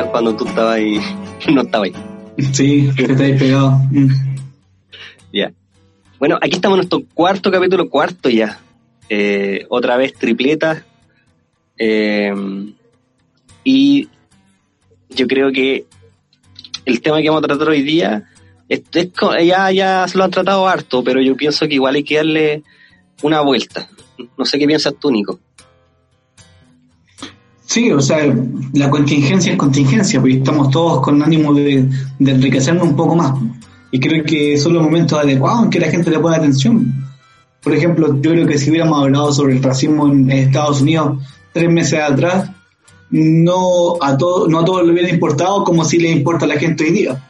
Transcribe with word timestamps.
celular 0.00 0.10
cuando 0.10 0.36
tú 0.36 0.46
estabas 0.46 0.76
ahí, 0.76 1.00
no 1.52 1.62
estabas 1.62 1.88
ahí. 1.88 2.44
Sí, 2.52 2.90
que 2.96 3.04
ahí 3.04 3.38
pegado. 3.38 3.72
Mm. 3.90 4.08
Ya. 5.32 5.52
Bueno, 6.18 6.38
aquí 6.40 6.56
estamos 6.56 6.76
en 6.76 6.88
nuestro 6.88 7.02
cuarto 7.14 7.50
capítulo, 7.50 7.88
cuarto 7.88 8.28
ya. 8.28 8.60
Eh, 9.08 9.66
otra 9.68 9.96
vez 9.96 10.14
tripleta. 10.14 10.84
Eh, 11.78 12.32
y 13.64 14.08
yo 15.10 15.26
creo 15.26 15.52
que 15.52 15.86
el 16.84 17.00
tema 17.00 17.20
que 17.20 17.28
vamos 17.28 17.44
a 17.44 17.46
tratar 17.46 17.68
hoy 17.68 17.82
día, 17.82 18.28
es, 18.68 18.82
ya, 19.44 19.70
ya 19.70 20.08
se 20.08 20.18
lo 20.18 20.24
han 20.24 20.30
tratado 20.30 20.68
harto, 20.68 21.02
pero 21.02 21.20
yo 21.20 21.36
pienso 21.36 21.66
que 21.68 21.74
igual 21.74 21.96
hay 21.96 22.04
que 22.04 22.16
darle 22.16 22.62
una 23.22 23.40
vuelta. 23.40 23.88
No 24.36 24.44
sé 24.44 24.58
qué 24.58 24.66
piensas 24.66 24.94
tú, 24.98 25.10
Nico. 25.10 25.40
Sí, 27.70 27.92
o 27.92 28.00
sea, 28.00 28.18
la 28.72 28.90
contingencia 28.90 29.52
es 29.52 29.56
contingencia, 29.56 30.18
porque 30.18 30.38
estamos 30.38 30.70
todos 30.70 31.02
con 31.02 31.22
ánimo 31.22 31.54
de, 31.54 31.88
enriquecernos 32.18 32.82
un 32.82 32.96
poco 32.96 33.14
más. 33.14 33.32
Y 33.92 34.00
creo 34.00 34.24
que 34.24 34.56
son 34.56 34.74
los 34.74 34.82
momentos 34.82 35.16
adecuados 35.16 35.62
en 35.62 35.70
que 35.70 35.78
la 35.78 35.86
gente 35.86 36.10
le 36.10 36.18
pone 36.18 36.34
atención. 36.34 36.92
Por 37.62 37.72
ejemplo, 37.72 38.20
yo 38.20 38.32
creo 38.32 38.44
que 38.44 38.58
si 38.58 38.70
hubiéramos 38.70 39.00
hablado 39.00 39.30
sobre 39.30 39.52
el 39.52 39.62
racismo 39.62 40.08
en 40.08 40.28
Estados 40.32 40.82
Unidos 40.82 41.24
tres 41.52 41.70
meses 41.70 42.00
atrás, 42.00 42.50
no 43.10 44.02
a 44.02 44.16
todo, 44.16 44.48
no 44.48 44.58
a 44.58 44.64
todos 44.64 44.84
le 44.84 44.92
hubiera 44.92 45.08
importado 45.08 45.62
como 45.62 45.84
si 45.84 46.00
le 46.00 46.10
importa 46.10 46.46
a 46.46 46.48
la 46.48 46.58
gente 46.58 46.82
hoy 46.82 46.90
día. 46.90 47.22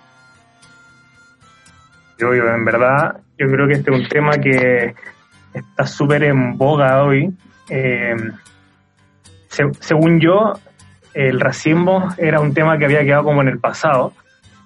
Yo, 2.19 2.35
yo, 2.35 2.49
en 2.49 2.65
verdad, 2.65 3.21
yo 3.37 3.47
creo 3.47 3.69
que 3.69 3.75
este 3.75 3.95
es 3.95 4.01
un 4.01 4.09
tema 4.09 4.39
que 4.39 4.95
está 5.53 5.87
súper 5.87 6.25
en 6.25 6.57
boga 6.57 7.05
hoy. 7.05 7.31
Eh, 7.69 8.17
según 9.51 10.21
yo, 10.21 10.55
el 11.15 11.41
racismo 11.41 12.09
era 12.17 12.41
un 12.41 12.55
tema 12.55 12.79
que 12.79 12.85
había 12.85 13.05
quedado 13.05 13.25
como 13.25 13.43
en 13.43 13.49
el 13.49 13.59
pasado, 13.59 14.13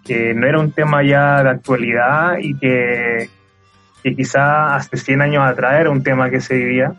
que 0.04 0.34
no 0.34 0.46
era 0.46 0.60
un 0.60 0.72
tema 0.72 1.02
ya 1.02 1.42
de 1.42 1.48
actualidad 1.50 2.36
y 2.38 2.56
que, 2.58 3.30
que 4.02 4.14
quizá 4.14 4.76
hace 4.76 4.96
100 4.96 5.22
años 5.22 5.42
atrás 5.44 5.80
era 5.80 5.90
un 5.90 6.02
tema 6.02 6.28
que 6.28 6.40
se 6.40 6.54
vivía, 6.54 6.92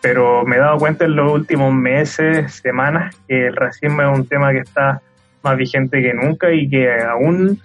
pero 0.00 0.44
me 0.44 0.56
he 0.56 0.60
dado 0.60 0.78
cuenta 0.78 1.04
en 1.04 1.16
los 1.16 1.32
últimos 1.32 1.74
meses, 1.74 2.54
semanas, 2.54 3.16
que 3.28 3.48
el 3.48 3.56
racismo 3.56 4.02
es 4.02 4.18
un 4.18 4.26
tema 4.26 4.52
que 4.52 4.58
está 4.58 5.02
más 5.42 5.56
vigente 5.56 6.00
que 6.00 6.14
nunca 6.14 6.52
y 6.52 6.68
que 6.68 7.02
aún, 7.02 7.60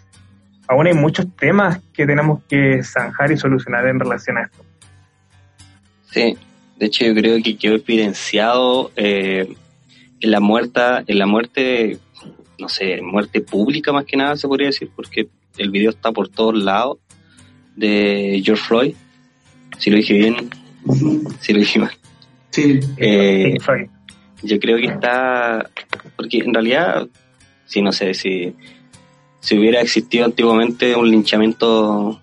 aún 0.67 0.88
hay 0.88 0.93
muchos 0.93 1.33
temas 1.35 1.79
que 1.93 2.05
tenemos 2.05 2.43
que 2.49 2.83
zanjar 2.83 3.31
y 3.31 3.38
solucionar 3.38 3.88
en 3.88 3.99
relación 3.99 4.38
a 4.38 4.43
esto. 4.43 4.66
Sí, 6.09 6.38
de 6.77 6.87
hecho, 6.87 7.05
yo 7.05 7.15
creo 7.15 7.41
que 7.41 7.57
quedó 7.57 7.75
evidenciado 7.75 8.91
eh, 8.95 9.55
en 10.19 10.31
la 10.31 10.39
muerte, 10.39 10.81
en 11.07 11.19
la 11.19 11.25
muerte, 11.25 11.99
no 12.59 12.67
sé, 12.67 13.01
muerte 13.01 13.41
pública 13.41 13.93
más 13.93 14.05
que 14.05 14.17
nada 14.17 14.35
se 14.35 14.47
podría 14.47 14.67
decir, 14.67 14.89
porque 14.93 15.29
el 15.57 15.71
video 15.71 15.89
está 15.89 16.11
por 16.11 16.27
todos 16.27 16.55
lados 16.55 16.97
de 17.75 18.41
George 18.43 18.63
Floyd. 18.63 18.95
Si 19.77 19.89
lo 19.89 19.97
dije 19.97 20.13
bien, 20.13 20.49
si 21.39 21.53
lo 21.53 21.59
dije 21.59 21.79
mal. 21.79 21.91
Sí. 22.49 22.79
Eh, 22.97 23.57
yo 24.43 24.59
creo 24.59 24.77
que 24.77 24.87
está, 24.87 25.69
porque 26.17 26.39
en 26.39 26.53
realidad, 26.53 27.07
si 27.65 27.81
no 27.81 27.93
sé, 27.93 28.13
si, 28.13 28.53
si 29.39 29.57
hubiera 29.57 29.81
existido 29.81 30.25
antiguamente 30.25 30.95
un 30.95 31.09
linchamiento 31.09 32.21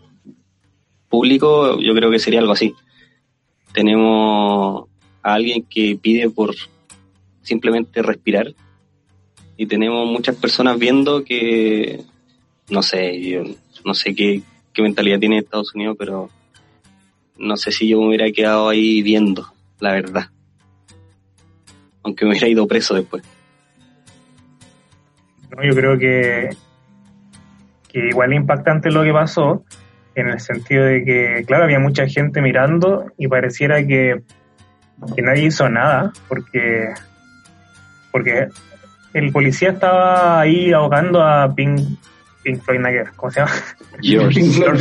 público, 1.09 1.81
yo 1.81 1.94
creo 1.94 2.11
que 2.11 2.19
sería 2.19 2.41
algo 2.41 2.53
así 2.53 2.75
tenemos 3.73 4.89
a 5.23 5.34
alguien 5.34 5.65
que 5.69 5.98
pide 6.01 6.31
por 6.31 6.55
simplemente 7.43 8.03
respirar. 8.03 8.55
Y 9.56 9.66
tenemos 9.66 10.09
muchas 10.09 10.37
personas 10.37 10.78
viendo 10.78 11.25
que 11.25 12.00
no 12.71 12.83
sé 12.83 13.21
yo 13.21 13.43
no 13.84 13.94
sé 13.94 14.15
qué, 14.15 14.43
mentalidad 14.78 15.19
tiene 15.19 15.38
Estados 15.38 15.75
Unidos 15.75 15.97
pero 15.99 16.31
no 17.38 17.56
sé 17.56 17.71
si 17.71 17.88
yo 17.88 18.00
me 18.00 18.09
hubiera 18.09 18.31
quedado 18.31 18.69
ahí 18.69 19.03
viendo 19.03 19.53
la 19.81 19.93
verdad. 19.93 20.31
Aunque 22.03 22.25
me 22.25 22.33
hubiera 22.33 22.49
ido 22.49 22.66
preso 22.66 22.94
después. 22.94 23.22
No, 25.50 25.62
yo 25.62 25.75
creo 25.75 25.99
que 25.99 26.50
que 27.89 28.09
igual 28.09 28.33
impactante 28.33 28.91
lo 28.91 29.03
que 29.03 29.12
pasó 29.12 29.65
en 30.15 30.28
el 30.28 30.41
sentido 30.41 30.84
de 30.84 31.05
que, 31.05 31.45
claro, 31.47 31.65
había 31.65 31.78
mucha 31.78 32.06
gente 32.06 32.41
mirando 32.41 33.11
y 33.19 33.28
pareciera 33.28 33.87
que, 33.87 34.23
nadie 35.17 35.47
hizo 35.47 35.69
nada, 35.69 36.12
porque, 36.28 36.93
porque 38.11 38.49
el 39.15 39.33
policía 39.33 39.71
estaba 39.71 40.41
ahí 40.41 40.72
ahogando 40.72 41.22
a 41.22 41.55
Pink, 41.55 41.81
Pink 42.43 42.61
Floyd 42.62 42.81
Nager, 42.81 43.11
¿cómo 43.17 43.31
se 43.31 43.41
llama? 43.41 43.53
George. 44.03 44.41
Pink 44.41 44.53
Floyd. 44.53 44.81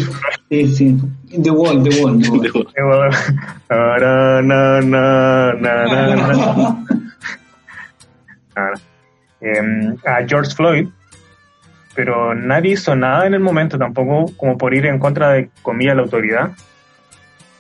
Sí, 0.50 0.68
sí. 0.76 0.98
The 1.42 1.52
Wall, 1.52 1.84
The 1.84 2.02
Wall. 2.02 2.22
The 2.22 2.52
Wall. 2.52 2.68
The 2.74 2.84
Wall. 2.84 3.10
na, 3.70 4.82
na, 4.82 5.54
na, 5.54 6.86
a 10.06 10.26
George 10.28 10.54
Floyd 10.54 10.88
pero 11.96 12.34
nadie 12.34 12.74
hizo 12.74 12.96
nada 12.96 13.26
en 13.28 13.34
el 13.34 13.40
momento 13.40 13.78
tampoco 13.78 14.32
como 14.38 14.58
por 14.58 14.74
ir 14.74 14.86
en 14.86 15.00
contra 15.00 15.32
de 15.32 15.50
comillas 15.62 15.96
la 15.96 16.04
autoridad 16.04 16.52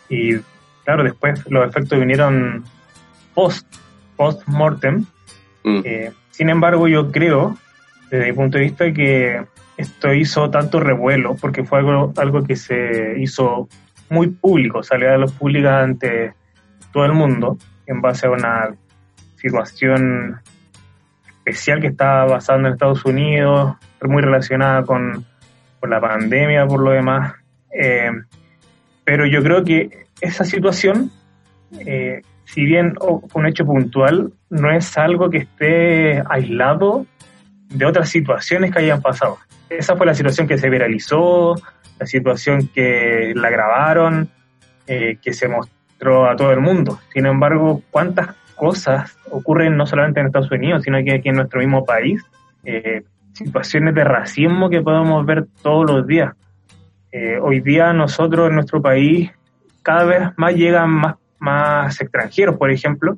y 0.10 0.36
claro 0.84 1.04
después 1.04 1.44
los 1.50 1.68
efectos 1.68 2.00
vinieron 2.00 2.64
post 3.34 3.68
post 4.16 4.48
mortem 4.48 5.06
mm. 5.64 5.82
eh, 5.84 6.12
sin 6.32 6.50
embargo 6.50 6.88
yo 6.88 7.12
creo 7.12 7.58
desde 8.10 8.28
mi 8.28 8.34
punto 8.34 8.58
de 8.58 8.64
vista 8.66 8.92
que 8.94 9.46
esto 9.78 10.14
hizo 10.14 10.50
tanto 10.50 10.80
revuelo 10.80 11.36
porque 11.36 11.64
fue 11.64 11.80
algo 11.80 12.14
algo 12.18 12.44
que 12.44 12.56
se 12.56 13.16
hizo 13.20 13.68
muy 14.10 14.28
público 14.28 14.84
salió 14.84 15.10
a 15.10 15.12
la 15.14 15.18
luz 15.20 15.34
pública 15.34 15.82
ante 15.82 16.34
todo 16.92 17.06
el 17.06 17.14
mundo 17.14 17.58
en 17.86 18.02
base 18.02 18.28
a 18.28 18.32
una 18.32 18.76
situación 19.36 20.40
especial 21.28 21.82
que 21.82 21.88
estaba 21.88 22.28
pasando 22.28 22.68
en 22.68 22.74
Estados 22.74 23.04
Unidos, 23.06 23.76
muy 24.10 24.22
relacionada 24.22 24.84
con, 24.84 25.26
la 25.88 26.00
pandemia, 26.00 26.68
por 26.68 26.80
lo 26.80 26.92
demás. 26.92 27.34
Eh, 27.74 28.12
pero 29.04 29.26
yo 29.26 29.42
creo 29.42 29.64
que 29.64 30.06
esa 30.22 30.44
situación, 30.44 31.10
eh, 31.80 32.22
si 32.46 32.66
bien 32.66 32.94
un 33.34 33.48
hecho 33.48 33.66
puntual, 33.66 34.32
no 34.52 34.72
es 34.72 34.96
algo 34.98 35.32
que 35.32 35.40
esté 35.40 36.22
aislado 36.30 37.08
de 37.70 37.86
otras 37.86 38.10
situaciones 38.10 38.72
que 38.72 38.80
hayan 38.80 39.02
pasado. 39.02 39.40
Esa 39.70 39.96
fue 39.96 40.06
la 40.06 40.14
situación 40.14 40.48
que 40.48 40.60
se 40.60 40.70
viralizó, 40.70 41.56
la 42.00 42.06
situación 42.06 42.68
que 42.68 43.34
la 43.36 43.50
grabaron, 43.50 44.30
eh, 44.86 45.18
que 45.20 45.34
se 45.34 45.48
mostró 45.48 46.30
a 46.30 46.36
todo 46.36 46.52
el 46.52 46.60
mundo. 46.60 47.00
Sin 47.12 47.26
embargo, 47.26 47.82
¿cuántas 47.90 48.36
cosas 48.62 49.18
ocurren 49.32 49.76
no 49.76 49.88
solamente 49.88 50.20
en 50.20 50.28
Estados 50.28 50.52
Unidos, 50.52 50.84
sino 50.84 51.04
que 51.04 51.16
aquí 51.16 51.30
en 51.30 51.36
nuestro 51.36 51.60
mismo 51.60 51.84
país. 51.84 52.22
Eh, 52.64 53.02
situaciones 53.34 53.96
de 53.96 54.04
racismo 54.04 54.70
que 54.70 54.82
podemos 54.82 55.26
ver 55.26 55.48
todos 55.62 55.90
los 55.90 56.08
días. 56.08 56.34
Eh, 57.12 57.38
hoy 57.42 57.60
día 57.60 57.94
nosotros 57.94 58.50
en 58.50 58.56
nuestro 58.56 58.82
país 58.82 59.32
cada 59.84 60.06
vez 60.06 60.22
más 60.38 60.56
llegan 60.56 60.90
más, 60.90 61.16
más 61.40 62.00
extranjeros, 62.00 62.58
por 62.58 62.72
ejemplo, 62.72 63.18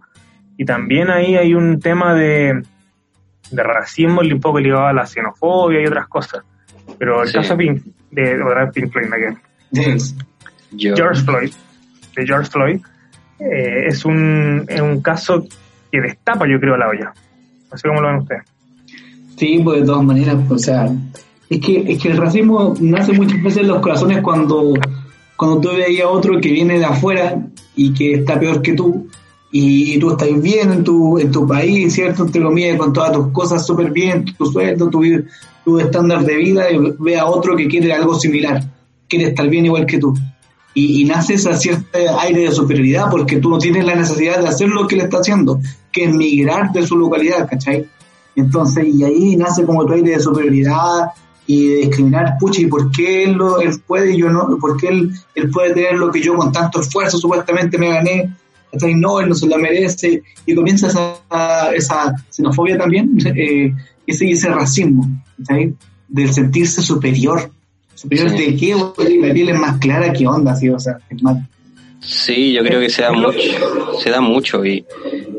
y 0.58 0.66
también 0.66 1.10
ahí 1.10 1.36
hay 1.36 1.54
un 1.54 1.80
tema 1.80 2.14
de, 2.14 2.64
de 3.52 3.64
racismo 3.64 4.22
un 4.22 4.40
poco 4.40 4.60
ligado 4.60 4.88
a 4.88 4.94
la 4.94 5.06
xenofobia 5.06 5.82
y 5.82 5.86
otras 5.86 6.08
cosas. 6.08 6.44
Pero 6.98 7.24
el 7.24 7.32
caso 7.32 7.56
de, 7.56 7.66
Pink 8.74 8.92
Floyd, 8.92 9.10
George 10.78 11.22
Floyd, 11.24 11.52
de 12.16 12.26
George 12.26 12.50
Floyd, 12.50 12.82
eh, 13.40 13.88
es, 13.88 14.06
un, 14.06 14.66
es 14.68 14.82
un 14.82 15.02
caso 15.02 15.46
que 15.92 16.02
destapa, 16.02 16.48
yo 16.48 16.60
creo, 16.60 16.78
la 16.78 16.88
olla. 16.88 17.14
No 17.72 17.78
sé 17.78 17.88
cómo 17.88 18.02
lo 18.02 18.08
ven 18.10 18.18
ustedes. 18.18 18.53
Sí, 19.44 19.60
pues 19.62 19.82
de 19.82 19.86
todas 19.86 20.06
maneras, 20.06 20.38
pues, 20.48 20.62
o 20.62 20.64
sea, 20.64 20.90
es 21.50 21.60
que, 21.60 21.84
es 21.86 22.02
que 22.02 22.08
el 22.08 22.16
racismo 22.16 22.74
nace 22.80 23.12
muchas 23.12 23.44
veces 23.44 23.64
en 23.64 23.68
los 23.68 23.82
corazones 23.82 24.22
cuando, 24.22 24.74
cuando 25.36 25.60
tú 25.60 25.76
ves 25.76 26.00
a 26.02 26.08
otro 26.08 26.40
que 26.40 26.50
viene 26.50 26.80
de 26.80 26.86
afuera 26.86 27.46
y 27.76 27.94
que 27.94 28.14
está 28.14 28.40
peor 28.40 28.62
que 28.62 28.72
tú, 28.72 29.06
y, 29.52 30.00
tú 30.00 30.12
estás 30.12 30.42
bien 30.42 30.72
en 30.72 30.86
tu, 30.86 31.20
en 31.20 31.30
tu 31.30 31.46
país, 31.46 31.94
¿cierto? 31.94 32.24
Entre 32.24 32.42
comillas, 32.42 32.78
con 32.78 32.94
todas 32.94 33.12
tus 33.12 33.34
cosas 33.34 33.66
súper 33.66 33.92
bien, 33.92 34.24
tu 34.38 34.46
sueldo, 34.46 34.90
tu, 34.90 35.02
tu 35.66 35.78
estándar 35.78 36.24
de 36.24 36.38
vida, 36.38 36.72
y 36.72 36.78
ve 37.00 37.20
a 37.20 37.26
otro 37.26 37.58
que 37.58 37.68
quiere 37.68 37.92
algo 37.92 38.16
similar, 38.16 38.64
quiere 39.10 39.26
estar 39.26 39.50
bien 39.50 39.66
igual 39.66 39.86
que 39.86 39.98
tú 39.98 40.14
y, 40.74 41.02
y 41.02 41.04
nace 41.04 41.34
ese 41.34 41.54
cierto 41.56 42.00
aire 42.20 42.44
de 42.44 42.52
superioridad 42.54 43.10
porque 43.12 43.42
tú 43.42 43.50
no 43.50 43.58
tienes 43.58 43.84
la 43.84 43.94
necesidad 43.94 44.40
de 44.40 44.48
hacer 44.48 44.70
lo 44.70 44.88
que 44.88 44.96
le 44.96 45.04
está 45.04 45.18
haciendo, 45.18 45.60
que 45.92 46.06
es 46.06 46.14
migrar 46.14 46.72
de 46.72 46.88
su 46.88 46.98
localidad, 46.98 47.46
¿cachai? 47.48 47.86
Entonces, 48.36 48.86
y 48.88 49.04
ahí 49.04 49.36
nace 49.36 49.66
como 49.66 49.86
tu 49.86 49.94
aire 49.94 50.12
de 50.12 50.20
superioridad 50.20 51.12
y 51.46 51.68
de 51.68 51.76
discriminar, 51.76 52.38
pucha, 52.40 52.62
¿y 52.62 52.68
por 52.68 52.90
qué 52.92 53.26
él, 53.26 53.34
lo, 53.34 53.60
él 53.60 53.80
puede 53.86 54.14
y 54.14 54.18
yo 54.18 54.30
no? 54.30 54.58
¿Por 54.58 54.78
qué 54.78 54.88
él, 54.88 55.12
él 55.36 55.50
puede 55.52 55.74
tener 55.74 55.96
lo 55.96 56.12
que 56.12 56.22
yo 56.22 56.36
con 56.36 56.52
tanto 56.52 56.82
esfuerzo 56.82 57.18
supuestamente 57.18 57.78
me 57.78 57.90
gané? 57.90 58.34
No, 58.96 59.20
él 59.20 59.30
no 59.30 59.36
se 59.36 59.48
lo 59.48 59.58
merece. 59.58 60.24
Y 60.46 60.56
comienza 60.56 60.88
esa, 60.88 61.72
esa 61.76 62.16
xenofobia 62.30 62.78
también, 62.78 63.18
eh, 63.36 63.74
ese, 64.08 64.32
ese 64.32 64.50
racismo, 64.50 65.08
¿sabes? 65.44 65.74
Del 66.08 66.34
sentirse 66.34 66.82
superior. 66.82 67.52
¿Superior 67.94 68.32
de 68.32 68.56
qué? 68.56 68.76
La 68.76 69.34
piel 69.34 69.50
es 69.50 69.60
más 69.60 69.78
clara 69.78 70.12
que 70.12 70.28
onda, 70.28 70.56
¿sí? 70.56 70.70
O 70.70 70.80
sea, 70.80 70.98
es 71.10 71.22
más... 71.22 71.38
Sí, 72.06 72.54
yo 72.54 72.64
creo 72.64 72.80
que 72.80 72.90
se 72.90 73.02
da 73.02 73.12
mucho, 73.12 74.00
se 74.00 74.10
da 74.10 74.22
mucho 74.22 74.66
y, 74.66 74.86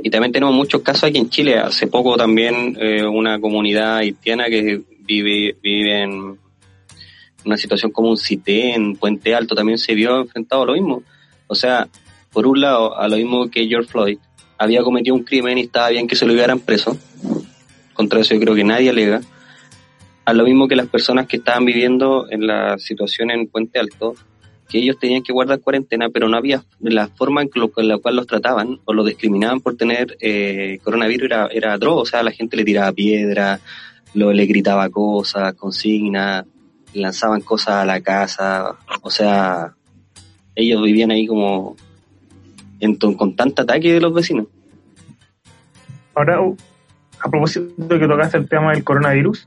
y 0.03 0.11
también 0.11 0.33
tenemos 0.33 0.55
muchos 0.55 0.83
casos 0.83 1.05
aquí 1.05 1.19
en 1.19 1.29
Chile. 1.29 1.59
Hace 1.59 1.87
poco 1.87 2.17
también 2.17 2.77
eh, 2.81 3.05
una 3.05 3.39
comunidad 3.41 3.99
haitiana 3.99 4.47
que 4.47 4.81
vive, 5.01 5.57
vive 5.63 6.03
en 6.03 6.39
una 7.45 7.57
situación 7.57 7.93
como 7.93 8.11
un 8.11 8.17
CITE 8.17 8.75
en 8.75 8.97
Puente 8.97 9.35
Alto 9.35 9.55
también 9.55 9.79
se 9.79 9.95
vio 9.95 10.21
enfrentado 10.21 10.63
a 10.63 10.67
lo 10.67 10.73
mismo. 10.73 11.03
O 11.47 11.55
sea, 11.55 11.89
por 12.33 12.47
un 12.47 12.61
lado, 12.61 12.99
a 12.99 13.07
lo 13.09 13.17
mismo 13.17 13.51
que 13.51 13.67
George 13.67 13.91
Floyd, 13.91 14.19
había 14.59 14.83
cometido 14.83 15.15
un 15.15 15.25
crimen 15.25 15.59
y 15.59 15.63
estaba 15.63 15.91
bien 15.91 16.07
que 16.07 16.17
se 16.17 16.27
lo 16.27 16.33
llevaran 16.33 16.61
preso. 16.61 16.97
Contra 17.93 18.21
eso 18.21 18.35
yo 18.35 18.41
creo 18.41 18.55
que 18.55 18.65
nadie 18.65 18.91
alega. 18.91 19.21
A 20.25 20.33
lo 20.33 20.45
mismo 20.45 20.67
que 20.69 20.77
las 20.77 20.89
personas 20.89 21.27
que 21.27 21.37
estaban 21.37 21.65
viviendo 21.65 22.27
en 22.31 22.47
la 22.47 22.79
situación 22.79 23.31
en 23.31 23.47
Puente 23.47 23.79
Alto, 23.79 24.15
que 24.75 24.81
ellos 24.81 24.99
tenían 24.99 25.23
que 25.23 25.33
guardar 25.33 25.61
cuarentena, 25.61 26.09
pero 26.09 26.29
no 26.29 26.37
había 26.37 26.65
la 26.81 27.07
forma 27.07 27.43
en, 27.43 27.51
la 27.87 27.99
cual 27.99 28.17
los 28.17 28.27
trataban 28.27 28.81
o 28.85 28.93
los 28.93 29.07
discriminaban 29.07 29.61
por 29.61 29.77
tener 29.77 30.17
eh, 30.21 30.81
coronavirus 30.83 31.27
era, 31.27 31.47
era 31.47 31.75
atroz. 31.75 32.03
O 32.03 32.05
sea, 32.05 32.25
la 32.25 32.33
gente 32.33 32.57
le 32.57 32.65
tiraba 32.65 32.91
piedra, 32.91 33.61
lo, 34.15 34.33
le 34.33 34.47
gritaba 34.47 34.91
cosas, 34.91 35.55
consignas, 35.55 36.45
lanzaban 36.93 37.43
cosas 37.43 37.75
a 37.77 37.85
la 37.85 38.01
casa. 38.01 38.75
O 39.03 39.11
sea, 39.13 39.77
ellos 40.57 40.83
vivían 40.83 41.13
ahí 41.13 41.29
como 41.29 41.77
en, 42.81 42.97
con 42.97 43.37
tanto 43.37 43.63
ataque 43.63 43.93
de 43.93 44.01
los 44.01 44.13
vecinos. 44.13 44.49
Ahora, 46.17 46.41
a 47.21 47.31
propósito 47.31 47.73
de 47.77 48.01
que 48.01 48.09
tocaste 48.09 48.39
el 48.39 48.49
tema 48.49 48.73
del 48.73 48.83
coronavirus, 48.83 49.47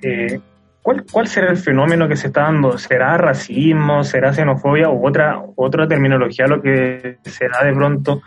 eh, 0.00 0.40
¿cuál, 0.82 1.04
¿cuál 1.10 1.28
será 1.28 1.50
el 1.50 1.56
fenómeno 1.56 2.08
que 2.08 2.16
se 2.16 2.28
está 2.28 2.42
dando? 2.42 2.78
¿Será 2.78 3.16
racismo? 3.16 4.04
¿Será 4.04 4.32
xenofobia? 4.32 4.88
¿O 4.88 5.06
otra, 5.06 5.42
otra 5.56 5.86
terminología 5.86 6.46
lo 6.46 6.60
que 6.60 7.18
se 7.24 7.48
da 7.48 7.64
de 7.64 7.72
pronto 7.72 8.22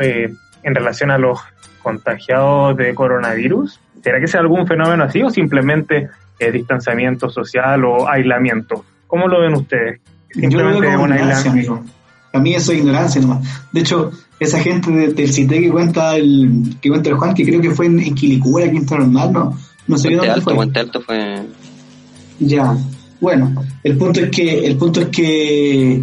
eh, 0.00 0.32
en 0.62 0.74
relación 0.74 1.10
a 1.10 1.18
los 1.18 1.40
contagiados 1.82 2.76
de 2.76 2.94
coronavirus? 2.94 3.80
¿Será 4.02 4.20
que 4.20 4.26
sea 4.26 4.40
algún 4.40 4.66
fenómeno 4.66 5.04
así 5.04 5.22
o 5.22 5.30
simplemente 5.30 6.08
eh, 6.38 6.50
distanciamiento 6.50 7.28
social 7.28 7.84
o 7.84 8.08
aislamiento? 8.08 8.84
¿Cómo 9.06 9.28
lo 9.28 9.40
ven 9.40 9.54
ustedes? 9.54 10.00
Simplemente 10.30 10.96
un 10.96 11.12
aislamiento. 11.12 11.82
A 12.32 12.38
mí 12.38 12.54
eso 12.54 12.72
es 12.72 12.78
ignorancia 12.78 13.20
nomás. 13.20 13.66
De 13.72 13.80
hecho, 13.80 14.12
esa 14.38 14.60
gente 14.60 14.90
del 14.90 15.32
CITE 15.32 15.60
que 15.60 15.70
cuenta 15.70 16.16
el, 16.16 16.76
que 16.80 16.88
cuenta 16.88 17.10
el 17.10 17.16
Juan, 17.16 17.34
que 17.34 17.44
creo 17.44 17.60
que 17.60 17.70
fue 17.70 17.86
en, 17.86 17.98
en 17.98 18.14
Quilicura, 18.14 18.70
Quinta 18.70 18.96
Normal, 18.96 19.32
¿no? 19.32 19.58
No 19.88 19.98
sé 19.98 20.08
Puente 20.08 20.16
dónde 20.16 20.30
Alto, 20.30 20.44
fue. 20.44 20.54
Puente 20.54 20.80
Alto 20.80 21.00
fue... 21.00 21.42
Ya. 22.40 22.76
Bueno, 23.20 23.54
el 23.84 23.96
punto 23.98 24.20
es 24.20 24.30
que, 24.30 24.66
el 24.66 24.76
punto 24.76 25.02
es 25.02 25.08
que, 25.08 26.02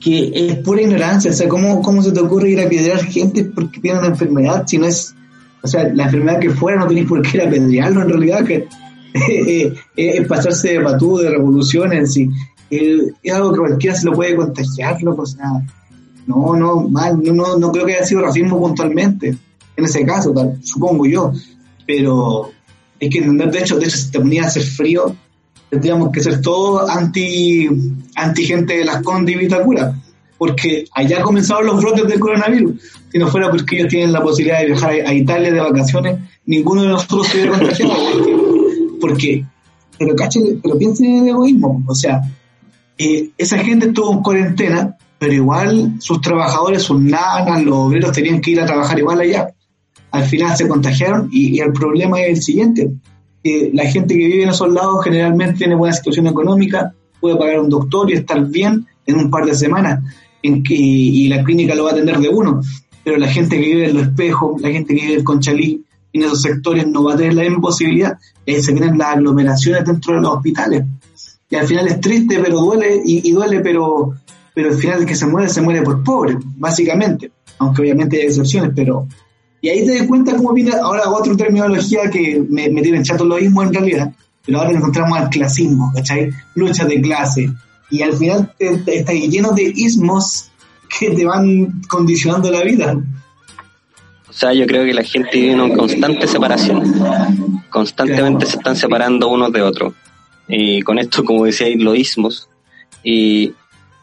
que 0.00 0.32
es 0.34 0.56
pura 0.58 0.82
ignorancia. 0.82 1.30
O 1.30 1.34
sea, 1.34 1.48
¿cómo, 1.48 1.80
cómo 1.80 2.02
se 2.02 2.12
te 2.12 2.20
ocurre 2.20 2.50
ir 2.50 2.60
a 2.60 2.68
piedrar 2.68 3.04
gente 3.04 3.44
porque 3.44 3.80
tiene 3.80 4.00
una 4.00 4.08
enfermedad 4.08 4.64
si 4.66 4.78
no 4.78 4.86
es, 4.86 5.14
o 5.62 5.68
sea, 5.68 5.88
la 5.94 6.04
enfermedad 6.04 6.40
que 6.40 6.50
fuera 6.50 6.78
no 6.78 6.88
tenéis 6.88 7.06
por 7.06 7.22
qué 7.22 7.38
ir 7.38 7.42
a 7.42 7.46
apedrearlo 7.46 8.02
en 8.02 8.08
realidad, 8.08 8.44
que 8.44 8.66
eh, 9.30 9.74
es 9.96 10.26
pasarse 10.26 10.74
de 10.74 10.80
patú, 10.80 11.18
de 11.18 11.30
revoluciones, 11.30 12.16
y 12.16 12.28
eh, 12.70 13.12
es 13.22 13.32
algo 13.32 13.52
que 13.52 13.58
cualquiera 13.60 13.96
se 13.96 14.06
lo 14.06 14.12
puede 14.12 14.36
contagiar, 14.36 15.00
loco, 15.02 15.22
o 15.22 15.26
sea, 15.26 15.62
no, 16.26 16.56
no, 16.56 16.88
mal, 16.88 17.20
no, 17.22 17.32
no, 17.32 17.56
no 17.56 17.72
creo 17.72 17.86
que 17.86 17.94
haya 17.94 18.04
sido 18.04 18.20
racismo 18.20 18.58
puntualmente, 18.58 19.36
en 19.76 19.84
ese 19.84 20.04
caso, 20.04 20.32
tal, 20.32 20.58
supongo 20.62 21.06
yo, 21.06 21.32
pero 21.86 22.50
es 23.00 23.10
que 23.10 23.20
de 23.20 23.58
hecho, 23.58 23.78
de 23.78 23.86
hecho, 23.86 23.96
si 23.96 24.10
te 24.10 24.20
ponía 24.20 24.44
a 24.44 24.46
hacer 24.46 24.62
frío, 24.62 25.14
tendríamos 25.70 26.10
que 26.10 26.20
ser 26.20 26.40
todos 26.40 26.88
anti, 26.88 27.68
anti 28.14 28.44
gente 28.44 28.78
de 28.78 28.84
las 28.84 29.02
Condes 29.02 29.34
y 29.34 29.38
Vitacura, 29.38 29.94
porque 30.36 30.84
allá 30.92 31.22
comenzaron 31.22 31.66
los 31.66 31.82
brotes 31.82 32.06
del 32.06 32.20
coronavirus. 32.20 32.80
Si 33.10 33.18
no 33.18 33.28
fuera 33.28 33.50
porque 33.50 33.76
ellos 33.76 33.88
tienen 33.88 34.12
la 34.12 34.22
posibilidad 34.22 34.60
de 34.60 34.66
viajar 34.66 34.90
a, 34.90 35.14
Italia 35.14 35.52
de 35.52 35.60
vacaciones, 35.60 36.18
ninguno 36.46 36.82
de 36.82 36.88
nosotros 36.88 37.26
se 37.28 37.38
hubiera 37.38 37.58
contagiado. 37.58 37.94
Porque, 39.00 39.44
pero 39.98 40.14
cachen, 40.14 40.60
pero 40.62 40.78
piensen 40.78 41.06
en 41.06 41.22
el 41.24 41.28
egoísmo. 41.30 41.82
O 41.86 41.94
sea, 41.94 42.20
eh, 42.96 43.30
esa 43.36 43.58
gente 43.58 43.86
estuvo 43.86 44.12
en 44.12 44.22
cuarentena, 44.22 44.96
pero 45.18 45.32
igual 45.32 45.94
sus 45.98 46.20
trabajadores, 46.20 46.82
sus 46.82 47.00
nanas, 47.00 47.62
los 47.62 47.74
obreros 47.74 48.12
tenían 48.12 48.40
que 48.40 48.52
ir 48.52 48.60
a 48.60 48.66
trabajar 48.66 48.98
igual 48.98 49.20
allá. 49.20 49.48
Al 50.10 50.24
final 50.24 50.56
se 50.56 50.68
contagiaron 50.68 51.28
y 51.32 51.60
el 51.60 51.72
problema 51.72 52.20
es 52.20 52.28
el 52.38 52.42
siguiente. 52.42 52.90
Que 53.42 53.70
la 53.72 53.84
gente 53.84 54.14
que 54.14 54.26
vive 54.26 54.42
en 54.42 54.50
esos 54.50 54.72
lados 54.72 55.04
generalmente 55.04 55.58
tiene 55.58 55.74
buena 55.74 55.94
situación 55.94 56.26
económica, 56.26 56.92
puede 57.20 57.36
pagar 57.36 57.60
un 57.60 57.68
doctor 57.68 58.10
y 58.10 58.14
estar 58.14 58.44
bien 58.46 58.86
en 59.06 59.16
un 59.16 59.30
par 59.30 59.44
de 59.44 59.54
semanas 59.54 60.00
en 60.42 60.62
que, 60.62 60.74
y 60.74 61.28
la 61.28 61.42
clínica 61.42 61.74
lo 61.74 61.84
va 61.84 61.90
a 61.90 61.92
atender 61.92 62.18
de 62.18 62.28
uno. 62.28 62.60
Pero 63.04 63.16
la 63.16 63.28
gente 63.28 63.56
que 63.56 63.66
vive 63.66 63.88
en 63.88 63.94
Los 63.94 64.02
Espejos, 64.04 64.60
la 64.60 64.70
gente 64.70 64.94
que 64.94 65.00
vive 65.00 65.14
en 65.14 65.24
Conchalí, 65.24 65.84
en 66.12 66.22
esos 66.22 66.42
sectores 66.42 66.86
no 66.86 67.04
va 67.04 67.14
a 67.14 67.16
tener 67.16 67.34
la 67.34 67.42
misma 67.42 67.60
posibilidad. 67.60 68.18
Y 68.44 68.54
ahí 68.54 68.62
se 68.62 68.72
vienen 68.72 68.98
las 68.98 69.16
aglomeraciones 69.16 69.84
dentro 69.84 70.14
de 70.14 70.20
los 70.20 70.36
hospitales. 70.36 70.84
Y 71.50 71.56
al 71.56 71.66
final 71.66 71.86
es 71.88 72.00
triste, 72.00 72.38
pero 72.42 72.60
duele, 72.60 73.00
y, 73.04 73.28
y 73.28 73.32
duele, 73.32 73.60
pero, 73.60 74.14
pero 74.54 74.70
al 74.70 74.76
final 74.76 75.00
el 75.00 75.06
que 75.06 75.14
se 75.14 75.26
muere, 75.26 75.48
se 75.48 75.62
muere 75.62 75.82
por 75.82 76.02
pobre, 76.04 76.36
básicamente. 76.56 77.32
Aunque 77.58 77.82
obviamente 77.82 78.18
hay 78.18 78.26
excepciones, 78.26 78.72
pero... 78.74 79.06
Y 79.60 79.68
ahí 79.68 79.84
te 79.84 79.98
das 79.98 80.06
cuenta 80.06 80.36
cómo 80.36 80.52
viene 80.52 80.72
ahora 80.72 81.08
otra 81.10 81.36
terminología 81.36 82.08
que 82.10 82.42
me, 82.48 82.68
me 82.70 82.82
tiene 82.82 83.02
chato 83.02 83.24
lo 83.24 83.36
mismo 83.36 83.62
en 83.62 83.72
realidad, 83.72 84.12
pero 84.44 84.58
ahora 84.58 84.70
encontramos 84.72 85.18
al 85.18 85.28
clasismo, 85.28 85.92
¿cachai? 85.94 86.30
Lucha 86.54 86.84
de 86.84 87.00
clase. 87.00 87.50
Y 87.90 88.02
al 88.02 88.16
final 88.16 88.52
te, 88.58 88.78
te, 88.78 88.98
está 88.98 89.12
lleno 89.12 89.52
de 89.52 89.72
ismos 89.74 90.50
que 90.98 91.10
te 91.10 91.24
van 91.24 91.82
condicionando 91.88 92.50
la 92.50 92.62
vida. 92.62 92.96
O 94.28 94.32
sea, 94.32 94.52
yo 94.52 94.66
creo 94.66 94.84
que 94.84 94.94
la 94.94 95.02
gente 95.02 95.30
vive 95.32 95.52
en 95.52 95.60
una 95.60 95.74
constante 95.74 96.28
separación. 96.28 97.62
Constantemente 97.70 98.46
se 98.46 98.56
están 98.56 98.76
separando 98.76 99.28
unos 99.28 99.52
de 99.52 99.62
otros. 99.62 99.94
Y 100.46 100.82
con 100.82 100.98
esto, 100.98 101.24
como 101.24 101.44
decíais, 101.44 101.76
los 101.80 101.96
ismos. 101.96 102.48
Y, 103.02 103.52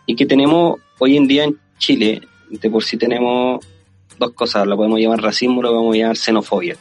y 0.06 0.16
que 0.16 0.26
tenemos 0.26 0.80
hoy 1.00 1.16
en 1.16 1.28
día 1.28 1.46
en 1.46 1.58
Chile, 1.78 2.22
de 2.50 2.70
por 2.70 2.84
sí 2.84 2.98
tenemos 2.98 3.66
dos 4.18 4.32
cosas, 4.32 4.68
lo 4.68 4.78
podemos 4.78 5.00
llamar 5.00 5.22
racismo, 5.22 5.62
lo 5.62 5.70
podemos 5.70 5.96
llamar 5.96 6.18
xenofobia, 6.18 6.78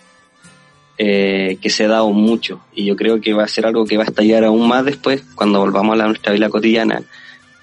eh, 0.98 1.58
que 1.60 1.70
se 1.70 1.84
ha 1.84 1.88
dado 1.88 2.10
mucho 2.10 2.60
y 2.74 2.84
yo 2.84 2.96
creo 2.96 3.20
que 3.20 3.32
va 3.32 3.44
a 3.44 3.48
ser 3.48 3.66
algo 3.66 3.84
que 3.84 3.96
va 3.96 4.04
a 4.04 4.06
estallar 4.06 4.44
aún 4.44 4.68
más 4.68 4.84
después 4.84 5.24
cuando 5.34 5.58
volvamos 5.58 5.94
a 5.94 5.96
la, 5.96 6.06
nuestra 6.06 6.32
vida 6.32 6.48
cotidiana 6.48 7.02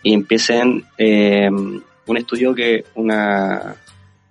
y 0.04 0.14
empiecen 0.14 0.84
eh, 0.98 1.50
un 1.50 2.18
estudio 2.18 2.54
que 2.54 2.86
una, 2.96 3.76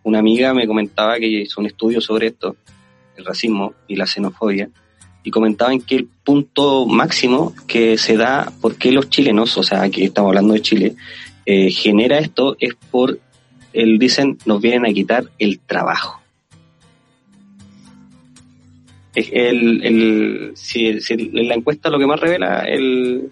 una 0.02 0.18
amiga 0.18 0.52
me 0.54 0.66
comentaba 0.66 1.18
que 1.18 1.26
hizo 1.26 1.60
un 1.60 1.66
estudio 1.66 2.00
sobre 2.00 2.28
esto, 2.28 2.56
el 3.16 3.24
racismo 3.24 3.74
y 3.88 3.96
la 3.96 4.06
xenofobia, 4.06 4.68
y 5.22 5.30
comentaban 5.30 5.80
que 5.80 5.96
el 5.96 6.06
punto 6.06 6.86
máximo 6.86 7.54
que 7.66 7.98
se 7.98 8.16
da, 8.16 8.52
porque 8.60 8.92
los 8.92 9.10
chilenos, 9.10 9.56
o 9.56 9.62
sea, 9.62 9.82
aquí 9.82 10.04
estamos 10.04 10.30
hablando 10.30 10.54
de 10.54 10.62
Chile, 10.62 10.94
eh, 11.44 11.70
genera 11.70 12.18
esto 12.18 12.56
es 12.58 12.74
por 12.90 13.18
el, 13.72 13.98
dicen, 13.98 14.38
nos 14.46 14.60
vienen 14.60 14.86
a 14.86 14.92
quitar 14.92 15.24
el 15.38 15.60
trabajo. 15.60 16.20
El, 19.14 20.52
si, 20.54 20.92
la 21.32 21.54
encuesta 21.54 21.90
lo 21.90 21.98
que 21.98 22.06
más 22.06 22.20
revela, 22.20 22.60
el, 22.60 23.30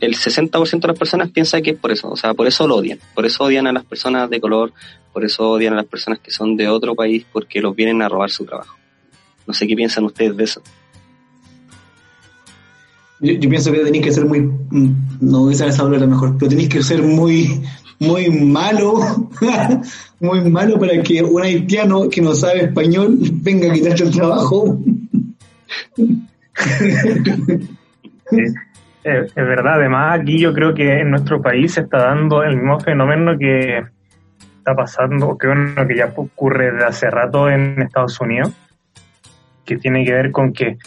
el 0.00 0.14
60% 0.14 0.80
de 0.80 0.88
las 0.88 0.98
personas 0.98 1.30
piensa 1.30 1.62
que 1.62 1.70
es 1.70 1.78
por 1.78 1.92
eso, 1.92 2.10
o 2.10 2.16
sea, 2.16 2.34
por 2.34 2.46
eso 2.46 2.66
lo 2.66 2.76
odian, 2.76 2.98
por 3.14 3.24
eso 3.24 3.44
odian 3.44 3.66
a 3.66 3.72
las 3.72 3.84
personas 3.84 4.28
de 4.28 4.40
color, 4.40 4.72
por 5.12 5.24
eso 5.24 5.50
odian 5.50 5.74
a 5.74 5.76
las 5.76 5.86
personas 5.86 6.18
que 6.18 6.30
son 6.30 6.56
de 6.56 6.68
otro 6.68 6.94
país, 6.94 7.24
porque 7.32 7.60
los 7.60 7.74
vienen 7.74 8.02
a 8.02 8.08
robar 8.08 8.30
su 8.30 8.44
trabajo. 8.44 8.76
No 9.46 9.54
sé 9.54 9.66
qué 9.66 9.76
piensan 9.76 10.04
ustedes 10.04 10.36
de 10.36 10.44
eso. 10.44 10.62
Yo, 13.20 13.48
pienso 13.48 13.72
que 13.72 13.78
tenéis 13.78 14.04
que 14.04 14.12
ser 14.12 14.26
muy, 14.26 14.50
no 15.20 15.40
voy 15.40 15.54
a 15.54 15.56
saber 15.56 15.74
palabra 15.74 16.06
mejor, 16.06 16.36
pero 16.38 16.50
tenéis 16.50 16.68
que 16.68 16.82
ser 16.82 17.02
muy, 17.02 17.62
muy 17.98 18.30
malo, 18.30 18.94
muy 20.20 20.40
malo 20.50 20.78
para 20.78 21.02
que 21.02 21.22
un 21.22 21.42
haitiano 21.42 22.08
que 22.08 22.20
no 22.20 22.34
sabe 22.34 22.64
español 22.64 23.18
venga 23.20 23.70
a 23.70 23.74
quitarte 23.74 24.04
el 24.04 24.10
trabajo. 24.10 24.78
Es 29.04 29.34
verdad. 29.34 29.74
Además, 29.74 30.20
aquí 30.20 30.38
yo 30.38 30.52
creo 30.52 30.74
que 30.74 31.00
en 31.00 31.10
nuestro 31.10 31.40
país 31.40 31.74
se 31.74 31.82
está 31.82 31.98
dando 31.98 32.42
el 32.42 32.56
mismo 32.56 32.80
fenómeno 32.80 33.38
que 33.38 33.84
está 34.58 34.74
pasando, 34.74 35.38
que 35.38 35.46
bueno, 35.46 35.86
que 35.86 35.96
ya 35.96 36.12
ocurre 36.16 36.72
desde 36.72 36.84
hace 36.84 37.10
rato 37.10 37.48
en 37.48 37.80
Estados 37.82 38.20
Unidos, 38.20 38.52
que 39.64 39.76
tiene 39.76 40.04
que 40.04 40.12
ver 40.12 40.32
con 40.32 40.52
que 40.52 40.78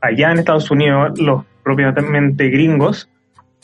allá 0.00 0.32
en 0.32 0.38
Estados 0.38 0.70
Unidos 0.72 1.18
los 1.20 1.44
propiamente 1.62 2.48
gringos 2.48 3.08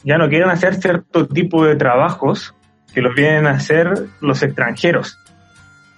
ya 0.04 0.16
no 0.18 0.28
quieren 0.28 0.50
hacer 0.50 0.74
cierto 0.74 1.26
tipo 1.26 1.64
de 1.64 1.74
trabajos 1.74 2.53
que 2.94 3.02
los 3.02 3.14
vienen 3.14 3.46
a 3.46 3.52
hacer 3.52 4.06
los 4.20 4.42
extranjeros, 4.42 5.18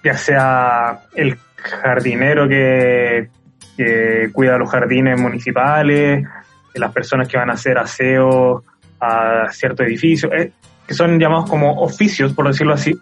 ya 0.03 0.17
sea 0.17 1.01
el 1.15 1.37
jardinero 1.57 2.47
que 2.47 3.29
que 3.77 4.29
cuida 4.33 4.57
los 4.57 4.69
jardines 4.69 5.21
municipales, 5.21 6.27
las 6.73 6.91
personas 6.91 7.27
que 7.27 7.37
van 7.37 7.49
a 7.49 7.53
hacer 7.53 7.77
aseo 7.77 8.63
a 8.99 9.47
ciertos 9.51 9.85
edificios, 9.85 10.31
eh, 10.35 10.51
que 10.85 10.93
son 10.93 11.19
llamados 11.19 11.49
como 11.49 11.81
oficios, 11.81 12.33
por 12.33 12.47
decirlo 12.47 12.73
así, 12.73 12.99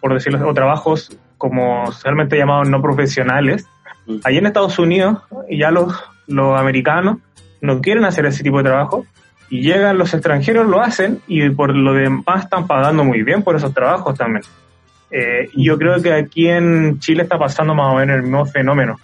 por 0.00 0.14
decirlo 0.14 0.48
o 0.48 0.54
trabajos 0.54 1.16
como 1.36 1.90
socialmente 1.90 2.36
llamados 2.36 2.68
no 2.68 2.80
profesionales. 2.80 3.66
Mm. 4.06 4.16
Allí 4.24 4.38
en 4.38 4.46
Estados 4.46 4.78
Unidos, 4.78 5.18
ya 5.50 5.70
los, 5.70 5.92
los 6.28 6.58
americanos 6.58 7.18
no 7.60 7.80
quieren 7.80 8.04
hacer 8.04 8.26
ese 8.26 8.42
tipo 8.42 8.58
de 8.58 8.64
trabajo 8.64 9.06
y 9.52 9.60
llegan 9.60 9.98
los 9.98 10.14
extranjeros, 10.14 10.66
lo 10.66 10.80
hacen 10.80 11.20
y 11.26 11.50
por 11.50 11.76
lo 11.76 11.92
demás 11.92 12.44
están 12.44 12.66
pagando 12.66 13.04
muy 13.04 13.22
bien 13.22 13.42
por 13.42 13.54
esos 13.54 13.74
trabajos 13.74 14.16
también. 14.16 14.42
Eh, 15.10 15.50
yo 15.54 15.76
creo 15.76 16.00
que 16.00 16.14
aquí 16.14 16.48
en 16.48 16.98
Chile 17.00 17.24
está 17.24 17.38
pasando 17.38 17.74
más 17.74 17.92
o 17.92 17.96
menos 17.96 18.16
el 18.16 18.22
mismo 18.22 18.46
fenómeno. 18.46 18.98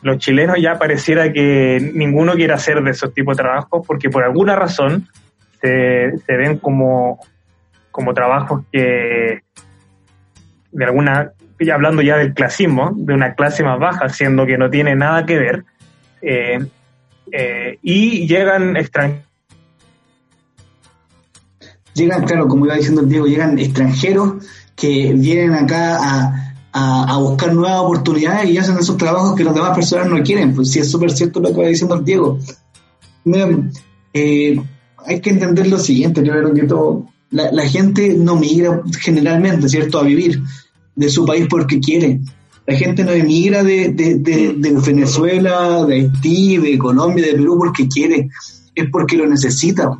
Los 0.00 0.16
chilenos 0.16 0.56
ya 0.58 0.78
pareciera 0.78 1.30
que 1.34 1.92
ninguno 1.92 2.32
quiere 2.32 2.54
hacer 2.54 2.82
de 2.82 2.92
esos 2.92 3.12
tipos 3.12 3.36
de 3.36 3.42
trabajos 3.42 3.86
porque 3.86 4.08
por 4.08 4.24
alguna 4.24 4.56
razón 4.56 5.06
se, 5.60 6.14
ven 6.26 6.56
como, 6.56 7.20
como 7.90 8.14
trabajos 8.14 8.62
que 8.72 9.42
de 10.72 10.84
alguna, 10.86 11.32
hablando 11.70 12.00
ya 12.00 12.16
del 12.16 12.32
clasismo, 12.32 12.92
de 12.96 13.12
una 13.12 13.34
clase 13.34 13.62
más 13.62 13.78
baja, 13.78 14.08
siendo 14.08 14.46
que 14.46 14.56
no 14.56 14.70
tiene 14.70 14.96
nada 14.96 15.26
que 15.26 15.38
ver, 15.38 15.64
eh, 16.22 16.58
eh, 17.32 17.78
y 17.82 18.26
llegan 18.26 18.78
extranjeros. 18.78 19.29
Llegan, 22.00 22.24
claro, 22.24 22.48
como 22.48 22.64
iba 22.64 22.76
diciendo 22.76 23.02
el 23.02 23.10
Diego, 23.10 23.26
llegan 23.26 23.58
extranjeros 23.58 24.42
que 24.74 25.12
vienen 25.14 25.52
acá 25.52 25.98
a, 26.00 26.54
a, 26.72 27.18
buscar 27.18 27.52
nuevas 27.54 27.80
oportunidades 27.80 28.48
y 28.48 28.56
hacen 28.56 28.78
esos 28.78 28.96
trabajos 28.96 29.34
que 29.36 29.44
las 29.44 29.54
demás 29.54 29.74
personas 29.74 30.08
no 30.08 30.22
quieren. 30.22 30.54
Pues 30.54 30.70
sí, 30.70 30.78
es 30.78 30.90
súper 30.90 31.10
cierto 31.10 31.40
lo 31.40 31.52
que 31.52 31.60
va 31.60 31.68
diciendo 31.68 31.96
el 31.96 32.04
Diego. 32.04 32.38
Eh, 34.14 34.58
hay 35.04 35.20
que 35.20 35.30
entender 35.30 35.66
lo 35.66 35.78
siguiente, 35.78 36.24
yo 36.24 36.32
creo 36.32 36.54
que 36.54 36.62
todo, 36.62 37.06
la, 37.30 37.52
la, 37.52 37.68
gente 37.68 38.14
no 38.14 38.36
migra 38.36 38.82
generalmente, 38.98 39.68
¿cierto?, 39.68 39.98
a 39.98 40.04
vivir 40.04 40.42
de 40.96 41.08
su 41.10 41.26
país 41.26 41.46
porque 41.50 41.80
quiere. 41.80 42.20
La 42.66 42.76
gente 42.76 43.04
no 43.04 43.10
emigra 43.10 43.62
de, 43.62 43.90
de, 43.90 44.16
de, 44.16 44.72
Venezuela, 44.86 45.84
de 45.84 45.94
Haití, 45.96 46.56
de 46.56 46.78
Colombia, 46.78 47.26
de 47.26 47.32
Perú 47.32 47.56
porque 47.58 47.88
quiere, 47.88 48.28
es 48.74 48.88
porque 48.90 49.16
lo 49.16 49.26
necesita, 49.26 49.90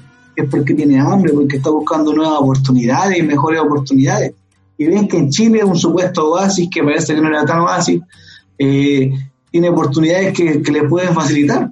es 0.42 0.48
porque 0.48 0.74
tiene 0.74 0.98
hambre, 0.98 1.32
porque 1.32 1.56
está 1.56 1.70
buscando 1.70 2.12
nuevas 2.12 2.40
oportunidades 2.40 3.18
y 3.18 3.22
mejores 3.22 3.60
oportunidades. 3.60 4.32
Y 4.78 4.86
ven 4.86 5.08
que 5.08 5.18
en 5.18 5.30
Chile 5.30 5.64
un 5.64 5.76
supuesto 5.76 6.32
oasis, 6.32 6.68
que 6.72 6.82
parece 6.82 7.14
que 7.14 7.20
no 7.20 7.28
era 7.28 7.44
tan 7.44 7.60
oasis, 7.60 8.00
eh, 8.58 9.12
tiene 9.50 9.68
oportunidades 9.68 10.32
que, 10.32 10.62
que 10.62 10.72
le 10.72 10.84
pueden 10.84 11.14
facilitar. 11.14 11.70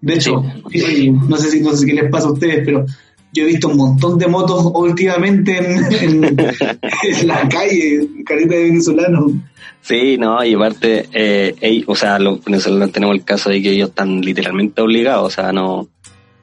De 0.00 0.14
hecho, 0.14 0.42
no 0.42 1.36
sé 1.36 1.50
si 1.50 1.60
no 1.60 1.74
sé 1.74 1.86
qué 1.86 1.94
les 1.94 2.10
pasa 2.10 2.28
a 2.28 2.32
ustedes, 2.32 2.62
pero 2.64 2.86
yo 3.32 3.44
he 3.44 3.46
visto 3.46 3.68
un 3.68 3.76
montón 3.76 4.18
de 4.18 4.26
motos 4.26 4.70
últimamente 4.74 5.58
en, 6.04 6.36
la 7.26 7.48
calle, 7.48 8.08
carita 8.24 8.54
de 8.54 8.62
venezolanos. 8.64 9.32
Sí, 9.80 10.16
no, 10.18 10.44
y 10.44 10.54
aparte, 10.54 11.08
eh, 11.12 11.84
o 11.86 11.94
sea, 11.94 12.18
los 12.18 12.44
venezolanos 12.44 12.92
tenemos 12.92 13.16
el 13.16 13.24
caso 13.24 13.50
de 13.50 13.62
que 13.62 13.70
ellos 13.70 13.90
están 13.90 14.20
literalmente 14.20 14.80
obligados, 14.82 15.26
o 15.26 15.30
sea, 15.30 15.52
no, 15.52 15.88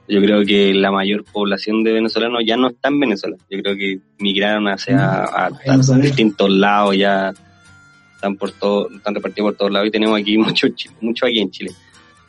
yo 0.08 0.22
creo 0.22 0.46
que 0.46 0.74
la 0.74 0.92
mayor 0.92 1.24
población 1.24 1.84
de 1.84 1.94
venezolanos 1.94 2.44
ya 2.46 2.58
no 2.58 2.70
está 2.70 2.90
en 2.90 3.00
Venezuela, 3.00 3.38
yo 3.50 3.62
creo 3.62 3.76
que 3.76 4.00
migraron 4.20 4.68
hacia 4.68 4.98
mm, 4.98 5.72
a, 5.72 5.98
distintos 5.98 6.50
lados, 6.50 6.98
ya 6.98 7.34
están 8.16 8.36
por 8.36 8.52
todo, 8.52 8.90
están 8.92 9.16
repartidos 9.16 9.52
por 9.52 9.58
todos 9.58 9.72
lados 9.72 9.88
y 9.88 9.92
tenemos 9.92 10.20
aquí 10.20 10.38
mucho, 10.38 10.68
mucho 11.02 11.26
aquí 11.26 11.40
en 11.40 11.52
Chile 11.52 11.72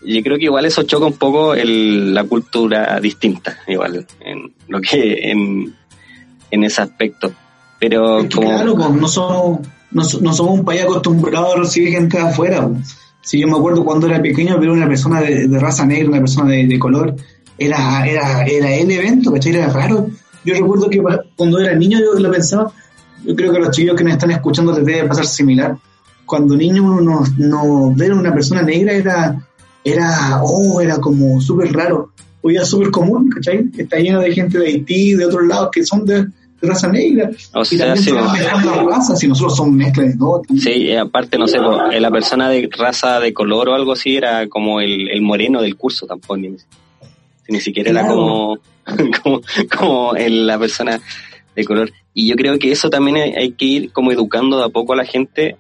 yo 0.07 0.23
creo 0.23 0.39
que 0.39 0.45
igual 0.45 0.65
eso 0.67 0.83
choca 0.85 1.07
un 1.07 1.15
poco 1.15 1.55
el, 1.55 2.15
la 2.15 2.25
cultura 2.25 2.99
distinta, 3.01 3.59
igual, 3.67 4.07
en 4.21 4.53
lo 4.69 4.81
que 4.81 5.31
en, 5.31 5.75
en 6.51 6.65
ese 6.65 6.83
aspecto. 6.83 7.33
Pero 7.79 8.27
como... 8.33 8.49
Claro, 8.49 8.75
pues, 8.75 8.91
no 8.93 9.09
somos, 9.09 9.61
no, 9.91 10.05
somos 10.05 10.59
un 10.59 10.65
país 10.65 10.83
acostumbrado 10.83 11.55
a 11.55 11.57
recibir 11.59 11.91
gente 11.91 12.19
de 12.19 12.25
afuera. 12.25 12.69
Si 13.23 13.41
yo 13.41 13.49
me 13.49 13.57
acuerdo 13.57 13.85
cuando 13.85 14.07
era 14.07 14.23
pequeño, 14.23 14.59
ver 14.59 14.71
una 14.71 14.87
persona 14.87 15.21
de, 15.21 15.49
raza 15.59 15.85
negra, 15.85 16.09
una 16.09 16.21
persona 16.21 16.53
de, 16.53 16.79
color, 16.79 17.17
era, 17.59 18.07
era, 18.07 18.45
era 18.45 18.75
el 18.75 18.91
evento, 18.91 19.33
¿cachai? 19.33 19.55
Era 19.55 19.69
raro. 19.69 20.09
Yo 20.45 20.55
recuerdo 20.55 20.89
que 20.89 21.03
cuando 21.35 21.59
era 21.59 21.75
niño 21.75 21.99
yo 21.99 22.19
lo 22.19 22.31
pensaba, 22.31 22.73
yo 23.25 23.35
creo 23.35 23.53
que 23.53 23.59
los 23.59 23.71
chicos 23.71 23.97
que 23.97 24.05
nos 24.05 24.13
están 24.15 24.31
escuchando 24.31 24.73
les 24.73 24.85
debe 24.85 25.09
pasar 25.09 25.27
similar. 25.27 25.77
Cuando 26.25 26.57
niño 26.57 26.85
uno 26.85 27.01
no, 27.01 27.25
no 27.39 27.95
ver 27.95 28.13
a 28.13 28.17
una 28.17 28.33
persona 28.33 28.63
negra 28.63 28.93
era 28.93 29.47
era, 29.87 30.41
oh, 30.43 30.81
era 30.81 30.99
como 30.99 31.41
súper 31.41 31.73
raro. 31.73 32.11
Hoy 32.43 32.57
es 32.57 32.69
súper 32.69 32.91
común, 32.91 33.31
¿cachai? 33.31 33.67
Está 33.77 33.99
lleno 33.99 34.21
de 34.21 34.33
gente 34.33 34.59
de 34.59 34.67
Haití, 34.67 35.15
de 35.15 35.27
otros 35.27 35.47
lados, 35.47 35.71
que 35.73 35.85
son 35.85 36.05
de, 36.05 36.27
raza 36.61 36.89
negra. 36.89 37.31
O 37.55 37.63
y 37.63 37.65
sea, 37.65 37.97
sí, 37.97 38.11
razas, 38.11 39.21
si 39.21 39.29
nosotros 39.29 39.57
somos 39.57 39.75
mezcla 39.75 40.03
de 40.03 40.17
todo. 40.17 40.43
Sí, 40.59 40.93
aparte, 40.97 41.39
no 41.39 41.47
sé, 41.47 41.59
la 41.59 42.11
persona 42.11 42.49
de 42.49 42.69
raza 42.77 43.21
de 43.21 43.33
color 43.33 43.69
o 43.69 43.75
algo 43.75 43.93
así 43.93 44.17
era 44.17 44.49
como 44.49 44.81
el, 44.81 45.09
el 45.09 45.23
moreno 45.23 45.63
del 45.63 45.77
curso 45.77 46.05
tampoco, 46.07 46.37
ni, 46.37 46.57
ni 47.49 47.61
siquiera 47.61 47.91
era 47.91 48.07
como, 48.09 48.59
como, 49.23 49.41
como 49.77 50.13
la 50.15 50.59
persona 50.59 51.01
de 51.55 51.65
color. 51.65 51.93
Y 52.15 52.29
yo 52.29 52.37
creo 52.37 52.59
que 52.59 52.71
eso 52.71 52.91
también 52.91 53.17
hay, 53.17 53.53
que 53.53 53.65
ir 53.65 53.93
como 53.93 54.13
educando 54.13 54.59
de 54.59 54.65
a 54.65 54.69
poco 54.69 54.93
a 54.93 54.97
la 54.97 55.05
gente 55.05 55.57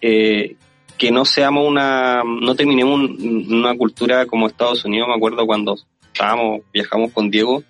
eh, 0.00 0.56
que 0.98 1.10
no 1.10 1.24
seamos 1.24 1.66
una, 1.66 2.22
no 2.24 2.54
terminemos 2.54 3.10
una 3.20 3.76
cultura 3.76 4.26
como 4.26 4.46
Estados 4.46 4.84
Unidos, 4.84 5.08
me 5.08 5.14
acuerdo 5.14 5.46
cuando 5.46 5.76
estábamos, 6.12 6.60
viajamos 6.72 7.12
con 7.12 7.30
Diego, 7.30 7.64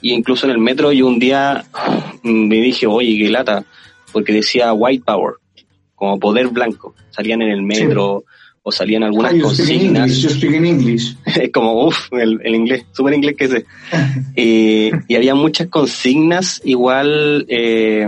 y 0.00 0.12
incluso 0.12 0.46
en 0.46 0.52
el 0.52 0.58
metro 0.58 0.92
yo 0.92 1.06
un 1.06 1.18
día 1.18 1.64
me 2.22 2.56
dije, 2.56 2.86
oye, 2.86 3.18
qué 3.18 3.30
lata, 3.30 3.64
porque 4.12 4.32
decía 4.32 4.72
white 4.72 5.04
power, 5.04 5.34
como 5.94 6.18
poder 6.18 6.48
blanco, 6.48 6.94
salían 7.10 7.42
en 7.42 7.50
el 7.50 7.62
metro, 7.62 8.24
o 8.70 8.72
salían 8.72 9.02
algunas 9.02 9.34
consignas. 9.34 10.10
Es 11.26 11.50
como, 11.52 11.86
uff, 11.86 12.12
el, 12.12 12.54
inglés, 12.54 12.86
súper 12.92 13.14
inglés 13.14 13.36
que 13.36 13.48
sé. 13.48 13.66
y 14.36 15.14
había 15.14 15.34
muchas 15.34 15.66
consignas 15.66 16.60
igual 16.64 17.46
eh, 17.48 18.06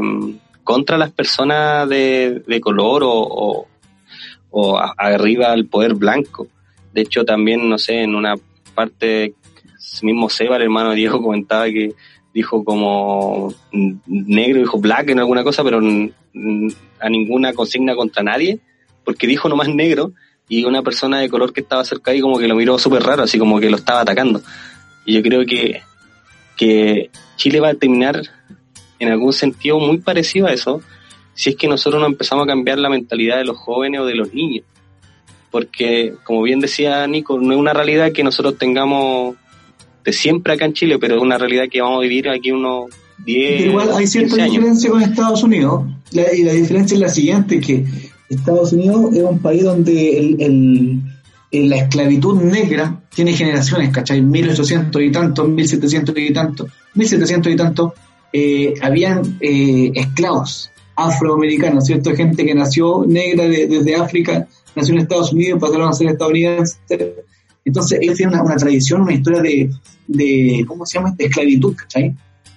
contra 0.63 0.97
las 0.97 1.11
personas 1.11 1.89
de, 1.89 2.43
de 2.47 2.61
color 2.61 3.03
o, 3.05 3.67
o 4.51 4.79
arriba 4.97 5.51
al 5.53 5.67
poder 5.67 5.95
blanco. 5.95 6.47
De 6.93 7.01
hecho, 7.01 7.25
también, 7.25 7.69
no 7.69 7.79
sé, 7.79 8.03
en 8.03 8.15
una 8.15 8.35
parte, 8.75 9.35
mismo 10.03 10.31
Seba, 10.31 10.57
el 10.57 10.63
hermano 10.63 10.91
de 10.91 10.97
Diego, 10.97 11.23
comentaba 11.23 11.67
que 11.67 11.93
dijo 12.33 12.65
como 12.65 13.53
negro, 14.07 14.61
dijo 14.61 14.79
black 14.79 15.11
en 15.11 15.19
alguna 15.19 15.43
cosa, 15.43 15.65
pero 15.65 15.81
a 15.81 17.09
ninguna 17.09 17.53
consigna 17.53 17.95
contra 17.95 18.23
nadie, 18.23 18.61
porque 19.05 19.27
dijo 19.27 19.49
nomás 19.49 19.69
negro 19.69 20.13
y 20.49 20.65
una 20.65 20.83
persona 20.83 21.21
de 21.21 21.29
color 21.29 21.53
que 21.53 21.61
estaba 21.61 21.85
cerca 21.85 22.11
ahí 22.11 22.21
como 22.21 22.39
que 22.39 22.49
lo 22.49 22.55
miró 22.55 22.79
súper 22.79 23.03
raro, 23.03 23.23
así 23.23 23.39
como 23.39 23.61
que 23.61 23.71
lo 23.71 23.77
estaba 23.77 24.01
atacando. 24.01 24.43
Y 25.05 25.15
yo 25.15 25.23
creo 25.23 25.47
que, 25.47 25.83
que 26.57 27.11
Chile 27.37 27.61
va 27.61 27.71
a 27.71 27.75
terminar 27.75 28.23
en 28.99 29.09
algún 29.11 29.33
sentido 29.33 29.79
muy 29.79 29.99
parecido 29.99 30.47
a 30.47 30.53
eso, 30.53 30.81
si 31.35 31.51
es 31.51 31.57
que 31.57 31.69
nosotros 31.69 32.01
no 32.01 32.07
empezamos 32.07 32.45
a 32.45 32.49
cambiar 32.49 32.79
la 32.79 32.91
mentalidad 32.91 33.39
de 33.39 33.45
los 33.45 33.57
jóvenes 33.57 34.01
o 34.01 34.07
de 34.07 34.15
los 34.15 34.33
niños. 34.33 34.65
Porque, 35.51 36.15
como 36.25 36.43
bien 36.43 36.61
decía 36.61 37.07
Nico, 37.07 37.39
no 37.41 37.53
es 37.53 37.59
una 37.59 37.73
realidad 37.73 38.13
que 38.13 38.23
nosotros 38.23 38.57
tengamos 38.59 39.37
de 40.05 40.13
siempre 40.13 40.53
acá 40.53 40.65
en 40.65 40.73
Chile, 40.73 40.99
pero 40.99 41.17
es 41.17 41.23
una 41.23 41.39
realidad 41.39 41.65
que 41.71 41.81
vamos 41.81 41.99
a 41.99 42.03
vivir 42.03 42.29
aquí 42.29 42.51
unos 42.51 42.91
10 43.25 43.67
Igual 43.67 43.93
hay 43.95 44.07
cierta 44.07 44.37
diferencia 44.37 44.91
con 44.91 45.03
Estados 45.03 45.43
Unidos, 45.43 45.85
y 46.11 46.43
la 46.43 46.53
diferencia 46.53 46.95
es 46.95 47.01
la 47.01 47.09
siguiente, 47.09 47.61
que 47.61 47.85
Estados 48.35 48.73
Unidos 48.73 49.15
es 49.15 49.23
un 49.23 49.39
país 49.39 49.65
donde 49.65 50.19
el, 50.19 51.03
la 51.53 51.77
esclavitud 51.77 52.43
negra 52.43 53.01
tiene 53.15 53.33
generaciones, 53.33 53.91
¿cachai? 53.91 54.23
1800 54.23 55.03
y 55.03 55.13
tanto, 55.13 55.45
1700 55.45 56.15
y 56.19 56.33
tanto, 56.33 56.67
1700 56.95 57.53
y 57.53 57.57
tanto, 57.57 57.95
eh, 58.33 58.75
habían 58.81 59.39
eh, 59.41 59.93
esclavos 59.95 60.71
afroamericanos, 60.97 61.87
¿cierto? 61.87 62.15
Gente 62.15 62.45
que 62.45 62.55
nació 62.55 63.05
negra 63.07 63.45
desde 63.45 63.97
África, 63.97 64.47
nació 64.75 64.95
en 64.95 65.01
Estados 65.01 65.33
Unidos, 65.33 65.61
pasaron 65.61 65.89
a 65.89 65.93
ser 65.93 66.09
estadounidenses. 66.09 66.79
Entonces, 67.65 67.99
ellos 68.01 68.17
tienen 68.17 68.41
una, 68.41 68.57
tradición, 68.57 69.03
una 69.03 69.13
historia 69.13 69.43
de, 69.43 69.71
de, 70.09 70.65
¿cómo 70.67 70.85
se 70.85 70.99
llama?, 70.99 71.15
de 71.17 71.27
esclavitud, 71.27 71.75
¿cachai? 71.77 72.15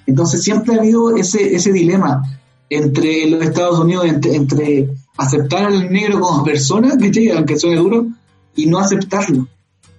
Entonces, 0.07 0.43
siempre 0.43 0.75
ha 0.75 0.79
habido 0.79 1.15
ese, 1.15 1.55
ese 1.55 1.71
dilema 1.71 2.23
entre 2.69 3.29
los 3.29 3.43
Estados 3.43 3.79
Unidos, 3.79 4.05
entre, 4.05 4.89
aceptar 5.17 5.65
al 5.65 5.91
negro 5.91 6.19
como 6.19 6.43
persona, 6.43 6.97
¿cachai? 6.97 7.29
Aunque 7.29 7.57
suene 7.57 7.77
duro, 7.77 8.07
y 8.55 8.65
no 8.65 8.79
aceptarlo. 8.79 9.47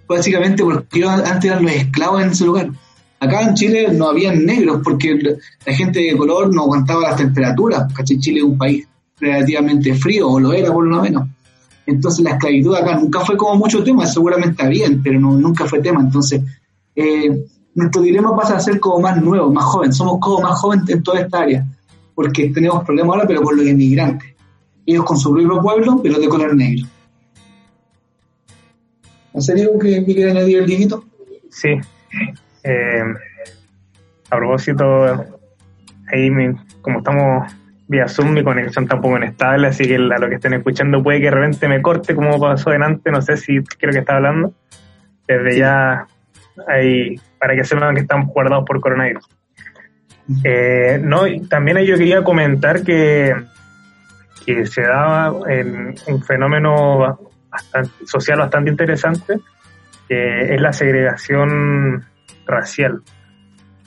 Básicamente 0.08 0.62
porque 0.62 1.04
antes 1.04 1.44
eran 1.44 1.64
los 1.64 1.72
esclavos 1.72 2.22
en 2.22 2.30
ese 2.30 2.44
lugar. 2.44 2.70
Acá 3.18 3.42
en 3.42 3.54
Chile 3.54 3.88
no 3.92 4.08
habían 4.08 4.44
negros 4.44 4.80
porque 4.84 5.18
la 5.64 5.72
gente 5.74 6.00
de 6.00 6.16
color 6.16 6.54
no 6.54 6.62
aguantaba 6.62 7.02
las 7.02 7.16
temperaturas, 7.16 7.92
¿cachai? 7.92 8.18
Chile 8.18 8.38
es 8.38 8.44
un 8.44 8.58
país 8.58 8.86
relativamente 9.18 9.94
frío, 9.94 10.28
o 10.28 10.38
lo 10.40 10.52
era 10.52 10.72
por 10.72 10.86
lo 10.86 11.00
menos. 11.00 11.28
Entonces 11.86 12.24
la 12.24 12.32
esclavitud 12.32 12.74
acá 12.74 12.96
nunca 12.96 13.20
fue 13.20 13.36
como 13.36 13.56
mucho 13.56 13.82
tema, 13.82 14.06
seguramente 14.06 14.62
había, 14.64 14.88
pero 15.02 15.18
no, 15.18 15.32
nunca 15.32 15.66
fue 15.66 15.80
tema. 15.80 16.00
Entonces, 16.00 16.42
eh, 16.94 17.46
nuestro 17.74 18.02
dilema 18.02 18.36
pasa 18.36 18.56
a 18.56 18.60
ser 18.60 18.78
como 18.80 19.00
más 19.00 19.20
nuevo, 19.22 19.52
más 19.52 19.64
joven. 19.64 19.92
Somos 19.92 20.18
como 20.20 20.40
más 20.40 20.58
jóvenes 20.60 20.88
en 20.88 21.02
toda 21.02 21.20
esta 21.20 21.40
área, 21.40 21.66
porque 22.14 22.50
tenemos 22.50 22.84
problemas 22.84 23.14
ahora, 23.14 23.26
pero 23.26 23.42
con 23.42 23.56
los 23.56 23.66
inmigrantes. 23.66 24.35
Ellos 24.86 25.04
con 25.04 25.18
su 25.18 25.32
propio 25.34 25.60
pueblo, 25.60 26.00
pero 26.02 26.18
de 26.18 26.28
color 26.28 26.54
negro. 26.54 26.86
¿En 29.34 29.42
serio 29.42 29.78
que, 29.78 30.04
que 30.04 30.14
quiere 30.14 30.30
añadir 30.30 30.58
el 30.58 30.66
divito? 30.66 31.04
Sí. 31.50 31.78
Eh, 32.62 33.02
a 34.30 34.36
propósito, 34.36 35.04
ahí 36.12 36.30
como 36.80 36.98
estamos 36.98 37.52
vía 37.88 38.08
Zoom, 38.08 38.32
mi 38.32 38.42
conexión 38.42 38.86
tampoco 38.86 39.18
es 39.18 39.30
estable, 39.30 39.68
así 39.68 39.84
que 39.84 39.96
a 39.96 40.18
lo 40.18 40.28
que 40.28 40.36
estén 40.36 40.54
escuchando 40.54 41.02
puede 41.02 41.18
que 41.18 41.26
de 41.26 41.30
repente 41.32 41.68
me 41.68 41.82
corte 41.82 42.14
como 42.14 42.40
pasó 42.40 42.70
delante, 42.70 43.10
no 43.10 43.22
sé 43.22 43.36
si 43.36 43.60
creo 43.62 43.92
que 43.92 44.00
está 44.00 44.16
hablando. 44.16 44.52
Desde 45.28 45.58
ya, 45.58 46.06
ahí, 46.68 47.16
para 47.38 47.54
que 47.54 47.64
sepan 47.64 47.94
que 47.94 48.02
están 48.02 48.26
guardados 48.26 48.64
por 48.64 48.80
coronavirus. 48.80 49.28
Eh, 50.42 51.00
no, 51.02 51.22
también 51.48 51.78
yo 51.78 51.96
quería 51.96 52.24
comentar 52.24 52.82
que, 52.82 53.34
que 54.46 54.64
se 54.66 54.82
daba 54.82 55.52
en 55.52 55.94
un 56.06 56.22
fenómeno 56.22 57.18
social 58.06 58.38
bastante 58.38 58.70
interesante, 58.70 59.40
que 60.08 60.54
es 60.54 60.60
la 60.60 60.72
segregación 60.72 62.06
racial. 62.46 63.02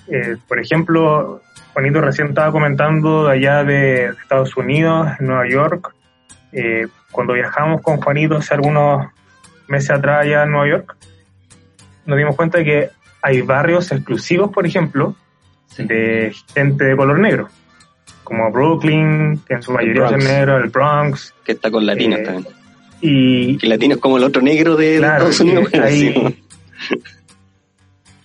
Eh, 0.07 0.35
por 0.47 0.59
ejemplo, 0.59 1.41
Juanito 1.73 2.01
recién 2.01 2.29
estaba 2.29 2.51
comentando 2.51 3.27
de 3.27 3.33
allá 3.33 3.63
de, 3.63 4.05
Estados 4.07 4.57
Unidos, 4.57 5.07
en 5.19 5.27
Nueva 5.27 5.47
York. 5.47 5.93
Eh, 6.51 6.87
cuando 7.11 7.33
viajamos 7.33 7.81
con 7.81 8.01
Juanito 8.01 8.37
hace 8.37 8.55
algunos 8.55 9.07
meses 9.67 9.91
atrás 9.91 10.25
allá 10.25 10.43
en 10.43 10.51
Nueva 10.51 10.67
York, 10.67 10.97
nos 12.05 12.17
dimos 12.17 12.35
cuenta 12.35 12.57
de 12.57 12.65
que 12.65 12.89
hay 13.21 13.41
barrios 13.41 13.91
exclusivos, 13.91 14.51
por 14.51 14.65
ejemplo, 14.65 15.15
de 15.77 16.33
gente 16.53 16.85
de 16.85 16.97
color 16.97 17.19
negro, 17.19 17.49
como 18.29 18.51
Brooklyn, 18.51 19.41
que 19.45 19.55
en 19.55 19.63
su 19.63 19.73
mayoría 19.73 20.05
es 20.05 20.23
negro, 20.23 20.57
el 20.57 20.69
Bronx. 20.69 21.33
Que 21.43 21.53
está 21.53 21.69
con 21.69 21.85
latinos 21.85 22.19
eh, 22.19 22.23
también. 22.23 22.53
Y, 23.01 23.57
que 23.57 23.67
latino 23.67 23.95
es 23.95 23.99
como 23.99 24.17
el 24.17 24.23
otro 24.23 24.41
negro 24.41 24.75
de, 24.75 24.95
Estados 24.95 25.39
Unidos. 25.39 25.69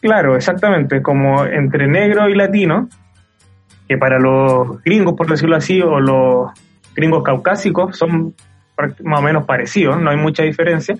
claro, 0.00 0.36
exactamente, 0.36 1.00
como 1.02 1.44
entre 1.44 1.88
negro 1.88 2.28
y 2.28 2.34
latino, 2.34 2.88
que 3.88 3.96
para 3.96 4.18
los 4.18 4.82
gringos, 4.82 5.14
por 5.14 5.28
decirlo 5.28 5.56
así, 5.56 5.80
o 5.80 6.00
los 6.00 6.50
gringos 6.94 7.24
caucásicos 7.24 7.96
son 7.96 8.34
más 8.76 9.20
o 9.20 9.22
menos 9.22 9.46
parecidos, 9.46 10.00
no 10.00 10.10
hay 10.10 10.16
mucha 10.16 10.42
diferencia, 10.42 10.96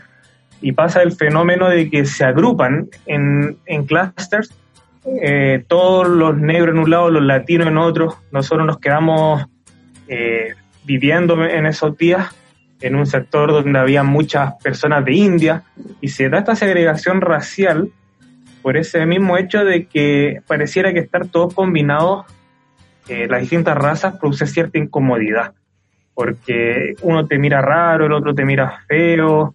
y 0.61 0.73
pasa 0.73 1.03
el 1.03 1.13
fenómeno 1.13 1.69
de 1.69 1.91
que 1.91 2.07
se 2.07 2.25
agrupan 2.25 2.89
en, 3.07 3.59
en 3.67 3.85
clusters, 3.85 4.55
eh, 5.07 5.65
todos 5.69 6.09
los 6.09 6.37
negros 6.37 6.75
en 6.75 6.81
un 6.81 6.91
lado, 6.91 7.11
los 7.11 7.23
latinos 7.23 7.69
en 7.69 7.79
otro, 7.79 8.17
nosotros 8.33 8.67
nos 8.67 8.79
quedamos 8.79 9.47
eh, 10.09 10.55
viviendo 10.85 11.43
en 11.45 11.67
esos 11.67 11.97
días 11.97 12.35
en 12.81 12.97
un 12.97 13.07
sector 13.07 13.51
donde 13.51 13.79
había 13.79 14.03
muchas 14.03 14.55
personas 14.63 15.05
de 15.05 15.15
India, 15.15 15.63
y 16.01 16.09
se 16.09 16.29
da 16.29 16.39
esta 16.39 16.55
segregación 16.55 17.21
racial 17.21 17.91
por 18.63 18.77
ese 18.77 19.07
mismo 19.07 19.39
hecho 19.39 19.65
de 19.65 19.87
que 19.87 20.41
pareciera 20.47 20.93
que 20.93 21.01
estar 21.01 21.27
todos 21.29 21.55
combinados 21.55 22.27
eh, 23.09 23.27
las 23.29 23.41
distintas 23.41 23.77
razas 23.77 24.17
produce 24.19 24.47
cierta 24.47 24.79
incomodidad, 24.79 25.53
porque 26.15 26.95
uno 27.03 27.27
te 27.27 27.39
mira 27.39 27.61
raro, 27.61 28.07
el 28.07 28.13
otro 28.13 28.35
te 28.35 28.45
mira 28.45 28.81
feo, 28.87 29.55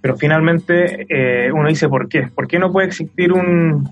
pero 0.00 0.16
finalmente 0.16 1.06
eh, 1.08 1.52
uno 1.52 1.68
dice, 1.68 1.88
¿por 1.88 2.08
qué? 2.08 2.28
¿Por 2.32 2.46
qué 2.46 2.58
no 2.58 2.70
puede 2.70 2.86
existir 2.86 3.32
un, 3.32 3.88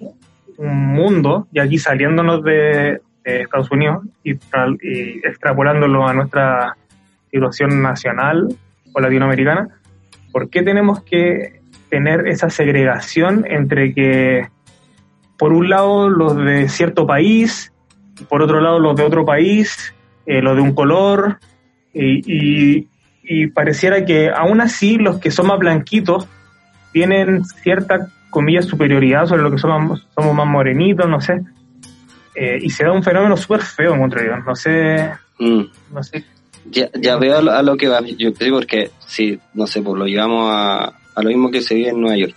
mundo, 0.68 1.46
y 1.52 1.60
aquí 1.60 1.78
saliéndonos 1.78 2.42
de, 2.44 3.00
Estados 3.22 3.70
Unidos 3.70 4.02
y, 4.24 4.32
y, 4.32 5.20
extrapolándolo 5.22 6.08
a 6.08 6.12
nuestra 6.12 6.76
situación 7.30 7.80
nacional 7.80 8.48
o 8.92 9.00
latinoamericana, 9.00 9.68
¿por 10.32 10.50
qué 10.50 10.62
tenemos 10.62 11.04
que 11.04 11.60
tener 11.90 12.26
esa 12.26 12.50
segregación 12.50 13.44
entre 13.48 13.94
que, 13.94 14.48
por 15.38 15.52
un 15.52 15.68
lado, 15.68 16.08
los 16.08 16.36
de 16.36 16.68
cierto 16.68 17.06
país 17.06 17.72
por 18.28 18.42
otro 18.42 18.60
lado 18.60 18.78
los 18.78 18.96
de 18.96 19.04
otro 19.04 19.24
país, 19.24 19.94
eh, 20.26 20.42
los 20.42 20.56
de 20.56 20.62
un 20.62 20.74
color, 20.74 21.38
y, 21.92 22.88
pareciera 23.54 24.04
que 24.04 24.28
aún 24.28 24.60
así 24.60 24.96
los 24.96 25.20
que 25.20 25.30
son 25.30 25.46
más 25.46 25.58
blanquitos 25.60 26.26
tienen 26.92 27.44
cierta, 27.44 28.08
comillas, 28.30 28.66
superioridad 28.66 29.26
sobre 29.26 29.42
lo 29.42 29.50
que 29.50 29.58
somos, 29.58 30.06
somos 30.14 30.34
más 30.34 30.46
morenitos, 30.46 31.08
no 31.08 31.20
sé. 31.20 31.42
Eh, 32.34 32.58
y 32.62 32.70
se 32.70 32.84
da 32.84 32.92
un 32.92 33.02
fenómeno 33.02 33.36
súper 33.36 33.60
feo, 33.60 33.94
encuentro 33.94 34.24
yo. 34.24 34.36
No 34.38 34.54
sé. 34.54 35.10
Mm. 35.38 35.62
No 35.92 36.02
sé. 36.02 36.24
Ya, 36.64 36.88
ya 36.94 37.16
veo 37.16 37.38
a 37.38 37.62
lo, 37.62 37.76
que 37.76 37.88
va. 37.88 38.00
Yo 38.00 38.32
creo 38.32 38.54
porque, 38.54 38.90
sí, 39.06 39.38
no 39.54 39.66
sé, 39.66 39.82
pues 39.82 39.98
lo 39.98 40.06
llevamos 40.06 40.50
a, 40.52 40.84
a 41.14 41.22
lo 41.22 41.28
mismo 41.28 41.50
que 41.50 41.62
se 41.62 41.74
vive 41.74 41.90
en 41.90 42.00
Nueva 42.00 42.16
York. 42.16 42.34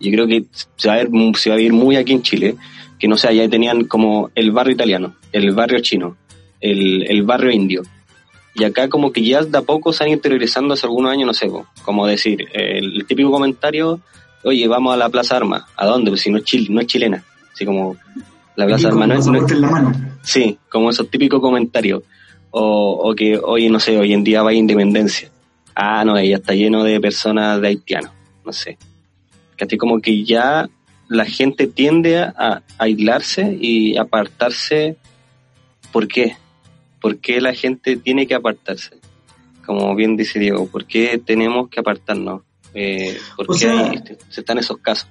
Yo 0.00 0.10
creo 0.10 0.26
que 0.26 0.44
se 0.76 0.88
va 0.88 0.94
a, 0.94 0.96
ver, 0.98 1.08
se 1.36 1.48
va 1.48 1.54
a 1.54 1.58
vivir 1.58 1.72
muy 1.72 1.96
aquí 1.96 2.12
en 2.12 2.22
Chile 2.22 2.56
que 2.98 3.08
no 3.08 3.16
sé, 3.16 3.28
allá 3.28 3.48
tenían 3.48 3.84
como 3.84 4.30
el 4.34 4.50
barrio 4.52 4.74
italiano, 4.74 5.16
el 5.32 5.52
barrio 5.52 5.80
chino, 5.80 6.16
el, 6.60 7.22
barrio 7.24 7.50
indio. 7.50 7.82
Y 8.54 8.64
acá 8.64 8.88
como 8.88 9.12
que 9.12 9.22
ya 9.22 9.42
de 9.42 9.58
a 9.58 9.62
poco 9.62 9.92
se 9.92 10.04
han 10.04 10.10
interiorizando 10.10 10.74
hace 10.74 10.86
algunos 10.86 11.12
años, 11.12 11.26
no 11.26 11.34
sé, 11.34 11.50
como 11.84 12.06
decir, 12.06 12.46
el, 12.52 13.04
típico 13.06 13.30
comentario, 13.30 14.00
oye, 14.46 14.68
vamos 14.68 14.94
a 14.94 14.96
la 14.96 15.08
Plaza 15.08 15.36
Arma, 15.36 15.66
¿a 15.76 15.86
dónde? 15.86 16.10
Pues 16.10 16.22
si 16.22 16.30
no 16.30 16.38
es, 16.38 16.44
Chile, 16.44 16.68
no 16.70 16.80
es 16.80 16.86
chilena, 16.86 17.24
así 17.52 17.64
como 17.64 17.96
la 18.54 18.66
Plaza 18.66 18.88
Arma 18.88 19.06
no 19.06 19.14
es... 19.14 19.26
Sí, 20.22 20.58
como 20.68 20.90
esos 20.90 21.10
típicos 21.10 21.40
comentarios. 21.40 22.02
O, 22.50 23.10
o 23.10 23.14
que, 23.14 23.38
oye, 23.38 23.68
no 23.68 23.78
sé, 23.78 23.98
hoy 23.98 24.12
en 24.12 24.24
día 24.24 24.42
va 24.42 24.50
a 24.50 24.54
Independencia. 24.54 25.30
Ah, 25.74 26.04
no, 26.04 26.16
ella 26.16 26.36
está 26.36 26.54
lleno 26.54 26.84
de 26.84 27.00
personas 27.00 27.60
de 27.60 27.68
haitianos, 27.68 28.12
no 28.44 28.52
sé. 28.52 28.78
Que 29.56 29.64
así 29.64 29.76
como 29.76 30.00
que 30.00 30.24
ya 30.24 30.68
la 31.08 31.26
gente 31.26 31.66
tiende 31.66 32.18
a, 32.18 32.62
aislarse 32.78 33.56
y 33.60 33.96
apartarse. 33.98 34.96
¿Por 35.92 36.08
qué? 36.08 36.36
¿Por 37.00 37.18
qué 37.18 37.40
la 37.40 37.52
gente 37.52 37.96
tiene 37.96 38.26
que 38.26 38.34
apartarse? 38.34 38.98
Como 39.64 39.94
bien 39.94 40.16
dice 40.16 40.38
Diego, 40.38 40.66
¿por 40.66 40.86
qué 40.86 41.20
tenemos 41.24 41.68
que 41.68 41.80
apartarnos? 41.80 42.42
Eh, 42.78 43.16
¿Por 43.34 43.58
qué 43.58 44.02
se 44.28 44.40
están 44.42 44.58
esos 44.58 44.76
casos? 44.82 45.08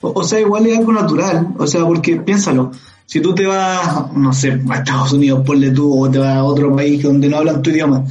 O, 0.00 0.24
sea, 0.24 0.40
igual 0.40 0.66
es 0.66 0.76
algo 0.76 0.92
natural, 0.92 1.54
o 1.56 1.66
sea, 1.68 1.84
porque 1.84 2.16
piénsalo, 2.16 2.72
si 3.06 3.20
tú 3.20 3.32
te 3.32 3.46
vas, 3.46 4.12
no 4.12 4.32
sé, 4.32 4.60
a 4.68 4.78
Estados 4.78 5.12
Unidos, 5.12 5.42
ponle 5.46 5.70
tú, 5.70 6.02
o 6.04 6.10
te 6.10 6.18
vas 6.18 6.34
a 6.34 6.42
otro 6.42 6.74
país 6.74 7.00
donde 7.00 7.28
no 7.28 7.36
hablan 7.36 7.62
tu 7.62 7.70
idioma, 7.70 8.04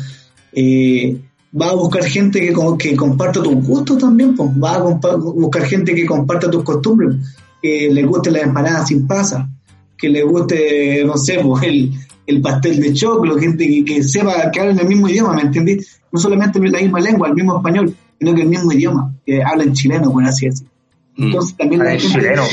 eh, 0.54 1.20
va 1.60 1.72
a 1.72 1.76
buscar 1.76 2.06
gente 2.06 2.40
que, 2.40 2.56
que 2.80 2.96
comparta 2.96 3.44
tus 3.44 3.56
gustos 3.56 3.98
también, 3.98 4.34
pues 4.34 4.50
va 4.52 4.76
a 4.76 4.80
buscar 4.80 5.66
gente 5.66 5.94
que 5.94 6.06
comparta 6.06 6.50
tus 6.50 6.64
costumbres, 6.64 7.18
que 7.62 7.90
le 7.92 8.04
guste 8.04 8.32
la 8.32 8.40
empanada 8.40 8.86
sin 8.86 9.06
pasa, 9.06 9.50
que 9.98 10.08
le 10.08 10.24
guste, 10.24 11.04
no 11.06 11.18
sé, 11.18 11.40
pues 11.40 11.64
el, 11.64 11.92
el 12.26 12.42
pastel 12.42 12.80
de 12.80 12.94
choclo, 12.94 13.38
gente 13.38 13.68
que, 13.68 13.84
que 13.84 14.04
sepa 14.04 14.50
que 14.52 14.62
hablen 14.62 14.80
el 14.80 14.88
mismo 14.88 15.10
idioma, 15.10 15.34
¿me 15.34 15.42
entendí? 15.42 15.78
No 16.14 16.20
solamente 16.20 16.60
la 16.60 16.80
misma 16.80 17.02
lengua, 17.02 17.28
el 17.28 17.36
mismo 17.36 17.58
español, 17.58 17.94
sino 18.20 18.36
que 18.36 18.42
el 18.42 18.50
mismo 18.50 18.72
idioma, 18.72 19.14
que 19.26 19.42
hablan 19.44 19.74
chileno, 19.74 20.12
por 20.12 20.24
así 20.24 20.48
decirlo. 20.48 20.72
Mm. 21.16 21.24
Entonces 21.24 21.58
también 21.58 21.84
la 21.84 21.98
chileno, 21.98 22.44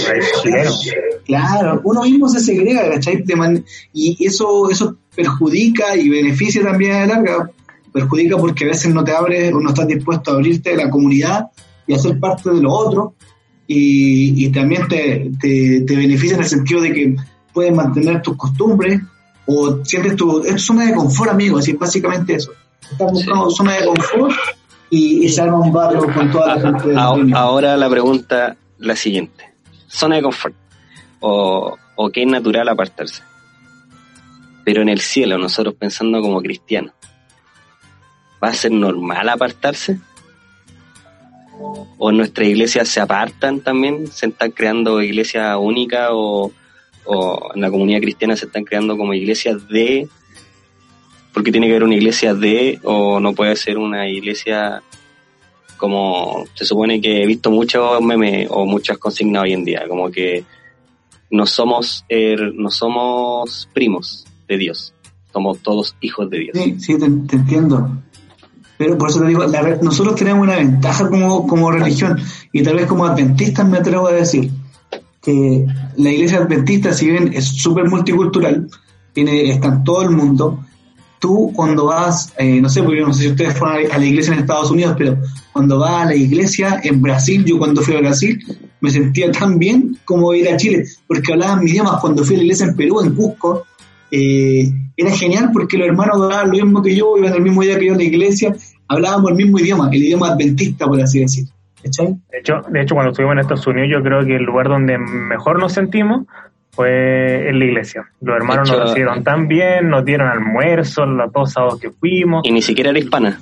chileno. 0.43 0.71
Claro, 1.25 1.81
uno 1.85 2.03
mismo 2.03 2.29
se 2.29 2.41
segrega, 2.41 2.91
¿cachai? 2.91 3.25
Y 3.93 4.27
eso, 4.27 4.71
eso 4.71 4.97
perjudica 5.15 5.97
y 5.97 6.09
beneficia 6.09 6.63
también 6.63 6.93
a 6.93 7.01
la 7.01 7.15
larga, 7.15 7.51
perjudica 7.93 8.37
porque 8.37 8.65
a 8.65 8.69
veces 8.69 8.93
no 8.93 9.05
te 9.05 9.13
abres 9.13 9.53
o 9.53 9.61
no 9.61 9.71
estás 9.71 9.87
dispuesto 9.87 10.31
a 10.31 10.35
abrirte 10.35 10.75
a 10.75 10.77
la 10.77 10.91
comunidad 10.91 11.47
y 11.87 11.95
a 11.95 11.99
ser 11.99 12.19
parte 12.19 12.51
de 12.51 12.61
lo 12.61 12.73
otro 12.73 13.15
y, 13.73 14.51
también 14.51 14.89
te, 14.89 15.31
te, 15.41 15.97
beneficia 15.97 16.35
en 16.35 16.43
el 16.43 16.49
sentido 16.49 16.81
de 16.81 16.93
que 16.93 17.17
puedes 17.53 17.73
mantener 17.73 18.21
tus 18.21 18.37
costumbres 18.37 19.01
o 19.47 19.85
sientes 19.85 20.17
tu... 20.17 20.43
Es 20.43 20.63
zona 20.63 20.87
de 20.87 20.95
confort, 20.95 21.31
amigo, 21.31 21.59
así 21.59 21.73
básicamente 21.75 22.35
eso. 22.35 22.51
Estás 22.91 23.13
buscando 23.13 23.49
zona 23.51 23.75
de 23.75 23.87
confort 23.87 24.35
y, 24.91 25.27
y 25.27 25.41
un 25.41 25.73
barrio 25.73 26.13
con 26.13 26.31
toda 26.31 26.57
la 26.57 26.61
gente. 26.61 26.97
Ahora, 26.97 27.39
ahora 27.39 27.77
la 27.77 27.89
pregunta, 27.89 28.57
la 28.79 28.97
siguiente. 28.97 29.53
Zona 29.89 30.17
de 30.17 30.23
confort. 30.23 30.55
O, 31.21 31.77
o 31.97 32.11
que 32.11 32.23
es 32.23 32.29
natural 32.29 32.69
apartarse. 32.69 33.23
Pero 34.65 34.83
en 34.83 34.89
el 34.89 35.01
cielo, 35.01 35.39
nosotros 35.39 35.75
pensando 35.75 36.21
como 36.21 36.41
cristianos, 36.41 36.93
¿Va 38.43 38.49
a 38.49 38.55
ser 38.55 38.73
normal 38.73 39.29
apartarse? 39.29 39.99
¿O 41.99 42.11
nuestras 42.11 42.49
iglesias 42.49 42.89
se 42.89 43.01
apartan 43.01 43.61
también? 43.61 44.07
¿Se 44.07 44.27
están 44.27 44.51
creando 44.51 45.03
iglesias 45.03 45.57
únicas 45.61 46.09
o, 46.13 46.51
en 47.55 47.61
la 47.61 47.71
comunidad 47.71 48.01
cristiana 48.01 48.37
se 48.37 48.47
están 48.47 48.65
creando 48.65 48.97
como 48.97 49.13
iglesias 49.13 49.67
de 49.69 50.09
porque 51.33 51.53
tiene 51.53 51.67
que 51.67 51.73
haber 51.73 51.85
una 51.85 51.95
iglesia 51.95 52.35
de 52.35 52.79
o 52.83 53.21
no 53.21 53.33
puede 53.35 53.57
ser 53.57 53.79
una 53.79 54.09
iglesia 54.09 54.83
como 55.81 56.45
se 56.55 56.67
supone 56.67 57.01
que 57.01 57.23
he 57.23 57.27
visto 57.27 57.51
muchos 57.51 58.03
memes 58.03 58.47
o 58.51 58.67
muchas 58.67 58.99
consignas 58.99 59.45
hoy 59.45 59.55
en 59.55 59.65
día, 59.65 59.89
como 59.89 60.11
que 60.11 60.45
no 61.31 61.47
somos, 61.47 62.05
er, 62.09 62.55
no 62.55 62.71
somos 62.71 63.69
primos 63.73 64.27
de 64.47 64.59
Dios, 64.59 64.93
somos 65.33 65.59
todos 65.61 65.97
hijos 66.03 66.29
de 66.29 66.39
Dios. 66.39 66.59
Sí, 66.59 66.77
sí, 66.79 66.99
te, 66.99 67.07
entiendo. 67.07 67.99
Pero 68.77 68.99
por 68.99 69.09
eso 69.09 69.21
te 69.21 69.29
digo, 69.29 69.45
nosotros 69.83 70.17
tenemos 70.17 70.43
una 70.43 70.57
ventaja 70.57 71.09
como, 71.09 71.47
como 71.47 71.71
religión 71.71 72.19
y 72.53 72.63
tal 72.63 72.77
vez 72.77 72.87
como 72.87 73.07
adventistas 73.07 73.67
me 73.67 73.79
atrevo 73.79 74.09
a 74.09 74.13
decir 74.13 74.51
que 75.23 75.67
la 75.97 76.11
iglesia 76.11 76.39
adventista, 76.39 76.93
si 76.93 77.11
bien 77.11 77.33
es 77.33 77.47
súper 77.47 77.89
multicultural, 77.89 78.69
tiene, 79.13 79.51
está 79.51 79.69
en 79.69 79.85
todo 79.85 80.03
el 80.03 80.11
mundo, 80.11 80.61
tú 81.21 81.53
cuando 81.55 81.87
vas, 81.87 82.33
eh, 82.39 82.61
no 82.61 82.69
sé, 82.69 82.83
porque 82.83 83.03
no 83.03 83.13
sé 83.13 83.23
si 83.23 83.29
ustedes 83.29 83.57
fueron 83.57 83.93
a 83.93 83.99
la 83.99 84.05
iglesia 84.05 84.33
en 84.33 84.41
Estados 84.41 84.71
Unidos, 84.71 84.97
pero 84.99 85.19
cuando 85.53 85.79
vas 85.79 86.03
a 86.03 86.07
la 86.07 86.17
iglesia 86.17 86.81
en 86.83 87.01
Brasil, 87.01 87.45
yo 87.45 87.59
cuando 87.59 87.83
fui 87.83 87.95
a 87.95 88.01
Brasil, 88.01 88.43
me 88.81 88.91
sentía 88.91 89.31
tan 89.31 89.59
bien 89.59 89.99
como 90.05 90.35
ir 90.35 90.49
a 90.49 90.57
Chile, 90.57 90.85
porque 91.07 91.33
hablaban 91.33 91.63
mi 91.63 91.71
idioma. 91.71 92.01
Cuando 92.01 92.25
fui 92.25 92.35
a 92.35 92.39
la 92.39 92.45
iglesia 92.45 92.67
en 92.67 92.77
Perú, 92.77 93.01
en 93.03 93.15
Cusco, 93.15 93.67
eh, 94.11 94.73
era 94.97 95.11
genial 95.13 95.51
porque 95.53 95.79
los 95.79 95.87
hermanos 95.87 96.21
hablaban 96.21 96.49
lo 96.49 96.53
mismo 96.65 96.83
que 96.83 96.97
yo, 96.97 97.17
iban 97.17 97.35
el 97.35 97.43
mismo 97.43 97.63
día 97.63 97.79
que 97.79 97.87
yo 97.87 97.95
a 97.95 97.97
la 97.97 98.03
iglesia, 98.03 98.55
hablábamos 98.89 99.31
el 99.31 99.37
mismo 99.37 99.59
idioma, 99.59 99.89
el 99.93 100.03
idioma 100.03 100.29
adventista, 100.29 100.87
por 100.87 101.01
así 101.01 101.21
decir. 101.21 101.45
De 101.83 101.89
hecho, 101.89 102.63
de 102.69 102.83
hecho, 102.83 102.95
cuando 102.95 103.11
estuvimos 103.13 103.35
en 103.35 103.39
Estados 103.39 103.67
Unidos, 103.67 103.89
yo 103.91 104.03
creo 104.03 104.25
que 104.25 104.37
el 104.37 104.43
lugar 104.43 104.69
donde 104.69 104.99
mejor 104.99 105.59
nos 105.59 105.73
sentimos 105.73 106.27
fue 106.73 107.49
en 107.49 107.59
la 107.59 107.65
iglesia. 107.65 108.05
Los 108.21 108.37
hermanos 108.37 108.71
nos 108.71 108.81
recibieron 108.81 109.23
tan 109.25 109.49
bien, 109.49 109.89
nos 109.89 110.05
dieron 110.05 110.29
almuerzo 110.29 111.05
los 111.07 111.33
dos 111.33 111.53
sábados 111.53 111.81
que 111.81 111.91
fuimos. 111.91 112.43
Y 112.45 112.53
ni 112.53 112.63
siquiera 112.63 112.91
era 112.91 112.99
hispana. 112.99 113.41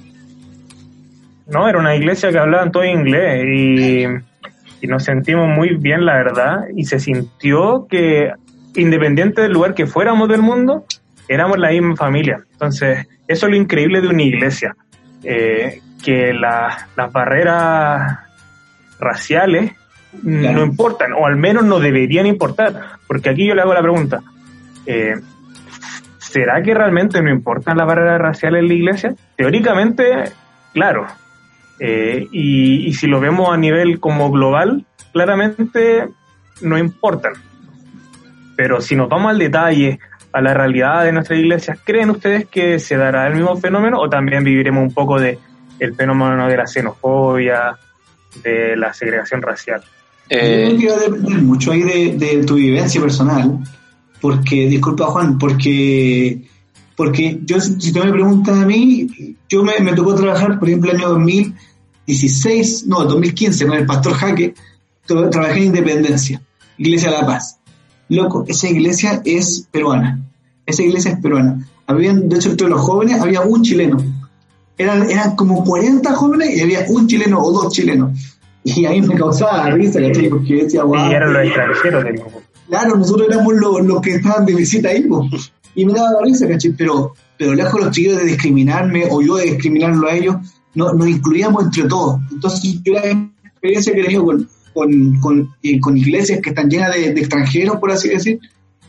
No, 1.47 1.69
era 1.69 1.79
una 1.79 1.95
iglesia 1.95 2.31
que 2.31 2.39
hablaban 2.39 2.73
todo 2.73 2.85
inglés 2.85 3.45
y, 3.47 4.05
y 4.83 4.87
nos 4.87 5.05
sentimos 5.05 5.49
muy 5.49 5.77
bien, 5.77 6.05
la 6.05 6.15
verdad. 6.15 6.65
Y 6.77 6.85
se 6.85 6.99
sintió 6.99 7.87
que, 7.89 8.33
independiente 8.75 9.43
del 9.43 9.53
lugar 9.53 9.75
que 9.75 9.87
fuéramos 9.87 10.29
del 10.29 10.43
mundo, 10.43 10.85
éramos 11.29 11.59
la 11.59 11.71
misma 11.71 11.97
familia. 11.97 12.43
Entonces, 12.53 13.07
eso 13.27 13.47
es 13.47 13.51
lo 13.51 13.57
increíble 13.57 14.01
de 14.01 14.09
una 14.09 14.23
iglesia. 14.23 14.77
Eh, 15.23 15.81
que 16.03 16.33
las 16.33 17.13
barreras 17.13 18.19
raciales 19.01 19.73
no 20.23 20.65
importan, 20.65 21.13
o 21.13 21.27
al 21.27 21.37
menos 21.37 21.65
no 21.65 21.79
deberían 21.79 22.27
importar, 22.27 22.99
porque 23.07 23.31
aquí 23.31 23.47
yo 23.47 23.55
le 23.55 23.63
hago 23.63 23.75
la 23.75 23.83
pregunta, 23.83 24.21
eh, 24.87 25.17
¿será 26.19 26.63
que 26.63 26.75
realmente 26.75 27.23
no 27.23 27.31
importan 27.31 27.77
las 27.77 27.87
barreras 27.87 28.21
raciales 28.21 28.63
en 28.63 28.69
la 28.69 28.75
iglesia? 28.75 29.15
Teóricamente, 29.37 30.33
claro, 30.73 31.07
eh, 31.81 32.27
y, 32.33 32.93
si 32.95 33.07
lo 33.07 33.21
vemos 33.21 33.53
a 33.53 33.57
nivel 33.57 34.01
como 34.01 34.31
global, 34.31 34.85
claramente 35.13 36.09
no 36.63 36.79
importan. 36.79 37.35
Pero 38.57 38.81
si 38.81 38.97
nos 38.97 39.09
vamos 39.09 39.31
al 39.31 39.39
detalle, 39.39 40.01
a 40.33 40.41
la 40.41 40.53
realidad 40.53 41.05
de 41.05 41.13
nuestra 41.13 41.37
iglesia, 41.37 41.77
¿creen 41.85 42.11
ustedes 42.11 42.47
que 42.47 42.79
se 42.79 42.97
dará 42.97 43.27
el 43.29 43.35
mismo 43.35 43.57
fenómeno 43.57 43.99
o 44.01 44.09
también 44.09 44.45
viviremos 44.45 44.83
un 44.83 44.93
poco 44.93 45.19
de 45.19 45.39
el 45.79 45.95
fenómeno 45.95 46.49
de 46.49 46.57
la 46.57 46.67
xenofobia, 46.67 47.77
de 48.43 48.77
la 48.77 48.93
segregación 48.93 49.41
racial? 49.43 49.83
Eh, 50.29 50.69
Yo 50.71 50.77
creo 50.77 50.79
que 50.79 50.89
va 50.89 50.97
a 50.97 51.11
depender 51.11 51.43
mucho 51.43 51.73
ahí 51.73 51.83
de, 51.83 52.45
tu 52.47 52.55
vivencia 52.55 53.01
personal, 53.01 53.59
porque, 54.21 54.69
disculpa 54.69 55.07
Juan, 55.07 55.39
porque, 55.39 56.43
porque 56.97 57.41
yo, 57.45 57.61
si 57.61 57.93
tú 57.93 58.01
me 58.01 58.13
preguntas 58.13 58.57
a 58.57 58.67
mí, 58.67 59.37
yo 59.49 59.63
me, 59.63 59.79
me 59.81 59.93
tocó 59.95 60.15
trabajar, 60.15 60.59
por 60.59 60.69
ejemplo, 60.69 60.91
el 60.91 60.99
año 60.99 61.09
2016, 61.11 62.87
no, 62.87 63.05
2015, 63.05 63.67
con 63.67 63.77
el 63.79 63.87
pastor 63.87 64.15
Jaque, 64.15 64.55
trabajé 65.07 65.59
en 65.59 65.67
Independencia, 65.67 66.43
Iglesia 66.77 67.11
de 67.11 67.19
la 67.19 67.27
Paz. 67.27 67.59
Loco, 68.11 68.45
esa 68.49 68.69
iglesia 68.69 69.23
es 69.25 69.67
peruana, 69.71 70.21
esa 70.67 70.83
iglesia 70.83 71.13
es 71.13 71.21
peruana. 71.21 71.67
Habían, 71.87 72.29
de 72.29 72.37
hecho, 72.37 72.51
entre 72.51 72.69
los 72.69 72.81
jóvenes 72.81 73.21
había 73.21 73.41
un 73.43 73.63
chileno. 73.63 73.97
Eran, 74.77 75.11
eran 75.11 75.37
como 75.37 75.65
40 75.65 76.15
jóvenes 76.15 76.57
y 76.57 76.61
había 76.61 76.85
un 76.89 77.07
chileno 77.07 77.41
o 77.41 77.51
dos 77.51 77.73
chilenos 77.73 78.13
y 78.77 78.87
ahí 78.87 79.03
me 79.03 79.15
causaba 79.15 79.71
risa, 79.71 80.01
¿cachai? 80.01 80.29
Porque 80.29 80.65
decía, 80.65 80.83
Y 80.87 81.13
eran 81.13 81.33
los 81.33 81.45
extranjeros 81.45 82.05
Claro, 82.69 82.97
nosotros 82.97 83.29
éramos 83.31 83.55
los, 83.55 84.01
que 84.03 84.17
estaban 84.17 84.45
de 84.45 84.55
visita 84.55 84.91
ahí, 84.91 85.09
y 85.75 85.85
me 85.85 85.93
daba 85.93 86.23
risa, 86.23 86.47
¿cachai? 86.47 86.73
Pero, 86.77 87.15
pero 87.39 87.55
lejos 87.55 87.81
los 87.81 87.91
chicos 87.93 88.19
de 88.19 88.25
discriminarme 88.25 89.05
o 89.11 89.23
yo 89.23 89.37
de 89.37 89.45
discriminarlo 89.45 90.07
a 90.07 90.15
ellos, 90.15 90.37
no, 90.75 90.93
nos 90.93 91.09
incluíamos 91.09 91.65
entre 91.65 91.85
todos. 91.85 92.21
Entonces, 92.31 92.81
yo 92.83 92.93
la 92.93 93.29
experiencia 93.45 93.93
que 93.93 94.01
he 94.01 94.05
tenido 94.05 94.25
con, 94.25 94.49
con, 94.75 95.21
con, 95.21 95.55
eh, 95.63 95.81
con 95.81 95.97
iglesias 95.97 96.41
que 96.43 96.51
están 96.51 96.69
llenas 96.69 96.95
de, 96.95 97.09
extranjeros, 97.09 97.79
por 97.79 97.91
así 97.91 98.09
decir, 98.09 98.39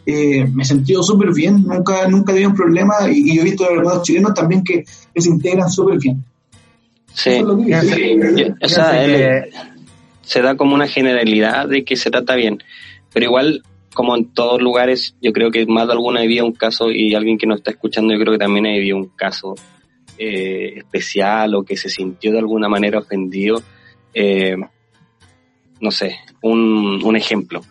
eh, 0.05 0.45
me 0.53 0.63
he 0.63 0.65
sentido 0.65 1.03
súper 1.03 1.33
bien, 1.33 1.63
nunca, 1.63 2.07
nunca 2.07 2.31
he 2.31 2.35
tenido 2.35 2.49
un 2.49 2.55
problema 2.55 2.95
y, 3.09 3.35
yo 3.35 3.41
he 3.41 3.45
visto 3.45 3.65
a 3.65 3.73
los 3.73 4.01
chilenos 4.01 4.33
también 4.33 4.63
que, 4.63 4.83
que 5.13 5.21
se 5.21 5.29
integran 5.29 5.69
súper 5.69 5.99
bien. 5.99 6.23
Sí, 7.13 7.41
se 10.21 10.41
da 10.41 10.55
como 10.55 10.75
una 10.75 10.87
generalidad 10.87 11.67
de 11.67 11.83
que 11.83 11.95
se 11.95 12.11
trata 12.11 12.35
bien, 12.35 12.63
pero 13.11 13.25
igual, 13.25 13.63
como 13.93 14.15
en 14.15 14.31
todos 14.33 14.61
lugares, 14.61 15.15
yo 15.21 15.33
creo 15.33 15.51
que 15.51 15.65
más 15.65 15.87
de 15.87 15.93
alguna 15.93 16.21
vivido 16.21 16.45
un 16.45 16.53
caso 16.53 16.91
y 16.91 17.15
alguien 17.15 17.37
que 17.37 17.47
nos 17.47 17.57
está 17.57 17.71
escuchando, 17.71 18.13
yo 18.13 18.19
creo 18.19 18.33
que 18.33 18.39
también 18.39 18.67
ha 18.67 18.71
vivido 18.71 18.97
un 18.97 19.07
caso 19.09 19.55
eh, 20.21 20.73
especial 20.75 21.55
o 21.55 21.63
que 21.63 21.77
se 21.77 21.89
sintió 21.89 22.33
de 22.33 22.39
alguna 22.39 22.67
manera 22.67 22.99
ofendido. 22.99 23.63
Eh, 24.13 24.57
no 25.79 25.91
sé, 25.91 26.17
un, 26.41 27.01
un 27.03 27.15
ejemplo. 27.15 27.61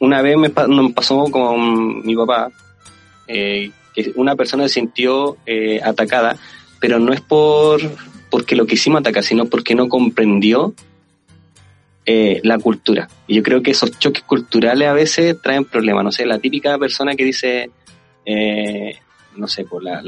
Una 0.00 0.22
vez 0.22 0.36
me, 0.38 0.48
pasó 0.48 1.24
con 1.30 2.04
mi 2.04 2.16
papá, 2.16 2.50
eh, 3.28 3.70
que 3.94 4.12
una 4.16 4.34
persona 4.34 4.66
se 4.66 4.74
sintió 4.80 5.36
atacada 5.82 6.36
pero 6.84 6.98
no 6.98 7.14
es 7.14 7.22
por 7.22 7.80
porque 8.28 8.54
lo 8.54 8.66
quisimos 8.66 9.00
atacar, 9.00 9.24
sino 9.24 9.46
porque 9.46 9.74
no 9.74 9.88
comprendió 9.88 10.74
eh, 12.04 12.40
la 12.44 12.58
cultura. 12.58 13.08
Y 13.26 13.36
yo 13.36 13.42
creo 13.42 13.62
que 13.62 13.70
esos 13.70 13.98
choques 13.98 14.22
culturales 14.24 14.86
a 14.86 14.92
veces 14.92 15.40
traen 15.40 15.64
problemas. 15.64 16.04
No 16.04 16.12
sé, 16.12 16.26
la 16.26 16.38
típica 16.38 16.76
persona 16.76 17.14
que 17.16 17.24
dice, 17.24 17.70
eh, 18.26 18.98
no 19.34 19.48
sé, 19.48 19.64
por 19.64 19.82
la, 19.82 20.02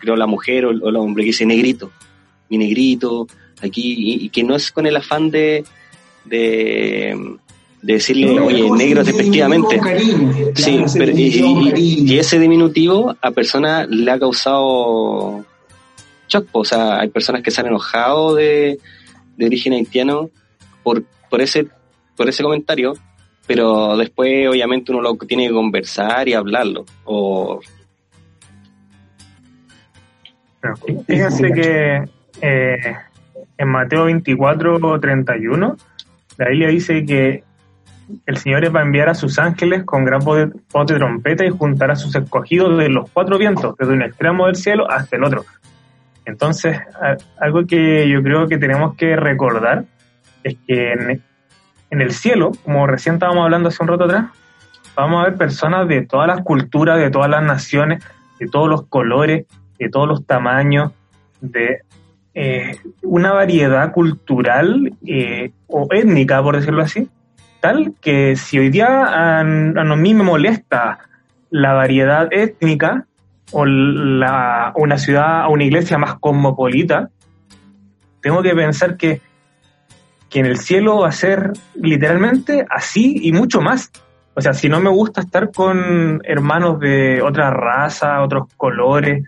creo 0.00 0.16
la 0.16 0.26
mujer 0.26 0.66
o, 0.66 0.70
el 0.72 0.96
hombre 0.96 1.22
que 1.22 1.28
dice 1.28 1.46
negrito, 1.46 1.92
mi 2.48 2.58
negrito, 2.58 3.28
aquí, 3.62 3.94
y, 4.24 4.28
que 4.30 4.42
no 4.42 4.56
es 4.56 4.72
con 4.72 4.84
el 4.84 4.96
afán 4.96 5.30
de, 5.30 5.62
de, 6.24 7.38
decirle, 7.82 8.40
oye, 8.40 8.68
negro 8.68 9.02
efectivamente. 9.02 9.80
Sí, 10.56 10.82
pero, 10.98 11.12
y, 11.14 12.18
ese 12.18 12.40
diminutivo 12.40 13.14
a 13.22 13.30
persona 13.30 13.86
le 13.86 14.10
ha 14.10 14.18
causado 14.18 15.44
shock. 16.28 16.48
O 16.52 16.64
sea, 16.64 17.00
hay 17.00 17.08
personas 17.08 17.42
que 17.42 17.50
se 17.50 17.60
han 17.60 17.68
enojado 17.68 18.34
de, 18.34 18.78
de 19.36 19.46
origen 19.46 19.72
haitiano 19.72 20.30
por, 20.82 21.02
por, 21.30 21.40
ese, 21.40 21.66
por 22.16 22.28
ese 22.28 22.42
comentario, 22.42 22.94
pero 23.46 23.96
después 23.96 24.48
obviamente 24.48 24.92
uno 24.92 25.00
lo 25.00 25.14
tiene 25.16 25.48
que 25.48 25.54
conversar 25.54 26.28
y 26.28 26.34
hablarlo. 26.34 26.84
O... 27.04 27.60
Fíjense 31.06 31.52
que 31.52 32.04
eh, 32.40 32.96
en 33.58 33.68
Mateo 33.68 34.04
24, 34.04 35.00
31, 35.00 35.76
la 36.38 36.48
Biblia 36.48 36.68
dice 36.68 37.04
que 37.04 37.44
el 38.26 38.36
Señor 38.36 38.74
va 38.74 38.80
a 38.80 38.84
enviar 38.84 39.08
a 39.08 39.14
sus 39.14 39.38
ángeles 39.38 39.84
con 39.84 40.04
gran 40.04 40.20
voz 40.20 40.38
de, 40.48 40.94
trompeta 40.94 41.44
y 41.44 41.50
juntar 41.50 41.90
a 41.90 41.96
sus 41.96 42.14
escogidos 42.14 42.78
de 42.78 42.88
los 42.88 43.10
cuatro 43.10 43.38
vientos, 43.38 43.74
desde 43.78 43.92
un 43.92 44.02
extremo 44.02 44.46
del 44.46 44.56
cielo 44.56 44.90
hasta 44.90 45.16
el 45.16 45.24
otro. 45.24 45.44
Entonces, 46.26 46.78
algo 47.38 47.66
que 47.66 48.08
yo 48.08 48.22
creo 48.22 48.48
que 48.48 48.58
tenemos 48.58 48.96
que 48.96 49.14
recordar 49.14 49.84
es 50.42 50.56
que 50.66 50.92
en, 50.92 52.00
el 52.00 52.12
cielo, 52.12 52.50
como 52.64 52.86
recién 52.86 53.14
estábamos 53.14 53.44
hablando 53.44 53.68
hace 53.68 53.82
un 53.82 53.88
rato 53.88 54.04
atrás, 54.04 54.26
vamos 54.96 55.20
a 55.20 55.28
ver 55.28 55.38
personas 55.38 55.86
de 55.86 56.04
todas 56.04 56.26
las 56.26 56.42
culturas, 56.42 56.98
de 56.98 57.10
todas 57.10 57.30
las 57.30 57.44
naciones, 57.44 58.04
de 58.40 58.48
todos 58.48 58.68
los 58.68 58.86
colores, 58.88 59.46
de 59.78 59.88
todos 59.88 60.08
los 60.08 60.26
tamaños, 60.26 60.92
de 61.40 61.82
eh, 62.34 62.76
una 63.02 63.32
variedad 63.32 63.92
cultural 63.92 64.92
eh, 65.06 65.52
o 65.68 65.86
étnica, 65.92 66.42
por 66.42 66.56
decirlo 66.56 66.82
así, 66.82 67.08
tal 67.60 67.94
que 68.00 68.34
si 68.34 68.58
hoy 68.58 68.70
día 68.70 69.04
a, 69.04 69.40
a 69.40 69.44
mí 69.44 70.12
me 70.12 70.24
molesta 70.24 70.98
la 71.50 71.72
variedad 71.72 72.28
étnica, 72.32 73.06
o 73.52 73.64
la, 73.64 74.72
una 74.76 74.98
ciudad, 74.98 75.50
una 75.50 75.64
iglesia 75.64 75.98
más 75.98 76.18
cosmopolita, 76.18 77.10
tengo 78.20 78.42
que 78.42 78.54
pensar 78.54 78.96
que, 78.96 79.20
que 80.28 80.40
en 80.40 80.46
el 80.46 80.58
cielo 80.58 81.00
va 81.00 81.08
a 81.08 81.12
ser 81.12 81.52
literalmente 81.74 82.66
así 82.68 83.16
y 83.22 83.32
mucho 83.32 83.60
más. 83.60 83.90
O 84.34 84.40
sea, 84.40 84.52
si 84.52 84.68
no 84.68 84.80
me 84.80 84.90
gusta 84.90 85.22
estar 85.22 85.50
con 85.52 86.20
hermanos 86.24 86.78
de 86.80 87.22
otra 87.22 87.50
raza, 87.50 88.22
otros 88.22 88.48
colores, 88.56 89.24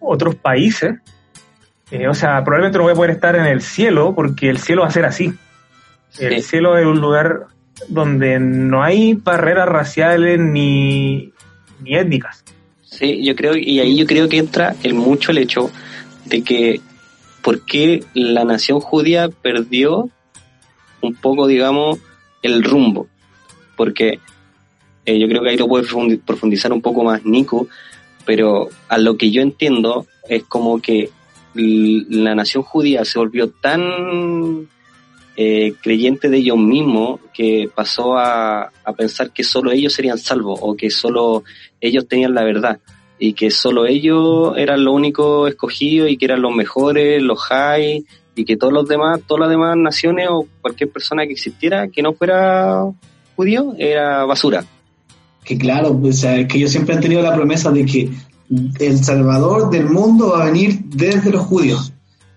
otros 0.00 0.34
países, 0.34 0.96
eh, 1.90 2.08
o 2.08 2.14
sea, 2.14 2.42
probablemente 2.42 2.78
no 2.78 2.84
voy 2.84 2.92
a 2.92 2.96
poder 2.96 3.10
estar 3.10 3.36
en 3.36 3.46
el 3.46 3.60
cielo 3.60 4.14
porque 4.14 4.50
el 4.50 4.58
cielo 4.58 4.82
va 4.82 4.88
a 4.88 4.90
ser 4.90 5.04
así. 5.04 5.32
El 6.18 6.42
cielo 6.42 6.76
es 6.76 6.84
un 6.84 7.00
lugar 7.00 7.46
donde 7.88 8.38
no 8.40 8.82
hay 8.82 9.14
barreras 9.14 9.68
raciales 9.68 10.38
ni, 10.38 11.32
ni 11.80 11.96
étnicas. 11.96 12.41
Sí, 12.92 13.24
yo 13.24 13.34
creo, 13.34 13.56
y 13.56 13.80
ahí 13.80 13.96
yo 13.96 14.06
creo 14.06 14.28
que 14.28 14.36
entra 14.36 14.76
el 14.82 14.92
mucho 14.92 15.30
el 15.30 15.38
hecho 15.38 15.70
de 16.26 16.42
que 16.42 16.80
por 17.42 17.64
qué 17.64 18.04
la 18.12 18.44
nación 18.44 18.80
judía 18.80 19.30
perdió 19.30 20.10
un 21.00 21.14
poco, 21.14 21.46
digamos, 21.46 21.98
el 22.42 22.62
rumbo. 22.62 23.08
Porque 23.78 24.20
eh, 25.06 25.18
yo 25.18 25.26
creo 25.26 25.42
que 25.42 25.48
ahí 25.48 25.56
lo 25.56 25.68
puede 25.68 25.86
profundizar 26.18 26.70
un 26.70 26.82
poco 26.82 27.02
más 27.02 27.24
Nico, 27.24 27.66
pero 28.26 28.68
a 28.88 28.98
lo 28.98 29.16
que 29.16 29.30
yo 29.30 29.40
entiendo 29.40 30.06
es 30.28 30.44
como 30.44 30.80
que 30.82 31.08
la 31.54 32.34
nación 32.34 32.62
judía 32.62 33.06
se 33.06 33.18
volvió 33.18 33.48
tan 33.48 34.68
eh, 35.36 35.74
creyente 35.80 36.28
de 36.28 36.38
ellos 36.38 36.58
mismos 36.58 37.20
que 37.32 37.70
pasó 37.74 38.16
a, 38.16 38.70
a, 38.84 38.92
pensar 38.92 39.30
que 39.30 39.44
solo 39.44 39.70
ellos 39.70 39.94
serían 39.94 40.18
salvos 40.18 40.58
o 40.62 40.76
que 40.76 40.90
solo 40.90 41.42
ellos 41.80 42.06
tenían 42.06 42.34
la 42.34 42.44
verdad 42.44 42.80
y 43.18 43.34
que 43.34 43.50
solo 43.50 43.86
ellos 43.86 44.54
eran 44.56 44.84
los 44.84 44.94
únicos 44.94 45.48
escogidos 45.48 46.10
y 46.10 46.16
que 46.16 46.24
eran 46.26 46.42
los 46.42 46.54
mejores, 46.54 47.22
los 47.22 47.38
high 47.40 48.04
y 48.34 48.44
que 48.44 48.56
todos 48.56 48.72
los 48.72 48.88
demás, 48.88 49.20
todas 49.26 49.42
las 49.42 49.50
demás 49.50 49.76
naciones 49.76 50.28
o 50.30 50.46
cualquier 50.60 50.90
persona 50.90 51.24
que 51.24 51.32
existiera 51.32 51.88
que 51.88 52.02
no 52.02 52.14
fuera 52.14 52.84
judío 53.36 53.74
era 53.78 54.24
basura. 54.24 54.64
Que 55.44 55.56
claro, 55.56 55.98
pues, 55.98 56.22
que 56.22 56.58
ellos 56.58 56.70
siempre 56.70 56.94
han 56.94 57.00
tenido 57.00 57.22
la 57.22 57.34
promesa 57.34 57.70
de 57.70 57.84
que 57.84 58.10
el 58.80 58.98
Salvador 59.04 59.70
del 59.70 59.88
mundo 59.88 60.30
va 60.30 60.42
a 60.42 60.46
venir 60.46 60.80
desde 60.84 61.30
los 61.30 61.42
judíos. 61.42 61.92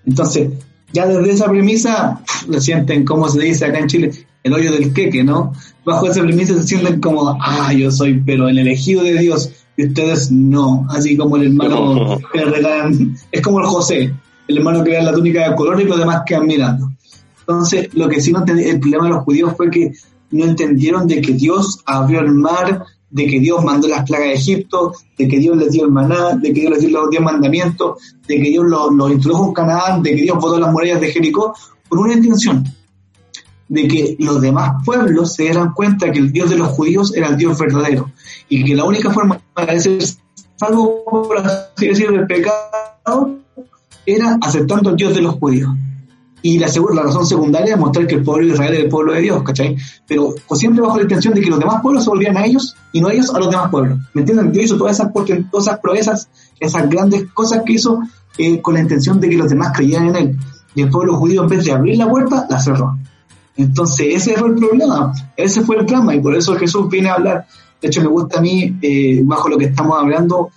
Entonces, 0.05 0.49
ya 0.93 1.05
desde 1.07 1.31
esa 1.31 1.49
premisa, 1.49 2.21
lo 2.47 2.59
sienten, 2.59 3.05
como 3.05 3.27
se 3.29 3.41
dice 3.41 3.65
acá 3.65 3.79
en 3.79 3.87
Chile, 3.87 4.11
el 4.43 4.53
hoyo 4.53 4.71
del 4.71 4.93
queque, 4.93 5.23
¿no? 5.23 5.53
Bajo 5.83 6.07
esa 6.07 6.21
premisa 6.21 6.53
se 6.53 6.63
sienten 6.63 7.01
como, 7.01 7.37
ah, 7.41 7.73
yo 7.73 7.91
soy, 7.91 8.21
pero 8.25 8.47
el 8.47 8.59
elegido 8.59 9.03
de 9.03 9.17
Dios, 9.17 9.51
y 9.77 9.87
ustedes 9.87 10.31
no, 10.31 10.85
así 10.89 11.17
como 11.17 11.37
el 11.37 11.47
hermano 11.47 12.19
que 12.31 12.45
regalan, 12.45 13.17
es 13.31 13.41
como 13.41 13.59
el 13.59 13.65
José, 13.65 14.13
el 14.47 14.57
hermano 14.57 14.83
que 14.83 14.93
da 14.93 15.01
la 15.01 15.13
túnica 15.13 15.49
de 15.49 15.55
color 15.55 15.81
y 15.81 15.85
los 15.85 15.97
demás 15.97 16.21
quedan 16.25 16.47
mirando. 16.47 16.91
Entonces, 17.39 17.93
lo 17.93 18.07
que 18.07 18.21
sí 18.21 18.31
no 18.31 18.43
el 18.45 18.79
problema 18.79 19.05
de 19.05 19.09
los 19.11 19.23
judíos 19.23 19.53
fue 19.55 19.69
que 19.69 19.91
no 20.31 20.45
entendieron 20.45 21.07
de 21.07 21.21
que 21.21 21.33
Dios 21.33 21.81
abrió 21.85 22.21
el 22.21 22.31
mar, 22.31 22.83
de 23.15 23.27
que 23.27 23.39
Dios 23.39 23.63
mandó 23.63 23.87
las 23.87 24.03
plagas 24.03 24.27
de 24.27 24.33
Egipto, 24.33 24.91
de 25.17 25.25
que 25.29 25.39
Dios 25.39 25.55
les 25.55 25.71
dio 25.71 25.85
el 25.85 25.91
maná, 25.91 26.35
de 26.35 26.51
que 26.51 26.59
Dios 26.59 26.71
les 26.71 26.81
dio 26.81 26.89
los 26.89 27.09
diez 27.09 27.23
mandamientos, 27.23 27.97
de 28.27 28.35
que 28.35 28.49
Dios 28.49 28.65
los, 28.67 29.09
introdujo 29.09 29.45
en 29.47 29.53
Canaán, 29.53 30.03
de 30.03 30.13
que 30.13 30.23
Dios 30.23 30.37
botó 30.37 30.59
las 30.59 30.69
murallas 30.69 30.99
de 30.99 31.13
Jericó, 31.13 31.55
por 31.87 31.99
una 31.99 32.13
intención, 32.13 32.65
de 33.69 33.87
que 33.87 34.17
los 34.19 34.41
demás 34.41 34.83
pueblos 34.83 35.33
se 35.33 35.43
dieran 35.43 35.71
cuenta 35.73 36.11
que 36.11 36.19
el 36.19 36.33
Dios 36.33 36.49
de 36.49 36.57
los 36.57 36.67
judíos 36.67 37.15
era 37.15 37.29
el 37.29 37.37
Dios 37.37 37.57
verdadero 37.57 38.11
y 38.49 38.65
que 38.65 38.75
la 38.75 38.83
única 38.83 39.09
forma 39.09 39.39
de 39.65 39.79
ser 39.79 40.03
salvo, 40.57 41.05
por 41.05 41.37
así 41.37 41.87
decirlo, 41.87 42.17
del 42.17 42.27
pecado 42.27 43.37
era 44.05 44.37
aceptando 44.41 44.89
al 44.89 44.97
Dios 44.97 45.15
de 45.15 45.21
los 45.21 45.35
judíos. 45.35 45.71
Y 46.41 46.59
la, 46.59 46.67
la 46.67 47.03
razón 47.03 47.25
secundaria 47.25 47.73
es 47.73 47.79
mostrar 47.79 48.05
que 48.05 48.15
el 48.15 48.23
pueblo 48.23 48.45
de 48.45 48.53
Israel 48.53 48.73
es 48.73 48.79
el 48.81 48.89
pueblo 48.89 49.13
de 49.13 49.21
Dios, 49.21 49.41
¿cachai? 49.43 49.75
Pero 50.07 50.35
siempre 50.53 50.81
bajo 50.81 50.97
la 50.97 51.03
intención 51.03 51.33
de 51.33 51.41
que 51.41 51.49
los 51.49 51.59
demás 51.59 51.81
pueblos 51.81 52.03
se 52.03 52.09
volvieran 52.09 52.37
a 52.37 52.45
ellos 52.45 52.75
y 52.91 53.01
no 53.01 53.09
ellos 53.09 53.33
a 53.33 53.39
los 53.39 53.49
demás 53.49 53.69
pueblos. 53.71 53.99
¿Me 54.13 54.21
entienden? 54.21 54.51
Dios 54.51 54.65
hizo 54.65 54.77
todas 54.77 54.99
esas, 54.99 55.11
todas 55.13 55.67
esas 55.67 55.79
proezas, 55.79 56.29
esas 56.59 56.89
grandes 56.89 57.25
cosas 57.33 57.63
que 57.65 57.73
hizo 57.73 57.99
eh, 58.37 58.61
con 58.61 58.75
la 58.75 58.81
intención 58.81 59.19
de 59.19 59.29
que 59.29 59.37
los 59.37 59.49
demás 59.49 59.71
creyeran 59.75 60.09
en 60.09 60.15
él. 60.15 60.37
Y 60.75 60.81
el 60.81 60.89
pueblo 60.89 61.15
judío, 61.15 61.43
en 61.43 61.49
vez 61.49 61.63
de 61.65 61.71
abrir 61.71 61.97
la 61.97 62.09
puerta, 62.09 62.45
la 62.49 62.59
cerró. 62.59 62.97
Entonces, 63.57 64.07
ese 64.09 64.35
fue 64.35 64.49
el 64.49 64.55
problema, 64.55 65.13
ese 65.37 65.61
fue 65.61 65.77
el 65.77 65.85
drama, 65.85 66.13
y 66.13 66.19
por 66.19 66.35
eso 66.35 66.55
Jesús 66.55 66.89
viene 66.89 67.09
a 67.09 67.13
hablar. 67.13 67.47
De 67.81 67.87
hecho, 67.87 68.01
me 68.01 68.07
gusta 68.07 68.39
a 68.39 68.41
mí, 68.41 68.77
eh, 68.81 69.21
bajo 69.23 69.47
lo 69.47 69.57
que 69.57 69.65
estamos 69.65 69.97
hablando, 69.97 70.49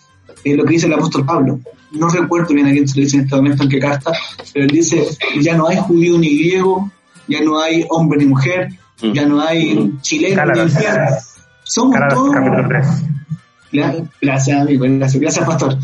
eh, 0.44 0.56
lo 0.56 0.64
que 0.64 0.74
dice 0.74 0.86
el 0.86 0.94
apóstol 0.94 1.24
Pablo. 1.24 1.60
No 1.92 2.08
recuerdo 2.08 2.54
bien 2.54 2.66
a 2.66 2.72
quién 2.72 2.86
se 2.86 2.96
le 2.96 3.04
dice 3.04 3.16
en 3.16 3.24
este 3.24 3.36
momento 3.36 3.62
en 3.62 3.68
qué 3.68 3.78
carta, 3.78 4.12
pero 4.52 4.66
él 4.66 4.70
dice, 4.70 5.04
ya 5.40 5.56
no 5.56 5.68
hay 5.68 5.78
judío 5.78 6.18
ni 6.18 6.38
griego, 6.38 6.90
ya 7.26 7.40
no 7.40 7.60
hay 7.60 7.86
hombre 7.88 8.18
ni 8.18 8.26
mujer, 8.26 8.68
mm. 9.02 9.12
ya 9.12 9.26
no 9.26 9.40
hay 9.40 9.92
chileno 10.02 10.44
ni 10.46 10.60
infierno. 10.60 11.16
Somos 11.64 11.98
todos... 12.10 12.34
Gracias, 13.70 14.60
amigo, 14.60 14.86
gracias, 14.88 15.20
gracias, 15.20 15.46
pastor. 15.46 15.78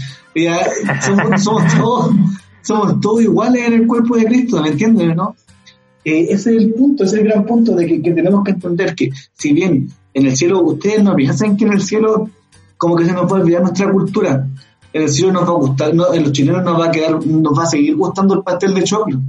somos, 1.03 1.43
somos, 1.45 1.75
todos, 1.75 2.14
somos 2.62 3.01
todos 3.01 3.23
iguales 3.23 3.67
en 3.67 3.75
el 3.75 3.87
cuerpo 3.87 4.17
de 4.17 4.25
Cristo, 4.25 4.62
¿me 4.62 4.71
entiendes, 4.71 5.14
no? 5.14 5.37
Eh, 6.05 6.27
ese 6.31 6.55
es 6.55 6.62
el 6.62 6.75
punto, 6.75 7.05
ese 7.05 7.17
es 7.17 7.23
el 7.23 7.29
gran 7.29 7.47
punto 7.47 7.75
de 7.75 7.87
que, 7.87 8.03
que, 8.03 8.12
tenemos 8.12 8.45
que 8.45 8.51
entender 8.53 8.95
que 8.95 9.11
si 9.33 9.53
bien 9.53 9.88
en 10.12 10.27
el 10.27 10.37
cielo 10.37 10.62
ustedes 10.62 11.03
no 11.03 11.14
piensan 11.14 11.57
que 11.57 11.64
en 11.64 11.73
el 11.73 11.83
cielo 11.83 12.31
como 12.85 12.97
que 12.97 13.07
se 13.07 13.12
nos 13.12 13.25
va 13.25 13.38
a 13.38 13.40
olvidar 13.40 13.62
nuestra 13.62 13.90
cultura, 13.90 14.47
en 14.92 15.03
el 15.03 15.09
cielo 15.09 15.33
nos 15.33 15.44
va 15.44 15.53
a 15.53 15.57
gustar, 15.57 15.94
no, 15.94 16.12
en 16.12 16.23
los 16.23 16.33
chilenos 16.33 16.62
nos 16.62 16.79
va 16.79 16.87
a 16.87 16.90
quedar, 16.90 17.27
nos 17.27 17.59
va 17.59 17.62
a 17.62 17.66
seguir 17.66 17.97
gustando 17.97 18.35
el 18.35 18.42
pastel 18.42 18.75
de 18.75 18.85
choclo, 18.85 19.20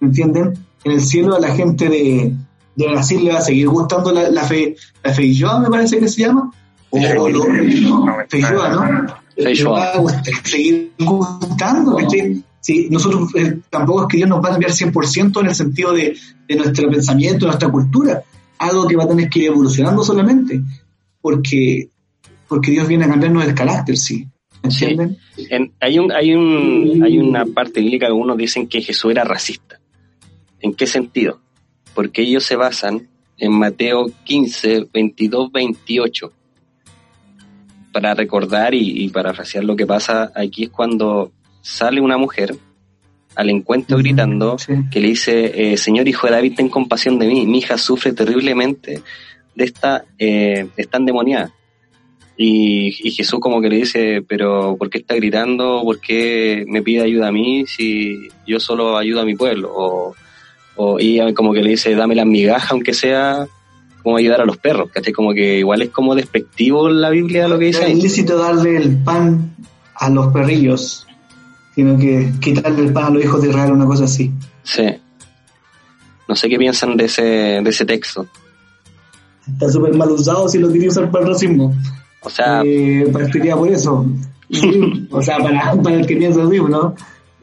¿me 0.00 0.08
entienden? 0.08 0.58
En 0.82 0.92
el 0.92 1.00
cielo 1.00 1.36
a 1.36 1.38
la 1.38 1.54
gente 1.54 1.88
de, 1.88 2.34
de 2.74 2.88
Brasil 2.88 3.24
le 3.24 3.32
va 3.34 3.38
a 3.38 3.42
seguir 3.42 3.68
gustando 3.68 4.10
la, 4.10 4.28
la 4.30 4.42
fe, 4.42 4.74
la 5.04 5.14
feijoa 5.14 5.60
me 5.60 5.70
parece 5.70 6.00
que 6.00 6.08
se 6.08 6.22
llama, 6.22 6.50
o, 6.90 6.98
o 6.98 7.28
lo, 7.28 7.44
no, 7.44 8.16
feijoa, 8.28 8.68
¿no? 8.68 9.14
Feijoa. 9.36 10.00
Va 10.00 10.10
a 10.10 10.48
seguir 10.48 10.92
gustando, 10.98 11.96
¿me 11.96 12.42
Sí, 12.60 12.88
nosotros 12.90 13.30
eh, 13.36 13.60
tampoco 13.70 14.02
es 14.02 14.08
que 14.08 14.16
Dios 14.16 14.28
nos 14.28 14.44
va 14.44 14.48
a 14.48 14.50
cambiar 14.50 14.72
100% 14.72 15.40
en 15.40 15.46
el 15.46 15.54
sentido 15.54 15.92
de, 15.92 16.16
de 16.48 16.56
nuestro 16.56 16.90
pensamiento, 16.90 17.46
de 17.46 17.46
nuestra 17.46 17.70
cultura, 17.70 18.24
algo 18.58 18.88
que 18.88 18.96
va 18.96 19.04
a 19.04 19.08
tener 19.08 19.30
que 19.30 19.38
ir 19.38 19.46
evolucionando 19.46 20.02
solamente, 20.02 20.60
porque, 21.22 21.88
porque 22.48 22.70
Dios 22.70 22.88
viene 22.88 23.04
a 23.04 23.08
cambiarnos 23.08 23.44
el 23.44 23.54
carácter, 23.54 23.96
sí. 23.96 24.26
¿Entienden? 24.62 25.18
hay, 25.80 25.98
un, 25.98 26.12
hay, 26.12 26.34
un, 26.34 27.02
hay 27.04 27.18
una 27.18 27.46
parte 27.46 27.80
bíblica 27.80 28.06
que 28.06 28.12
algunos 28.12 28.36
dicen 28.36 28.66
que 28.66 28.82
Jesús 28.82 29.12
era 29.12 29.24
racista. 29.24 29.80
¿En 30.60 30.74
qué 30.74 30.86
sentido? 30.86 31.40
Porque 31.94 32.22
ellos 32.22 32.44
se 32.44 32.56
basan 32.56 33.08
en 33.36 33.52
Mateo 33.52 34.10
15, 34.24 34.88
22, 34.92 35.52
28. 35.52 36.32
Para 37.92 38.14
recordar 38.14 38.74
y, 38.74 39.04
y 39.04 39.08
parafrasear 39.10 39.64
lo 39.64 39.76
que 39.76 39.86
pasa 39.86 40.32
aquí 40.34 40.64
es 40.64 40.70
cuando 40.70 41.32
sale 41.62 42.00
una 42.00 42.18
mujer 42.18 42.56
al 43.38 43.50
encuentro 43.50 43.98
gritando 43.98 44.56
que 44.90 45.00
le 45.00 45.08
dice, 45.08 45.72
eh, 45.72 45.76
Señor 45.76 46.08
hijo 46.08 46.26
de 46.26 46.32
David, 46.32 46.54
ten 46.56 46.68
compasión 46.68 47.20
de 47.20 47.28
mí, 47.28 47.46
mi 47.46 47.58
hija 47.58 47.78
sufre 47.78 48.12
terriblemente 48.12 49.02
de 49.54 49.64
esta, 49.64 50.04
eh, 50.18 50.66
esta 50.76 50.98
endemoniada. 50.98 51.52
Y, 52.40 52.92
Jesús 52.92 53.40
como 53.40 53.60
que 53.60 53.68
le 53.68 53.76
dice, 53.76 54.22
pero 54.26 54.76
¿por 54.78 54.88
qué 54.88 54.98
está 54.98 55.16
gritando? 55.16 55.82
¿Por 55.82 56.00
qué 56.00 56.64
me 56.68 56.82
pide 56.82 57.02
ayuda 57.02 57.28
a 57.28 57.32
mí 57.32 57.66
si 57.66 58.28
yo 58.46 58.60
solo 58.60 58.96
ayudo 58.96 59.22
a 59.22 59.24
mi 59.24 59.34
pueblo? 59.34 59.72
O, 59.74 60.14
o 60.76 61.00
y 61.00 61.20
como 61.34 61.52
que 61.52 61.62
le 61.62 61.70
dice, 61.70 61.94
dame 61.96 62.14
la 62.14 62.24
migaja 62.24 62.68
aunque 62.70 62.94
sea 62.94 63.46
como 64.04 64.16
ayudar 64.16 64.40
a 64.40 64.46
los 64.46 64.56
perros, 64.56 64.90
¿cachai? 64.92 65.12
Como 65.12 65.34
que 65.34 65.58
igual 65.58 65.82
es 65.82 65.90
como 65.90 66.14
despectivo 66.14 66.88
la 66.88 67.10
Biblia 67.10 67.48
lo 67.48 67.58
que 67.58 67.66
dice. 67.66 67.90
Es 67.90 67.98
ilícito 67.98 68.38
darle 68.38 68.76
el 68.76 68.96
pan 69.02 69.56
a 69.96 70.08
los 70.08 70.32
perrillos 70.32 71.08
sino 71.78 71.96
que 71.96 72.32
quitarle 72.40 72.86
el 72.86 72.92
pan 72.92 73.04
a 73.04 73.10
los 73.10 73.22
hijos 73.22 73.40
de 73.40 73.50
Israel, 73.50 73.70
una 73.70 73.86
cosa 73.86 74.02
así. 74.02 74.32
Sí. 74.64 74.82
No 76.26 76.34
sé 76.34 76.48
qué 76.48 76.58
piensan 76.58 76.96
de 76.96 77.04
ese, 77.04 77.22
de 77.22 77.70
ese 77.70 77.86
texto. 77.86 78.26
Está 79.46 79.70
súper 79.70 79.94
mal 79.94 80.10
usado 80.10 80.48
si 80.48 80.58
lo 80.58 80.72
quería 80.72 80.88
usar 80.88 81.08
para 81.08 81.26
el 81.26 81.30
racismo. 81.30 81.72
O 82.22 82.30
sea... 82.30 82.62
Eh, 82.64 83.08
partiría 83.12 83.56
por 83.56 83.68
eso. 83.68 84.06
o 85.10 85.22
sea, 85.22 85.38
para, 85.38 85.74
para, 85.80 85.96
el 85.96 86.06
que 86.06 86.16
piensa 86.16 86.42
así, 86.42 86.58
¿no? 86.58 86.94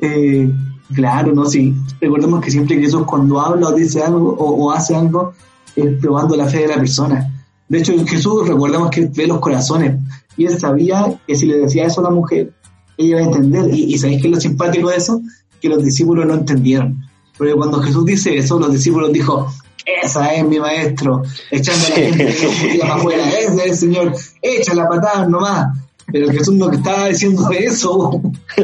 Eh, 0.02 0.50
claro, 0.94 1.34
¿no? 1.34 1.46
Sí. 1.46 1.74
Recordemos 2.02 2.44
que 2.44 2.52
siempre 2.52 2.80
Jesús 2.80 3.04
cuando 3.06 3.40
habla 3.40 3.68
o 3.68 3.72
dice 3.72 4.04
algo 4.04 4.34
o, 4.34 4.66
o 4.66 4.72
hace 4.72 4.96
algo, 4.96 5.34
es 5.76 6.00
probando 6.00 6.36
la 6.36 6.48
fe 6.48 6.60
de 6.60 6.68
la 6.68 6.76
persona. 6.76 7.32
De 7.68 7.80
hecho, 7.80 7.94
Jesús, 8.06 8.48
recordemos 8.48 8.90
que 8.90 9.08
ve 9.08 9.28
los 9.28 9.40
corazones. 9.40 10.00
Y 10.38 10.46
él 10.46 10.60
sabía 10.60 11.20
que 11.26 11.36
si 11.36 11.46
le 11.46 11.58
decía 11.58 11.86
eso 11.86 12.02
a 12.02 12.06
la 12.06 12.10
mujer, 12.10 12.54
ella 12.98 13.16
va 13.16 13.22
a 13.22 13.26
entender. 13.26 13.74
Y, 13.74 13.94
y 13.94 13.98
¿sabéis 13.98 14.22
qué 14.22 14.28
es 14.28 14.34
lo 14.34 14.40
simpático 14.40 14.90
de 14.90 14.98
eso? 14.98 15.22
Que 15.62 15.70
los 15.70 15.84
discípulos 15.84 16.26
no 16.26 16.34
entendieron. 16.36 17.04
Porque 17.38 17.54
cuando 17.54 17.82
Jesús 17.82 18.06
dice 18.06 18.38
eso, 18.38 18.60
los 18.60 18.72
discípulos 18.72 19.12
dijo, 19.12 19.48
esa 19.86 20.34
es 20.34 20.43
mi 20.45 20.60
maestro, 20.60 21.24
echando 21.52 21.86
a 21.86 21.89
la 21.89 21.95
gente 21.95 22.36
para 22.80 22.95
afuera, 22.95 23.30
ese 23.30 23.56
es 23.56 23.65
el 23.65 23.76
Señor, 23.76 24.15
echa 24.41 24.74
la 24.74 24.89
patada 24.89 25.28
nomás. 25.28 25.78
Pero 26.12 26.32
Jesús 26.32 26.56
no 26.56 26.71
estaba 26.71 27.08
diciendo 27.08 27.50
eso. 27.52 28.21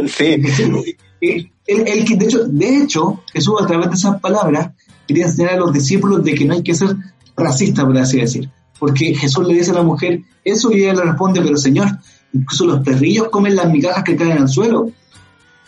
Sí. 0.07 0.95
Él, 1.67 2.05
de, 2.17 2.25
hecho, 2.25 2.43
de 2.45 2.77
hecho, 2.77 3.23
Jesús 3.31 3.53
a 3.61 3.67
través 3.67 3.89
de 3.89 3.95
esas 3.95 4.19
palabras 4.19 4.71
quería 5.07 5.25
enseñar 5.25 5.53
a 5.53 5.57
los 5.57 5.73
discípulos 5.73 6.23
de 6.23 6.33
que 6.33 6.45
no 6.45 6.53
hay 6.55 6.63
que 6.63 6.73
ser 6.73 6.95
racista, 7.37 7.85
por 7.85 7.97
así 7.97 8.19
decir. 8.19 8.49
porque 8.79 9.13
Jesús 9.13 9.47
le 9.47 9.53
dice 9.53 9.71
a 9.71 9.75
la 9.75 9.83
mujer 9.83 10.21
eso 10.43 10.71
y 10.71 10.83
ella 10.83 10.95
le 10.95 11.03
responde, 11.03 11.41
pero 11.41 11.55
Señor, 11.57 11.87
incluso 12.33 12.65
los 12.65 12.81
perrillos 12.81 13.29
comen 13.29 13.55
las 13.55 13.69
migajas 13.69 14.03
que 14.03 14.15
caen 14.15 14.39
al 14.39 14.49
suelo. 14.49 14.89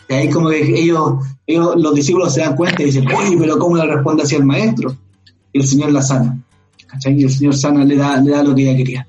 Y 0.08 0.12
ahí 0.12 0.28
como 0.28 0.50
que 0.50 0.80
ellos, 0.80 1.24
ellos 1.46 1.74
los 1.76 1.94
discípulos 1.94 2.34
se 2.34 2.40
dan 2.40 2.56
cuenta 2.56 2.82
y 2.82 2.86
dicen, 2.86 3.06
uy, 3.06 3.36
pero 3.38 3.58
¿cómo 3.58 3.76
le 3.76 3.86
responde 3.86 4.24
así 4.24 4.34
al 4.34 4.44
maestro? 4.44 4.96
El 5.54 5.64
Señor 5.64 5.92
la 5.92 6.02
sana. 6.02 6.38
Y 7.06 7.24
el 7.24 7.30
Señor 7.30 7.56
sana 7.56 7.84
le 7.84 7.96
da, 7.96 8.20
le 8.20 8.30
da 8.30 8.42
lo 8.42 8.54
que 8.54 8.62
ella 8.62 8.76
quería. 8.76 9.08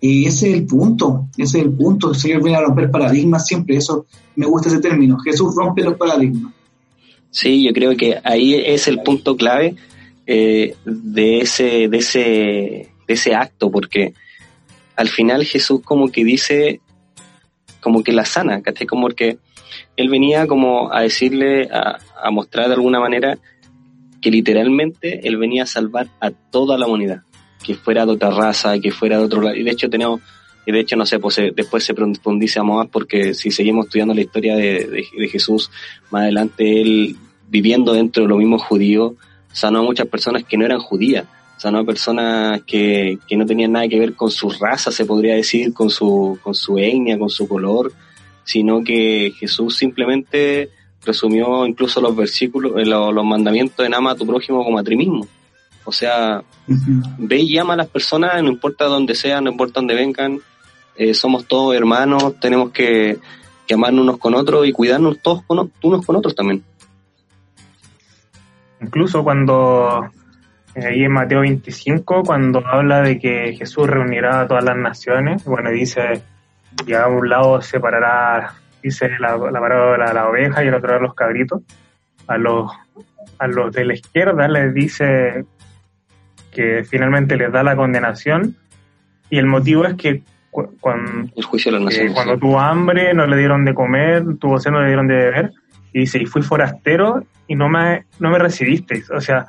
Y 0.00 0.26
ese 0.26 0.50
es 0.50 0.54
el 0.58 0.66
punto, 0.66 1.28
ese 1.36 1.58
es 1.58 1.64
el 1.64 1.72
punto. 1.72 2.10
El 2.10 2.16
Señor 2.16 2.42
viene 2.42 2.58
a 2.58 2.62
romper 2.62 2.90
paradigmas 2.90 3.46
siempre, 3.46 3.76
eso 3.76 4.06
me 4.36 4.46
gusta 4.46 4.68
ese 4.68 4.80
término. 4.80 5.18
Jesús 5.18 5.54
rompe 5.56 5.82
los 5.82 5.96
paradigmas. 5.96 6.52
Sí, 7.30 7.64
yo 7.64 7.72
creo 7.72 7.96
que 7.96 8.18
ahí 8.22 8.54
es 8.54 8.86
el 8.88 9.00
punto 9.02 9.36
clave 9.36 9.74
eh, 10.26 10.74
de, 10.84 11.40
ese, 11.40 11.88
de, 11.88 11.98
ese, 11.98 12.20
de 12.20 13.14
ese 13.14 13.34
acto, 13.34 13.70
porque 13.70 14.14
al 14.96 15.08
final 15.08 15.44
Jesús 15.44 15.80
como 15.84 16.08
que 16.10 16.24
dice, 16.24 16.80
como 17.80 18.02
que 18.02 18.12
la 18.12 18.24
sana, 18.24 18.62
¿cachai? 18.62 18.86
Como 18.86 19.08
que 19.08 19.38
él 19.96 20.08
venía 20.08 20.46
como 20.46 20.92
a 20.92 21.02
decirle, 21.02 21.68
a, 21.72 21.98
a 22.22 22.30
mostrar 22.30 22.68
de 22.68 22.74
alguna 22.74 23.00
manera 23.00 23.38
literalmente 24.30 25.26
él 25.26 25.36
venía 25.36 25.64
a 25.64 25.66
salvar 25.66 26.08
a 26.20 26.30
toda 26.30 26.78
la 26.78 26.86
humanidad 26.86 27.22
que 27.62 27.74
fuera 27.74 28.06
de 28.06 28.12
otra 28.12 28.30
raza, 28.30 28.78
que 28.78 28.90
fuera 28.90 29.18
de 29.18 29.24
otro 29.24 29.42
lado. 29.42 29.56
Y 29.56 29.62
de 29.62 29.70
hecho 29.70 29.90
tenemos, 29.90 30.20
y 30.66 30.72
de 30.72 30.80
hecho 30.80 30.96
no 30.96 31.06
sé, 31.06 31.18
pues 31.18 31.40
después 31.54 31.84
se 31.84 31.94
profundiza 31.94 32.62
más 32.62 32.88
porque 32.88 33.34
si 33.34 33.50
seguimos 33.50 33.86
estudiando 33.86 34.14
la 34.14 34.20
historia 34.20 34.56
de, 34.56 35.04
de, 35.16 35.28
Jesús, 35.28 35.70
más 36.10 36.22
adelante 36.22 36.80
él 36.80 37.16
viviendo 37.48 37.92
dentro 37.92 38.22
de 38.22 38.28
los 38.28 38.38
mismos 38.38 38.62
judíos, 38.62 39.14
sanó 39.52 39.80
a 39.80 39.82
muchas 39.82 40.06
personas 40.06 40.44
que 40.44 40.56
no 40.56 40.64
eran 40.64 40.78
judías, 40.78 41.26
sanó 41.56 41.78
a 41.78 41.84
personas 41.84 42.62
que, 42.62 43.18
que 43.26 43.36
no 43.36 43.46
tenían 43.46 43.72
nada 43.72 43.88
que 43.88 43.98
ver 43.98 44.14
con 44.14 44.30
su 44.30 44.50
raza, 44.50 44.92
se 44.92 45.06
podría 45.06 45.34
decir, 45.34 45.72
con 45.72 45.90
su, 45.90 46.38
con 46.42 46.54
su 46.54 46.78
etnia, 46.78 47.18
con 47.18 47.30
su 47.30 47.48
color, 47.48 47.92
sino 48.44 48.82
que 48.84 49.32
Jesús 49.36 49.76
simplemente 49.76 50.70
resumió 51.08 51.66
incluso 51.66 52.00
los 52.00 52.14
versículos, 52.14 52.72
eh, 52.76 52.84
los, 52.84 53.12
los 53.12 53.24
mandamientos 53.24 53.84
en 53.84 53.94
ama 53.94 54.12
a 54.12 54.14
tu 54.14 54.26
prójimo 54.26 54.64
como 54.64 54.78
a 54.78 54.84
ti 54.84 54.94
mismo. 54.96 55.26
O 55.84 55.92
sea, 55.92 56.42
ve 56.66 57.38
y 57.38 57.54
llama 57.54 57.72
a 57.72 57.78
las 57.78 57.88
personas, 57.88 58.42
no 58.42 58.50
importa 58.50 58.84
dónde 58.84 59.14
sean, 59.14 59.44
no 59.44 59.50
importa 59.50 59.80
dónde 59.80 59.94
vengan, 59.94 60.38
eh, 60.96 61.14
somos 61.14 61.46
todos 61.46 61.74
hermanos, 61.74 62.38
tenemos 62.40 62.72
que, 62.72 63.18
amarnos 63.72 64.02
unos 64.02 64.18
con 64.18 64.34
otros 64.34 64.66
y 64.66 64.72
cuidarnos 64.72 65.20
todos 65.20 65.44
unos 65.48 66.04
con 66.04 66.16
otros 66.16 66.34
también. 66.34 66.62
Incluso 68.80 69.24
cuando, 69.24 70.10
eh, 70.74 70.86
ahí 70.86 71.04
en 71.04 71.12
Mateo 71.12 71.40
25, 71.40 72.22
cuando 72.22 72.66
habla 72.66 73.00
de 73.00 73.18
que 73.18 73.54
Jesús 73.56 73.86
reunirá 73.86 74.42
a 74.42 74.46
todas 74.46 74.64
las 74.64 74.76
naciones, 74.76 75.44
bueno, 75.44 75.70
dice, 75.70 76.22
y 76.86 76.92
a 76.92 77.06
un 77.06 77.28
lado 77.28 77.60
separará, 77.62 78.54
dice 78.82 79.10
la, 79.18 79.36
la 79.36 79.60
parábola 79.60 80.08
de 80.08 80.14
la 80.14 80.28
oveja 80.28 80.64
y 80.64 80.68
al 80.68 80.74
otro 80.74 80.90
lado 80.90 81.02
los 81.02 81.14
cabritos, 81.14 81.62
a 82.26 82.38
los, 82.38 82.70
a 83.38 83.46
los 83.46 83.72
de 83.72 83.84
la 83.84 83.94
izquierda 83.94 84.48
les 84.48 84.74
dice 84.74 85.44
que 86.52 86.84
finalmente 86.84 87.36
les 87.36 87.52
da 87.52 87.62
la 87.62 87.76
condenación 87.76 88.56
y 89.30 89.38
el 89.38 89.46
motivo 89.46 89.84
es 89.84 89.94
que 89.94 90.22
cuando, 90.50 91.30
cuando 92.14 92.38
tuvo 92.38 92.58
hambre 92.58 93.14
no 93.14 93.26
le 93.26 93.36
dieron 93.36 93.64
de 93.64 93.74
comer, 93.74 94.24
tuvo 94.38 94.58
sed 94.58 94.70
no 94.70 94.80
le 94.80 94.88
dieron 94.88 95.06
de 95.06 95.14
beber 95.14 95.52
y 95.92 96.00
dice, 96.00 96.18
y 96.18 96.26
fui 96.26 96.42
forastero 96.42 97.24
y 97.46 97.54
no 97.54 97.68
me, 97.68 98.04
no 98.18 98.30
me 98.30 98.38
recibisteis. 98.38 99.10
O 99.10 99.20
sea, 99.20 99.46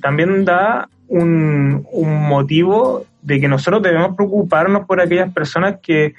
también 0.00 0.44
da 0.44 0.88
un, 1.08 1.86
un 1.90 2.28
motivo 2.28 3.06
de 3.22 3.40
que 3.40 3.48
nosotros 3.48 3.82
debemos 3.82 4.14
preocuparnos 4.16 4.86
por 4.86 5.00
aquellas 5.00 5.32
personas 5.32 5.76
que, 5.82 6.14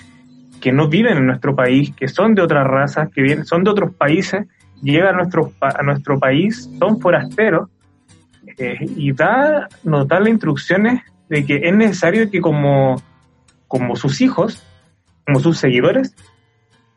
que 0.62 0.72
no 0.72 0.88
viven 0.88 1.18
en 1.18 1.28
nuestro 1.28 1.56
país, 1.56 1.94
que 1.96 2.08
son 2.08 2.36
de 2.36 2.42
otras 2.42 2.66
razas, 2.66 3.10
que 3.14 3.22
vienen, 3.22 3.46
son 3.46 3.64
de 3.64 3.72
otros 3.72 3.94
países, 3.96 4.48
llegan 4.82 5.16
a 5.16 5.18
nuestro, 5.18 5.54
a 5.62 5.84
nuestro 5.84 6.20
país, 6.20 6.70
son 6.80 7.00
forasteros 7.00 7.70
eh, 8.58 8.78
y 8.96 9.12
da, 9.12 9.68
nos 9.84 10.08
da 10.08 10.20
las 10.20 10.30
instrucciones 10.30 11.02
de 11.30 11.46
que 11.46 11.62
es 11.64 11.76
necesario 11.76 12.30
que 12.30 12.42
como, 12.42 13.02
como 13.68 13.96
sus 13.96 14.22
hijos, 14.22 14.64
como 15.26 15.40
sus 15.40 15.58
seguidores, 15.58 16.16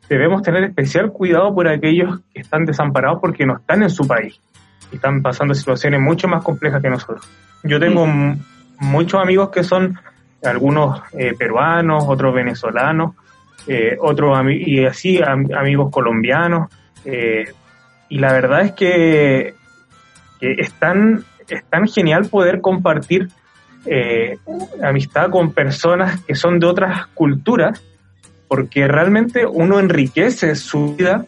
debemos 0.09 0.43
tener 0.43 0.65
especial 0.65 1.13
cuidado 1.13 1.55
por 1.55 1.69
aquellos 1.69 2.21
que 2.33 2.41
están 2.41 2.65
desamparados 2.65 3.19
porque 3.21 3.47
no 3.47 3.57
están 3.57 3.83
en 3.83 3.91
su 3.91 4.07
país 4.07 4.41
y 4.93 4.97
están 4.97 5.23
pasando 5.23 5.55
situaciones 5.55 6.01
mucho 6.01 6.29
más 6.29 6.43
complejas 6.43 6.83
que 6.83 6.91
nosotros. 6.91 7.29
Yo 7.63 7.79
tengo 7.79 8.07
muchos 8.79 9.21
amigos 9.21 9.51
que 9.51 9.63
son 9.63 9.99
algunos 10.43 11.01
eh, 11.13 11.35
peruanos, 11.39 12.05
otros 12.07 12.35
venezolanos, 12.35 13.15
eh, 13.67 13.97
otros 14.01 14.39
y 14.51 14.85
así 14.85 15.21
amigos 15.23 15.91
colombianos. 15.91 16.69
y 18.09 18.19
la 18.19 18.33
verdad 18.33 18.63
es 18.63 18.73
que, 18.73 19.55
que 20.41 20.53
es 20.53 20.73
tan 20.75 21.25
genial 21.89 22.27
poder 22.27 22.61
compartir 22.61 23.29
eh, 23.87 24.37
amistad 24.83 25.31
con 25.31 25.53
personas 25.53 26.21
que 26.23 26.35
son 26.35 26.59
de 26.59 26.67
otras 26.67 27.07
culturas, 27.15 27.83
porque 28.47 28.87
realmente 28.87 29.47
uno 29.47 29.79
enriquece 29.79 30.55
su 30.55 30.97
vida 30.97 31.25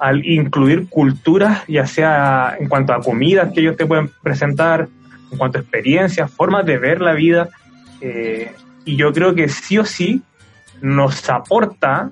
al 0.00 0.26
incluir 0.26 0.88
culturas, 0.88 1.62
ya 1.68 1.86
sea 1.86 2.56
en 2.58 2.68
cuanto 2.68 2.92
a 2.92 3.00
comidas 3.00 3.52
que 3.52 3.60
ellos 3.60 3.76
te 3.76 3.86
pueden 3.86 4.10
presentar, 4.20 4.88
en 5.30 5.38
cuanto 5.38 5.58
a 5.58 5.60
experiencias, 5.60 6.30
formas 6.30 6.66
de 6.66 6.78
ver 6.78 7.00
la 7.00 7.12
vida. 7.12 7.50
Eh, 8.00 8.52
y 8.84 8.96
yo 8.96 9.12
creo 9.12 9.34
que 9.34 9.48
sí 9.48 9.78
o 9.78 9.84
sí 9.84 10.22
nos 10.82 11.28
aporta 11.30 12.10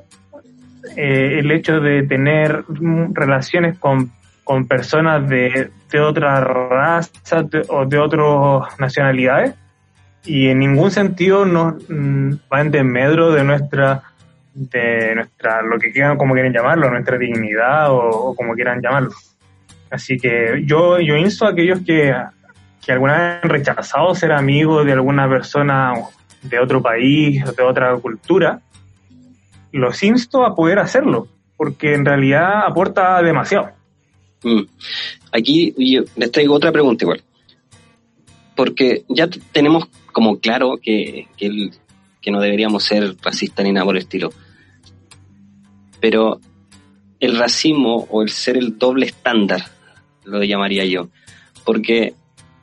eh, 0.96 1.38
el 1.38 1.50
hecho 1.50 1.80
de 1.80 2.04
tener 2.04 2.64
relaciones 3.12 3.78
con 3.78 4.10
con 4.50 4.66
personas 4.66 5.28
de, 5.28 5.70
de 5.92 6.00
otras 6.00 6.42
razas 6.42 7.44
o 7.68 7.86
de 7.86 7.98
otras 7.98 8.80
nacionalidades 8.80 9.54
y 10.24 10.48
en 10.48 10.58
ningún 10.58 10.90
sentido 10.90 11.44
nos 11.44 11.74
mm, 11.88 12.32
va 12.52 12.60
en 12.60 12.72
desmedro 12.72 13.30
de 13.30 13.44
nuestra 13.44 14.02
de 14.52 15.14
nuestra 15.14 15.62
lo 15.62 15.78
que 15.78 15.92
quieran 15.92 16.16
como 16.16 16.34
quieren 16.34 16.52
llamarlo 16.52 16.90
nuestra 16.90 17.16
dignidad 17.16 17.92
o, 17.92 18.34
como 18.34 18.54
quieran 18.54 18.82
llamarlo. 18.82 19.12
Así 19.88 20.18
que 20.18 20.62
yo 20.64 20.98
yo 20.98 21.16
insto 21.16 21.46
a 21.46 21.50
aquellos 21.50 21.82
que 21.86 22.12
que 22.84 22.90
alguna 22.90 23.18
vez 23.18 23.44
han 23.44 23.50
rechazado 23.50 24.16
ser 24.16 24.32
amigos 24.32 24.84
de 24.84 24.94
alguna 24.94 25.28
persona 25.28 25.92
de 26.42 26.58
otro 26.58 26.82
país 26.82 27.44
de 27.56 27.62
otra 27.62 27.96
cultura 27.96 28.60
los 29.72 30.02
insto 30.02 30.44
a 30.44 30.54
poder 30.54 30.78
hacerlo 30.78 31.28
porque 31.56 31.94
en 31.94 32.04
realidad 32.04 32.66
aporta 32.66 33.22
demasiado 33.22 33.80
Mm. 34.42 34.62
Aquí 35.32 35.74
les 36.16 36.32
traigo 36.32 36.54
otra 36.54 36.72
pregunta 36.72 37.04
igual. 37.04 37.22
Porque 38.56 39.04
ya 39.08 39.28
tenemos 39.52 39.88
como 40.12 40.38
claro 40.38 40.78
que, 40.82 41.28
que, 41.36 41.70
que 42.20 42.30
no 42.30 42.40
deberíamos 42.40 42.84
ser 42.84 43.16
racistas 43.22 43.64
ni 43.64 43.72
nada 43.72 43.86
por 43.86 43.96
el 43.96 44.02
estilo. 44.02 44.30
Pero 46.00 46.40
el 47.20 47.38
racismo 47.38 48.06
o 48.10 48.22
el 48.22 48.30
ser 48.30 48.56
el 48.56 48.78
doble 48.78 49.06
estándar, 49.06 49.62
lo 50.24 50.42
llamaría 50.42 50.84
yo. 50.84 51.08
Porque 51.64 52.14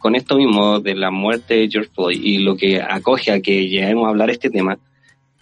con 0.08 0.16
esto 0.16 0.38
mismo 0.38 0.80
de 0.80 0.96
la 0.96 1.12
muerte 1.12 1.56
de 1.56 1.70
George 1.70 1.92
Floyd 1.94 2.22
y 2.24 2.38
lo 2.38 2.56
que 2.56 2.82
acoge 2.82 3.30
a 3.30 3.42
que 3.42 3.68
lleguemos 3.68 4.06
a 4.06 4.10
hablar 4.12 4.30
este 4.30 4.50
tema, 4.50 4.80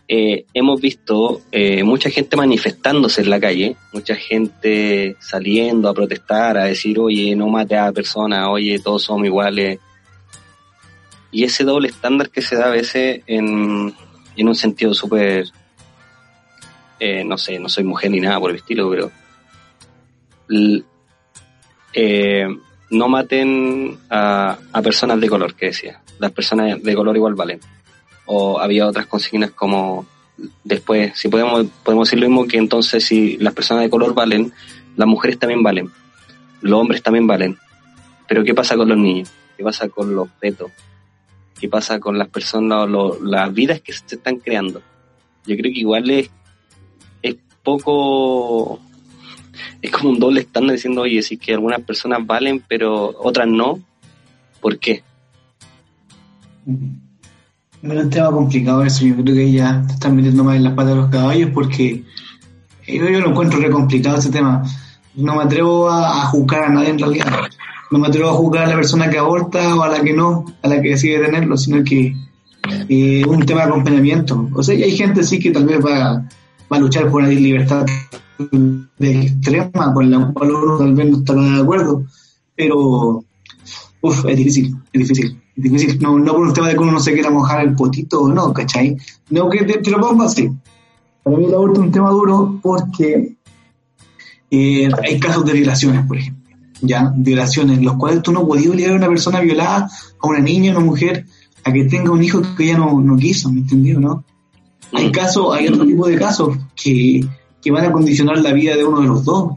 eh, 0.07 0.45
hemos 0.55 0.81
visto 0.81 1.43
eh, 1.51 1.83
mucha 1.83 2.09
gente 2.09 2.35
manifestándose 2.35 3.21
en 3.21 3.29
la 3.29 3.39
calle, 3.39 3.75
mucha 3.93 4.15
gente 4.15 5.17
saliendo 5.19 5.87
a 5.87 5.93
protestar, 5.93 6.57
a 6.57 6.63
decir, 6.63 6.97
oye, 6.97 7.35
no 7.35 7.47
mate 7.47 7.77
a 7.77 7.91
personas, 7.91 8.47
oye, 8.49 8.79
todos 8.79 9.03
somos 9.03 9.27
iguales. 9.27 9.77
Y 11.31 11.43
ese 11.43 11.63
doble 11.63 11.89
estándar 11.89 12.31
que 12.31 12.41
se 12.41 12.55
da 12.55 12.65
a 12.65 12.71
veces 12.71 13.21
en, 13.27 13.93
en 14.35 14.47
un 14.47 14.55
sentido 14.55 14.95
súper, 14.95 15.45
eh, 16.99 17.23
no 17.23 17.37
sé, 17.37 17.59
no 17.59 17.69
soy 17.69 17.83
mujer 17.83 18.09
ni 18.09 18.19
nada 18.19 18.39
por 18.39 18.49
el 18.49 18.55
estilo, 18.55 18.89
pero 18.89 19.11
no 22.89 23.07
maten 23.07 23.97
a, 24.09 24.57
a 24.71 24.81
personas 24.81 25.19
de 25.19 25.29
color, 25.29 25.55
que 25.55 25.67
decía. 25.67 26.01
Las 26.19 26.31
personas 26.31 26.81
de 26.81 26.95
color 26.95 27.15
igual 27.15 27.35
valen 27.35 27.59
o 28.25 28.59
había 28.59 28.87
otras 28.87 29.05
consignas 29.07 29.51
como 29.51 30.05
después, 30.63 31.17
si 31.17 31.29
podemos, 31.29 31.67
podemos 31.83 32.07
decir 32.07 32.19
lo 32.19 32.27
mismo 32.27 32.47
que 32.47 32.57
entonces 32.57 33.05
si 33.05 33.37
las 33.37 33.53
personas 33.53 33.83
de 33.83 33.89
color 33.89 34.13
valen, 34.13 34.51
las 34.95 35.07
mujeres 35.07 35.39
también 35.39 35.63
valen, 35.63 35.89
los 36.61 36.79
hombres 36.79 37.01
también 37.01 37.27
valen. 37.27 37.57
Pero 38.27 38.43
¿qué 38.43 38.53
pasa 38.53 38.75
con 38.75 38.89
los 38.89 38.97
niños? 38.97 39.31
¿Qué 39.55 39.63
pasa 39.63 39.87
con 39.87 40.15
los 40.15 40.29
fetos? 40.39 40.71
¿Qué 41.59 41.69
pasa 41.69 41.99
con 41.99 42.17
las 42.17 42.27
personas, 42.27 42.89
las 43.21 43.53
vidas 43.53 43.81
que 43.81 43.93
se 43.93 44.15
están 44.15 44.37
creando? 44.37 44.81
Yo 45.45 45.55
creo 45.55 45.71
que 45.71 45.79
igual 45.79 46.09
es, 46.09 46.29
es 47.21 47.35
poco, 47.63 48.79
es 49.81 49.91
como 49.91 50.09
un 50.09 50.19
doble 50.19 50.41
estándar 50.41 50.75
diciendo, 50.75 51.01
oye, 51.01 51.21
si 51.21 51.37
que 51.37 51.53
algunas 51.53 51.81
personas 51.81 52.25
valen, 52.25 52.63
pero 52.67 53.15
otras 53.19 53.47
no, 53.47 53.79
¿por 54.61 54.79
qué? 54.79 55.03
Es 56.67 58.03
un 58.03 58.09
tema 58.09 58.31
complicado 58.31 58.83
eso, 58.83 59.05
yo 59.05 59.15
creo 59.15 59.35
que 59.35 59.51
ya 59.51 59.83
te 59.85 59.93
están 59.93 60.15
metiendo 60.15 60.43
más 60.43 60.55
en 60.55 60.63
las 60.63 60.73
patas 60.73 60.95
de 60.95 61.01
los 61.01 61.09
caballos 61.09 61.51
porque 61.53 62.03
yo, 62.87 63.09
yo 63.09 63.19
lo 63.19 63.29
encuentro 63.29 63.59
re 63.59 63.69
complicado 63.69 64.17
ese 64.17 64.31
tema. 64.31 64.63
No 65.15 65.35
me 65.35 65.43
atrevo 65.43 65.89
a, 65.89 66.25
juzgar 66.25 66.65
a 66.65 66.69
nadie 66.69 66.89
en 66.89 66.99
realidad. 66.99 67.27
No 67.91 67.99
me 67.99 68.07
atrevo 68.07 68.29
a 68.29 68.33
juzgar 68.33 68.65
a 68.65 68.69
la 68.69 68.75
persona 68.75 69.09
que 69.09 69.17
aborta 69.17 69.75
o 69.75 69.83
a 69.83 69.89
la 69.89 70.01
que 70.01 70.13
no, 70.13 70.45
a 70.61 70.67
la 70.67 70.81
que 70.81 70.89
decide 70.89 71.19
tenerlo, 71.19 71.57
sino 71.57 71.83
que 71.83 72.15
eh, 72.89 73.23
un 73.25 73.45
tema 73.45 73.61
de 73.61 73.67
acompañamiento. 73.67 74.49
O 74.53 74.63
sea, 74.63 74.75
hay 74.75 74.95
gente 74.97 75.23
sí 75.23 75.39
que 75.39 75.51
tal 75.51 75.65
vez 75.65 75.79
va, 75.83 76.25
va 76.71 76.77
a 76.77 76.79
luchar 76.79 77.09
por 77.09 77.21
una 77.21 77.29
libertad 77.29 77.85
de 78.37 79.21
extrema, 79.21 79.93
con 79.93 80.11
la 80.11 80.31
cual 80.33 80.51
uno 80.51 80.77
tal 80.77 80.93
vez 80.93 81.09
no 81.09 81.17
estará 81.17 81.41
de 81.41 81.61
acuerdo, 81.61 82.03
pero 82.55 83.23
uf, 84.01 84.25
es 84.25 84.37
difícil, 84.37 84.75
es 84.93 85.01
difícil, 85.01 85.41
es 85.55 85.63
difícil. 85.63 85.99
No, 86.01 86.19
no 86.19 86.33
por 86.33 86.47
un 86.47 86.53
tema 86.53 86.67
de 86.67 86.73
que 86.73 86.79
uno 86.79 86.93
no 86.93 86.99
se 86.99 87.13
quiera 87.13 87.29
mojar 87.29 87.65
el 87.65 87.75
potito 87.75 88.21
o 88.21 88.29
no, 88.29 88.53
¿cachai? 88.53 88.97
No 89.29 89.49
que 89.49 89.63
te, 89.63 89.79
te 89.79 89.91
lo 89.91 89.99
pongo 89.99 90.23
así. 90.23 90.49
Para 91.23 91.37
mí 91.37 91.45
el 91.45 91.53
aborto 91.53 91.81
es 91.81 91.87
un 91.87 91.91
tema 91.91 92.09
duro 92.11 92.59
porque 92.61 93.35
eh, 94.51 94.89
hay 95.03 95.19
casos 95.19 95.45
de 95.45 95.53
violaciones, 95.53 96.05
por 96.05 96.17
ejemplo. 96.17 96.55
Ya, 96.81 97.11
violaciones, 97.15 97.79
en 97.79 97.85
los 97.85 97.95
cuales 97.95 98.21
tú 98.21 98.31
no 98.31 98.45
podías 98.45 98.69
obligar 98.69 98.91
a 98.91 98.95
una 98.95 99.07
persona 99.07 99.39
violada, 99.39 99.89
a 100.19 100.27
una 100.27 100.39
niña, 100.39 100.73
a 100.73 100.77
una 100.77 100.85
mujer, 100.85 101.25
a 101.63 101.71
que 101.71 101.85
tenga 101.85 102.11
un 102.11 102.23
hijo 102.23 102.41
que 102.55 102.65
ella 102.65 102.77
no, 102.77 103.01
no 103.01 103.17
quiso, 103.17 103.51
¿me 103.51 103.61
entendió, 103.61 103.99
no? 103.99 104.23
Hay 104.93 105.11
casos, 105.11 105.55
hay 105.55 105.67
otro 105.67 105.85
tipo 105.85 106.07
de 106.07 106.17
casos 106.17 106.57
que, 106.75 107.25
que 107.65 107.71
van 107.71 107.83
a 107.83 107.91
condicionar 107.91 108.37
la 108.37 108.53
vida 108.53 108.75
de 108.75 108.85
uno 108.85 109.01
de 109.01 109.07
los 109.07 109.25
dos. 109.25 109.53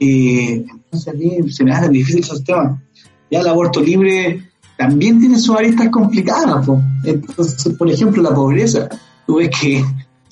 Eh, 0.00 0.64
entonces 0.84 1.08
a 1.08 1.16
mí 1.16 1.50
se 1.52 1.62
me 1.62 1.70
hace 1.72 1.88
difícil 1.88 2.20
esos 2.22 2.42
temas. 2.42 2.80
Ya 3.30 3.38
el 3.40 3.46
aborto 3.46 3.80
libre 3.80 4.48
también 4.76 5.20
tiene 5.20 5.38
sus 5.38 5.54
aristas 5.54 5.88
complicadas. 5.90 6.66
po. 6.66 6.82
Entonces, 7.04 7.72
por 7.74 7.88
ejemplo, 7.88 8.20
la 8.20 8.34
pobreza. 8.34 8.88
Tú 9.26 9.36
ves 9.36 9.50
que, 9.60 9.84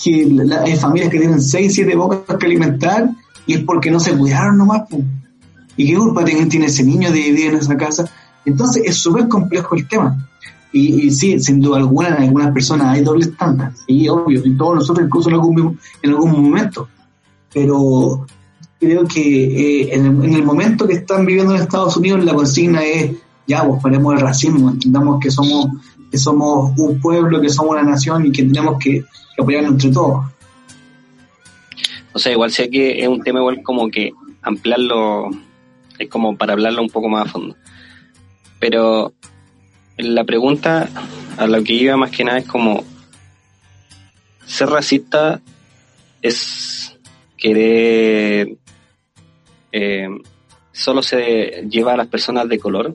que 0.02 0.26
la- 0.26 0.62
hay 0.62 0.74
familias 0.74 1.08
que 1.10 1.20
tienen 1.20 1.40
6, 1.40 1.72
7 1.72 1.94
bocas 1.94 2.36
que 2.36 2.46
alimentar 2.46 3.08
y 3.46 3.54
es 3.54 3.60
porque 3.60 3.92
no 3.92 4.00
se 4.00 4.12
cuidaron 4.16 4.58
nomás. 4.58 4.88
po. 4.90 5.00
¿Y 5.76 5.86
qué 5.86 5.96
culpa 5.96 6.24
tiene, 6.24 6.46
tiene 6.46 6.66
ese 6.66 6.82
niño 6.82 7.12
de 7.12 7.20
vivir 7.20 7.50
en 7.52 7.58
esa 7.58 7.76
casa? 7.76 8.10
Entonces 8.44 8.82
es 8.84 8.96
súper 8.96 9.28
complejo 9.28 9.76
el 9.76 9.86
tema. 9.86 10.28
Y, 10.72 11.06
y 11.06 11.10
sí, 11.10 11.40
sin 11.40 11.60
duda 11.60 11.78
alguna, 11.78 12.08
en 12.08 12.24
algunas 12.24 12.52
personas 12.52 12.88
hay 12.88 13.02
doble 13.02 13.24
estándar. 13.24 13.72
Sí, 13.86 14.08
obvio, 14.08 14.42
y 14.44 14.56
todos 14.56 14.76
nosotros 14.76 15.06
incluso 15.06 15.28
en 15.28 15.34
algún, 15.34 15.78
en 16.02 16.10
algún 16.10 16.42
momento. 16.42 16.88
Pero 17.52 18.26
creo 18.78 19.06
que 19.06 19.20
eh, 19.20 19.94
en, 19.94 20.06
el, 20.06 20.24
en 20.24 20.34
el 20.34 20.42
momento 20.44 20.86
que 20.86 20.94
están 20.94 21.24
viviendo 21.26 21.54
en 21.54 21.62
Estados 21.62 21.96
Unidos, 21.96 22.24
la 22.24 22.34
consigna 22.34 22.84
es, 22.84 23.12
ya, 23.46 23.66
pues 23.66 23.82
paremos 23.82 24.14
el 24.14 24.20
racismo, 24.20 24.70
entendamos 24.70 25.20
que 25.20 25.30
somos, 25.30 25.68
que 26.10 26.18
somos 26.18 26.78
un 26.78 27.00
pueblo, 27.00 27.40
que 27.40 27.48
somos 27.48 27.72
una 27.72 27.82
nación 27.82 28.26
y 28.26 28.32
que 28.32 28.42
tenemos 28.42 28.78
que, 28.78 29.00
que 29.00 29.42
apoyarnos 29.42 29.72
entre 29.72 29.90
todos. 29.90 30.26
O 32.12 32.18
sea, 32.18 32.32
igual 32.32 32.50
sé 32.50 32.68
que 32.68 33.00
es 33.00 33.08
un 33.08 33.22
tema 33.22 33.40
igual 33.40 33.62
como 33.62 33.90
que 33.90 34.12
ampliarlo, 34.42 35.30
es 35.98 36.08
como 36.08 36.36
para 36.36 36.52
hablarlo 36.52 36.82
un 36.82 36.90
poco 36.90 37.08
más 37.08 37.26
a 37.26 37.30
fondo. 37.30 37.56
Pero 38.60 39.12
la 39.98 40.24
pregunta 40.24 40.88
a 41.36 41.46
lo 41.46 41.62
que 41.62 41.72
iba 41.72 41.96
más 41.96 42.10
que 42.10 42.24
nada 42.24 42.38
es 42.38 42.46
como, 42.46 42.84
ser 44.46 44.68
racista 44.68 45.40
es 46.22 46.96
querer, 47.36 48.56
eh, 49.72 50.08
solo 50.72 51.02
se 51.02 51.66
lleva 51.68 51.92
a 51.94 51.96
las 51.96 52.06
personas 52.06 52.48
de 52.48 52.58
color, 52.58 52.94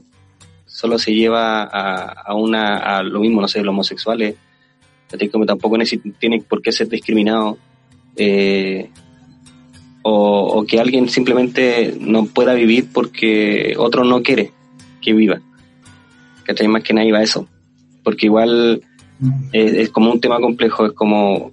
solo 0.65 0.97
se 0.97 1.13
lleva 1.13 1.63
a, 1.63 2.33
una, 2.33 2.77
a 2.77 3.03
lo 3.03 3.19
mismo, 3.19 3.41
no 3.41 3.47
sé, 3.47 3.59
los 3.59 3.73
homosexuales, 3.73 4.35
como 5.31 5.45
tampoco 5.45 5.77
tienen 6.19 6.43
por 6.43 6.61
qué 6.61 6.71
ser 6.71 6.89
discriminados. 6.89 7.57
Eh, 8.15 8.89
o 10.05 10.65
que 10.67 10.81
alguien 10.81 11.07
simplemente 11.07 11.95
no 11.97 12.25
pueda 12.25 12.53
vivir 12.53 12.89
porque 12.91 13.73
otro 13.77 14.03
no 14.03 14.21
quiere 14.21 14.51
que 15.01 15.13
viva. 15.13 15.39
¿Cachai? 16.45 16.67
Más 16.67 16.83
que 16.83 16.93
nada 16.93 17.07
iba 17.07 17.19
a 17.19 17.23
eso. 17.23 17.47
Porque 18.03 18.25
igual 18.25 18.81
es, 19.51 19.73
es 19.73 19.89
como 19.89 20.11
un 20.11 20.19
tema 20.19 20.39
complejo, 20.39 20.85
es 20.85 20.93
como 20.93 21.51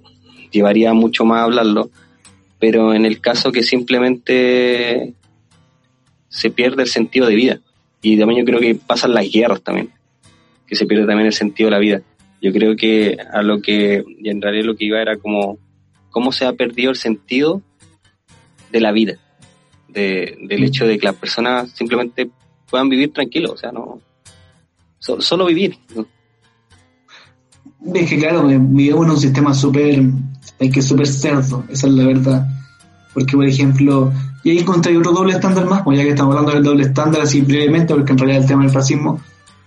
llevaría 0.51 0.93
mucho 0.93 1.25
más 1.25 1.43
hablarlo, 1.43 1.89
pero 2.59 2.93
en 2.93 3.05
el 3.05 3.21
caso 3.21 3.51
que 3.51 3.63
simplemente 3.63 5.13
se 6.29 6.51
pierde 6.51 6.83
el 6.83 6.89
sentido 6.89 7.27
de 7.27 7.35
vida. 7.35 7.59
Y 8.01 8.17
también 8.17 8.41
yo 8.41 8.45
creo 8.45 8.59
que 8.59 8.75
pasan 8.75 9.13
las 9.13 9.31
guerras 9.31 9.61
también, 9.61 9.89
que 10.67 10.75
se 10.75 10.85
pierde 10.85 11.05
también 11.05 11.27
el 11.27 11.33
sentido 11.33 11.67
de 11.67 11.71
la 11.71 11.79
vida. 11.79 12.01
Yo 12.41 12.51
creo 12.51 12.75
que 12.75 13.17
a 13.31 13.41
lo 13.43 13.61
que, 13.61 14.03
y 14.19 14.29
en 14.29 14.41
realidad 14.41 14.65
lo 14.65 14.75
que 14.75 14.85
iba 14.85 15.01
era 15.01 15.17
como, 15.17 15.59
cómo 16.09 16.31
se 16.31 16.45
ha 16.45 16.53
perdido 16.53 16.89
el 16.91 16.97
sentido 16.97 17.61
de 18.71 18.79
la 18.79 18.91
vida, 18.91 19.17
de, 19.87 20.37
del 20.41 20.63
hecho 20.63 20.87
de 20.87 20.97
que 20.97 21.05
las 21.05 21.15
personas 21.15 21.71
simplemente 21.71 22.29
puedan 22.69 22.89
vivir 22.89 23.11
tranquilos, 23.11 23.51
o 23.51 23.57
sea, 23.57 23.71
no, 23.71 24.01
so- 25.01 25.19
solo 25.19 25.47
vivir. 25.47 25.77
¿no? 25.95 26.05
Es 27.93 28.09
que 28.09 28.17
claro, 28.17 28.49
eh, 28.49 28.57
vivimos 28.61 29.05
en 29.05 29.11
un 29.11 29.19
sistema 29.19 29.53
súper, 29.53 30.01
hay 30.59 30.69
que 30.69 30.81
súper 30.81 31.07
cerdo, 31.07 31.65
esa 31.67 31.87
es 31.87 31.93
la 31.93 32.05
verdad. 32.05 32.47
Porque, 33.13 33.35
por 33.35 33.45
ejemplo, 33.45 34.13
y 34.43 34.51
ahí 34.51 34.59
encontré 34.59 34.97
otro 34.97 35.11
doble 35.11 35.33
estándar 35.33 35.65
más, 35.65 35.81
pues 35.83 35.97
ya 35.97 36.03
que 36.03 36.11
estamos 36.11 36.33
hablando 36.33 36.53
del 36.53 36.63
doble 36.63 36.83
estándar 36.83 37.21
así 37.21 37.41
brevemente, 37.41 37.93
porque 37.93 38.13
en 38.13 38.17
realidad 38.19 38.41
el 38.43 38.47
tema 38.47 38.63
del 38.63 38.73
racismo, 38.73 39.19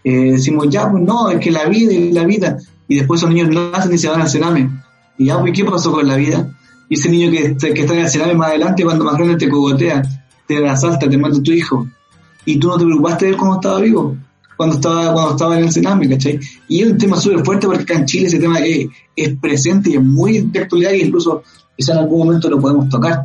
eh, 0.05 0.32
decimos, 0.32 0.68
ya, 0.70 0.91
pues 0.91 1.03
no, 1.03 1.28
es 1.30 1.41
que 1.41 1.51
la 1.51 1.66
vida 1.66 1.93
y 1.93 2.12
la 2.12 2.24
vida, 2.24 2.57
y 2.89 2.97
después 2.97 3.20
esos 3.20 3.30
niños 3.35 3.51
nacen 3.51 3.93
y 3.93 3.99
se 3.99 4.09
van 4.09 4.22
al 4.22 4.30
cename. 4.30 4.70
Y 5.18 5.26
ya, 5.26 5.41
pues, 5.41 5.53
¿qué 5.53 5.64
pasó 5.64 5.93
con 5.93 6.07
la 6.07 6.16
vida? 6.16 6.49
Y 6.89 6.95
ese 6.95 7.09
niño 7.11 7.30
que, 7.30 7.57
que 7.74 7.80
está 7.80 7.95
en 7.95 8.01
el 8.01 8.09
cename 8.09 8.35
más 8.35 8.49
adelante, 8.51 8.85
cuando 8.85 9.05
más 9.05 9.16
grande 9.16 9.37
te 9.37 9.49
cogotea, 9.49 10.03
te 10.47 10.66
asalta, 10.68 11.09
te 11.09 11.18
mata 11.18 11.43
tu 11.43 11.53
hijo. 11.53 11.87
Y 12.45 12.59
tú 12.59 12.68
no 12.68 12.78
te 12.78 12.85
preocupaste 12.85 13.24
de 13.26 13.30
él 13.32 13.37
cuando 13.37 13.57
estaba 13.57 13.80
vivo, 13.80 14.16
cuando 14.57 14.77
estaba, 14.77 15.13
cuando 15.13 15.31
estaba 15.33 15.59
en 15.59 15.65
el 15.65 15.73
cename, 15.73 16.09
¿cachai? 16.09 16.39
Y 16.69 16.83
es 16.83 16.91
un 16.91 16.99
tema 16.99 17.17
súper 17.17 17.45
fuerte 17.45 17.67
porque 17.67 17.83
acá 17.83 17.95
en 17.95 18.05
Chile 18.07 18.27
ese 18.29 18.39
tema 18.39 18.59
es, 18.61 18.87
es 19.17 19.37
presente 19.39 19.91
y 19.91 19.95
es 19.97 20.03
muy 20.03 20.39
de 20.41 20.59
actualidad 20.61 20.93
y 20.93 21.03
incluso 21.03 21.43
quizá 21.77 21.93
en 21.93 21.99
algún 22.01 22.27
momento 22.27 22.49
lo 22.49 22.61
podemos 22.61 22.89
tocar. 22.89 23.25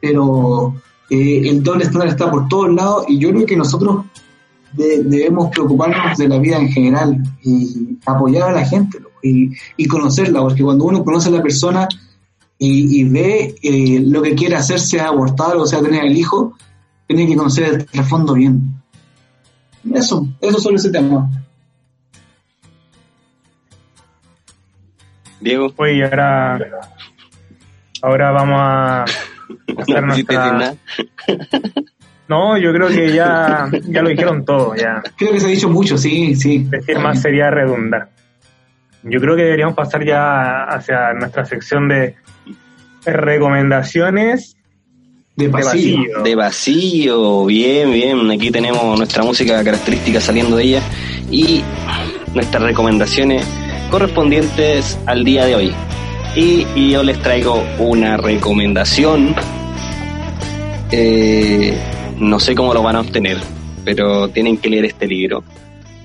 Pero 0.00 0.74
eh, 1.10 1.42
el 1.48 1.62
doble 1.62 1.84
estándar 1.84 2.08
está 2.08 2.30
por 2.30 2.48
todos 2.48 2.72
lados 2.74 3.04
y 3.08 3.18
yo 3.18 3.30
creo 3.30 3.46
que 3.46 3.56
nosotros 3.56 4.04
de- 4.72 5.02
debemos 5.04 5.50
preocuparnos 5.50 6.18
de 6.18 6.28
la 6.28 6.38
vida 6.38 6.58
en 6.58 6.68
general 6.68 7.22
y 7.42 7.96
apoyar 8.04 8.50
a 8.50 8.52
la 8.52 8.64
gente 8.66 8.98
y, 9.22 9.50
y 9.76 9.86
conocerla, 9.86 10.40
porque 10.40 10.62
cuando 10.62 10.84
uno 10.84 11.02
conoce 11.02 11.28
a 11.28 11.32
la 11.32 11.42
persona 11.42 11.88
y, 12.58 13.00
y 13.00 13.04
ve 13.04 13.54
eh, 13.62 14.00
lo 14.06 14.22
que 14.22 14.34
quiere 14.34 14.56
hacer, 14.56 14.78
sea 14.80 15.08
abortar 15.08 15.56
o 15.56 15.66
sea 15.66 15.80
tener 15.80 16.04
el 16.04 16.16
hijo, 16.16 16.54
tiene 17.06 17.26
que 17.26 17.36
conocer 17.36 17.64
el 17.64 17.86
trasfondo 17.86 18.34
bien. 18.34 18.75
Eso, 19.94 20.26
eso 20.40 20.58
sobre 20.58 20.76
ese 20.76 20.90
tema. 20.90 21.28
Diego, 25.40 25.72
Oye, 25.76 25.96
y 25.96 26.02
ahora, 26.02 26.58
ahora 28.02 28.30
vamos 28.32 28.58
a 28.58 29.04
hacer 29.78 30.02
nuestra... 30.02 30.74
No, 32.28 32.58
yo 32.58 32.72
creo 32.72 32.88
que 32.88 33.12
ya, 33.12 33.68
ya 33.84 34.02
lo 34.02 34.08
dijeron 34.08 34.44
todo, 34.44 34.74
ya. 34.74 35.02
Creo 35.16 35.32
que 35.32 35.40
se 35.40 35.46
ha 35.46 35.50
dicho 35.50 35.70
mucho, 35.70 35.96
sí, 35.96 36.34
sí. 36.34 36.64
Decir 36.64 36.98
más 36.98 37.22
sería 37.22 37.50
redundar. 37.50 38.08
Yo 39.04 39.20
creo 39.20 39.36
que 39.36 39.42
deberíamos 39.42 39.76
pasar 39.76 40.04
ya 40.04 40.64
hacia 40.64 41.12
nuestra 41.12 41.44
sección 41.44 41.88
de 41.88 42.16
recomendaciones 43.04 44.55
De 45.36 45.48
vacío. 45.48 46.22
De 46.24 46.34
vacío, 46.34 47.44
bien, 47.44 47.92
bien. 47.92 48.30
Aquí 48.30 48.50
tenemos 48.50 48.96
nuestra 48.96 49.22
música 49.22 49.62
característica 49.62 50.18
saliendo 50.18 50.56
de 50.56 50.64
ella 50.64 50.82
y 51.30 51.62
nuestras 52.34 52.62
recomendaciones 52.62 53.46
correspondientes 53.90 54.98
al 55.04 55.24
día 55.24 55.44
de 55.44 55.54
hoy. 55.54 55.72
Y, 56.34 56.66
y 56.74 56.92
yo 56.92 57.02
les 57.02 57.20
traigo 57.20 57.62
una 57.78 58.16
recomendación. 58.16 59.34
Eh, 60.90 61.76
no 62.18 62.40
sé 62.40 62.54
cómo 62.54 62.72
lo 62.72 62.82
van 62.82 62.96
a 62.96 63.00
obtener, 63.00 63.36
pero 63.84 64.28
tienen 64.28 64.56
que 64.56 64.70
leer 64.70 64.86
este 64.86 65.06
libro. 65.06 65.44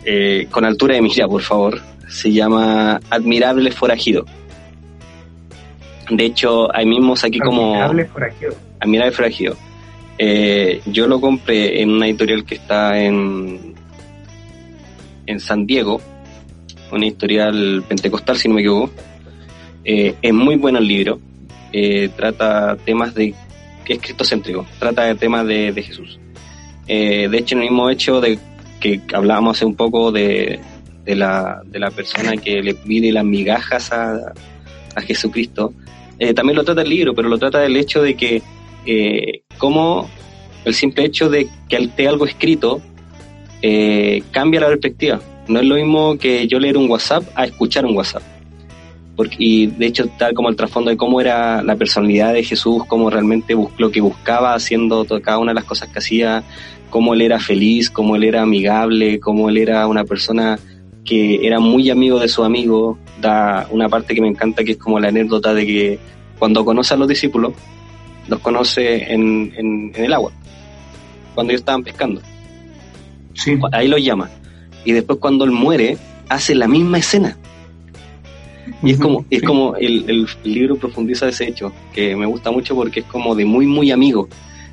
Eh, 0.04 0.48
con 0.52 0.66
altura 0.66 0.96
de 0.96 1.02
mira, 1.02 1.28
por 1.28 1.42
favor. 1.42 1.80
Se 2.10 2.34
llama 2.34 3.00
Admirable 3.10 3.72
Forajido. 3.72 4.26
De 6.12 6.26
hecho, 6.26 6.74
ahí 6.76 6.86
mismo 6.86 7.16
saqué 7.16 7.40
como... 7.40 7.74
Admirable 7.76 8.06
forajido. 8.06 8.54
Admirable 8.80 9.12
Forajido. 9.12 9.56
Eh, 10.18 10.82
yo 10.86 11.08
lo 11.08 11.22
compré 11.22 11.82
en 11.82 11.92
una 11.92 12.08
editorial 12.08 12.44
que 12.44 12.56
está 12.56 13.00
en, 13.00 13.74
en 15.26 15.40
San 15.40 15.66
Diego, 15.66 16.02
una 16.92 17.06
editorial 17.06 17.84
pentecostal, 17.88 18.38
si 18.38 18.48
no 18.48 18.56
me 18.56 18.62
equivoco. 18.62 18.92
Eh, 19.86 20.16
es 20.22 20.34
muy 20.34 20.58
bueno 20.58 20.80
el 20.80 20.88
libro. 20.88 21.20
Eh, 21.72 22.10
trata 22.16 22.76
temas 22.76 23.16
de. 23.16 23.34
que 23.86 23.94
es 23.94 24.00
cristocéntrico, 24.00 24.66
trata 24.78 25.06
de 25.06 25.16
temas 25.16 25.48
de, 25.48 25.72
de 25.72 25.82
Jesús. 25.82 26.20
Eh, 26.88 27.30
de 27.30 27.38
hecho, 27.38 27.56
en 27.56 27.62
el 27.62 27.70
mismo 27.70 27.90
hecho 27.90 28.20
de 28.20 28.38
que 28.80 29.00
hablábamos 29.14 29.58
hace 29.58 29.66
un 29.66 29.76
poco 29.76 30.12
de, 30.12 30.60
de 31.06 31.16
la, 31.16 31.62
de 31.66 31.80
la 31.80 31.92
persona 31.92 32.36
que 32.36 32.62
le 32.62 32.74
pide 32.74 33.12
las 33.12 33.24
migajas 33.24 33.92
a, 33.94 34.34
a 34.96 35.02
Jesucristo, 35.02 35.74
eh, 36.22 36.36
también 36.36 36.56
lo 36.56 36.64
trata 36.64 36.84
el 36.84 36.90
libro, 36.90 37.16
pero 37.16 37.30
lo 37.30 37.40
trata 37.40 37.62
del 37.62 37.76
hecho 37.76 38.04
de 38.04 38.14
que 38.14 38.44
eh, 38.86 39.42
como 39.58 40.08
el 40.66 40.76
simple 40.76 41.04
hecho 41.04 41.32
de 41.32 41.48
que 41.68 41.78
esté 41.78 42.08
algo 42.08 42.28
escrito 42.28 42.80
eh, 43.64 44.22
cambia 44.30 44.60
la 44.60 44.68
perspectiva. 44.68 45.20
No 45.48 45.60
es 45.60 45.66
lo 45.66 45.74
mismo 45.74 46.20
que 46.20 46.46
yo 46.46 46.60
leer 46.60 46.78
un 46.78 46.88
WhatsApp 46.92 47.24
a 47.34 47.46
escuchar 47.46 47.88
un 47.88 47.98
WhatsApp. 47.98 48.22
Porque, 49.16 49.36
y 49.40 49.66
de 49.66 49.88
hecho, 49.88 50.10
tal 50.20 50.36
como 50.36 50.50
el 50.50 50.56
trasfondo 50.56 50.92
de 50.92 50.98
cómo 50.98 51.20
era 51.20 51.64
la 51.64 51.76
personalidad 51.76 52.34
de 52.34 52.44
Jesús, 52.44 52.84
cómo 52.88 53.10
realmente 53.10 53.56
lo 53.80 53.90
que 53.90 54.02
buscaba 54.02 54.54
haciendo 54.54 55.04
cada 55.24 55.40
una 55.40 55.54
de 55.54 55.56
las 55.56 55.66
cosas 55.66 55.90
que 55.90 55.98
hacía, 55.98 56.44
cómo 56.92 57.16
él 57.16 57.24
era 57.24 57.40
feliz, 57.40 57.90
cómo 57.90 58.16
él 58.16 58.26
era 58.26 58.44
amigable, 58.44 59.20
cómo 59.20 59.50
él 59.50 59.58
era 59.58 59.88
una 59.88 60.04
persona 60.04 60.60
que 61.06 61.46
era 61.46 61.60
muy 61.60 61.90
amigo 61.90 62.20
de 62.20 62.28
su 62.28 62.44
amigo. 62.44 62.98
Da 63.20 63.68
una 63.72 63.90
parte 63.90 64.16
que 64.16 64.22
me 64.22 64.28
encanta 64.28 64.64
que 64.64 64.74
es 64.74 64.78
como 64.78 65.00
la 65.00 65.10
anécdota 65.10 65.54
de 65.54 65.66
que 65.66 66.00
cuando 66.40 66.66
conoce 66.66 66.94
a 66.94 66.98
los 66.98 67.08
discípulos, 67.08 67.54
los 68.28 68.40
conoce 68.40 69.14
en, 69.14 69.54
en, 69.56 69.92
el 69.96 70.14
agua, 70.14 70.32
cuando 71.36 71.52
ellos 71.52 71.62
estaban 71.62 71.84
pescando. 71.84 72.22
Sí. 73.34 73.58
Ahí 73.72 73.88
los 73.88 74.02
llama. 74.02 74.30
Y 74.84 74.92
después 74.94 75.20
cuando 75.20 75.46
él 75.46 75.52
muere, 75.52 75.98
hace 76.30 76.56
la 76.56 76.68
misma 76.68 76.98
escena. 76.98 77.38
Y 78.84 78.92
es 78.92 79.00
como, 79.00 79.26
es 79.30 79.44
como 79.44 79.76
el, 79.76 80.10
el, 80.10 80.28
libro 80.44 80.78
profundiza 80.78 81.28
ese 81.28 81.48
hecho, 81.48 81.72
que 81.94 82.16
me 82.16 82.26
gusta 82.26 82.52
mucho 82.52 82.76
porque 82.76 83.02
es 83.02 83.06
como 83.06 83.36
de 83.36 83.46
muy, 83.46 83.68
muy 83.68 83.92
amigo. 83.92 84.28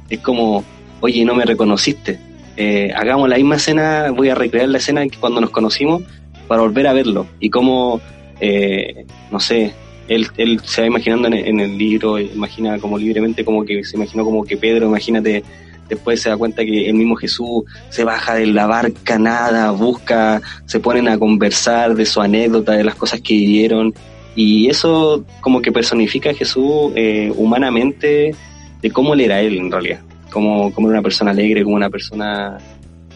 Es 0.09 0.21
como, 0.21 0.65
oye, 1.01 1.25
no 1.25 1.35
me 1.35 1.45
reconociste. 1.45 2.19
Eh, 2.61 2.93
hagamos 2.93 3.29
la 3.29 3.37
misma 3.37 3.55
escena, 3.55 4.11
voy 4.11 4.31
a 4.31 4.35
recrear 4.35 4.69
la 4.69 4.79
escena 4.79 5.03
cuando 5.21 5.41
nos 5.41 5.51
conocimos 5.51 6.03
para 6.49 6.63
volver 6.63 6.89
a 6.89 6.93
verlo. 6.93 7.29
Y 7.39 7.51
como, 7.51 8.01
eh, 8.41 9.07
no 9.31 9.39
sé, 9.39 9.75
él, 10.09 10.27
él 10.37 10.61
se 10.65 10.81
va 10.81 10.89
imaginando 10.89 11.29
en, 11.29 11.61
el 11.61 11.79
libro, 11.79 12.19
imagina 12.19 12.77
como 12.81 12.99
libremente, 12.99 13.45
como 13.45 13.65
que 13.65 13.85
se 13.85 13.97
imaginó 13.97 14.25
como 14.25 14.43
que 14.43 14.57
Pedro, 14.57 14.89
imagínate, 14.89 15.45
después 15.89 16.21
se 16.21 16.31
da 16.31 16.37
cuenta 16.37 16.65
que 16.65 16.89
el 16.89 16.95
mismo 16.95 17.15
Jesús 17.15 17.63
se 17.91 18.03
baja 18.03 18.35
de 18.35 18.47
la 18.47 18.67
barca, 18.67 19.21
nada, 19.21 19.71
busca, 19.71 20.43
se 20.67 20.81
ponen 20.81 21.07
a 21.07 21.17
conversar 21.17 21.95
de 21.95 22.07
su 22.07 22.21
anécdota, 22.21 22.73
de 22.73 22.83
las 22.83 22.97
cosas 22.97 23.21
que 23.21 23.35
vivieron, 23.35 23.95
y 24.35 24.69
eso 24.69 25.25
como 25.41 25.63
que 25.63 25.71
personifica 25.71 26.31
a 26.31 26.35
Jesús 26.35 26.91
eh, 26.97 27.33
humanamente 27.37 28.35
de 28.83 28.91
cómo 28.91 29.15
él 29.15 29.21
era 29.21 29.41
él 29.43 29.59
en 29.59 29.71
realidad, 29.71 30.01
como, 30.31 30.73
como 30.73 30.89
una 30.89 31.03
persona 31.03 31.31
alegre, 31.31 31.65
como 31.65 31.77
una 31.77 31.91
persona 31.91 32.59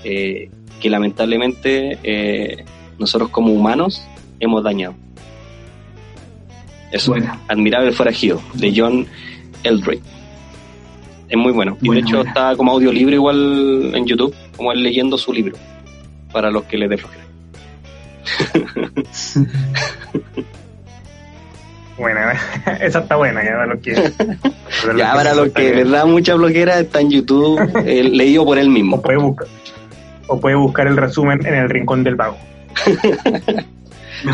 eh, 0.05 0.51
que 0.81 0.91
lamentablemente 0.91 1.99
eh, 2.03 2.65
nosotros 2.99 3.31
como 3.31 3.53
humanos 3.53 4.05
hemos 4.41 4.63
dañado. 4.63 4.95
Es 6.91 7.07
bueno. 7.07 7.39
Admirable 7.49 7.93
Forajido, 7.93 8.43
de 8.55 8.73
John 8.77 9.07
Eldred. 9.63 10.01
Es 11.29 11.39
muy 11.39 11.53
bueno. 11.53 11.79
y 11.81 11.89
de 11.89 12.01
hecho 12.01 12.21
está 12.21 12.55
como 12.57 12.73
audiolibro 12.73 13.15
igual 13.15 13.93
en 13.95 14.05
YouTube, 14.05 14.35
como 14.57 14.73
él 14.73 14.83
leyendo 14.83 15.17
su 15.17 15.33
libro, 15.33 15.57
para 16.31 16.51
los 16.51 16.65
que 16.65 16.77
le 16.77 16.89
dé 16.89 16.99
flojera. 16.99 17.25
Bueno, 22.03 22.19
esa 22.81 22.99
está 22.99 23.15
buena, 23.15 23.45
ya 23.45 23.53
para 23.53 23.67
los 23.67 23.79
que... 23.79 23.93
ya 24.99 25.15
para 25.15 25.35
los 25.35 25.51
que 25.51 25.73
les 25.73 25.89
da 25.89 26.05
mucha 26.05 26.35
bloquera 26.35 26.81
está 26.81 27.01
en 27.01 27.13
YouTube, 27.13 27.61
leído 27.85 28.45
por 28.45 28.59
él 28.59 28.71
mismo. 28.71 28.97
O 28.97 29.03
puede, 29.03 29.19
buscar, 29.19 29.47
o 30.27 30.41
puede 30.41 30.57
buscar 30.57 30.89
el 30.89 30.97
resumen 30.97 31.47
en 31.47 31.55
el 31.55 31.71
rincón 31.71 32.03
del 32.03 32.17
vago. 32.17 32.37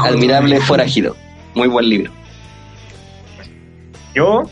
Admirable 0.02 0.58
Forajido, 0.62 1.14
muy 1.54 1.68
buen 1.68 1.90
libro. 1.90 2.10
Yo, 4.14 4.44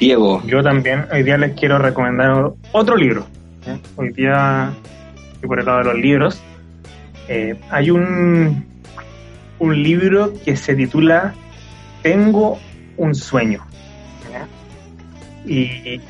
Diego, 0.00 0.42
yo 0.44 0.60
también 0.60 1.06
hoy 1.12 1.22
día 1.22 1.38
les 1.38 1.52
quiero 1.54 1.78
recomendar 1.78 2.54
otro 2.72 2.96
libro. 2.96 3.24
¿eh? 3.68 3.78
Hoy 3.94 4.12
día, 4.14 4.72
por 5.46 5.60
el 5.60 5.64
lado 5.64 5.78
de 5.78 5.84
los 5.84 5.94
libros, 5.94 6.42
eh, 7.28 7.54
hay 7.70 7.92
un, 7.92 8.66
un 9.60 9.80
libro 9.80 10.32
que 10.44 10.56
se 10.56 10.74
titula 10.74 11.34
Tengo 12.08 12.58
un 12.96 13.14
sueño. 13.14 13.66
Y, 15.44 16.00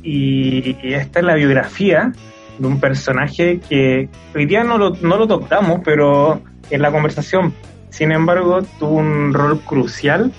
y, 0.00 0.76
esta 0.94 1.18
es 1.18 1.24
la 1.24 1.34
biografía 1.34 2.12
de 2.56 2.66
un 2.68 2.78
personaje 2.78 3.58
que 3.68 4.08
hoy 4.32 4.46
día 4.46 4.62
no 4.62 4.78
lo, 4.78 4.90
no 5.02 5.16
lo 5.16 5.26
tocamos, 5.26 5.80
pero 5.84 6.40
en 6.70 6.82
la 6.82 6.92
conversación, 6.92 7.52
sin 7.88 8.12
embargo, 8.12 8.62
tuvo 8.78 8.98
un 8.98 9.34
rol 9.34 9.60
crucial 9.62 10.32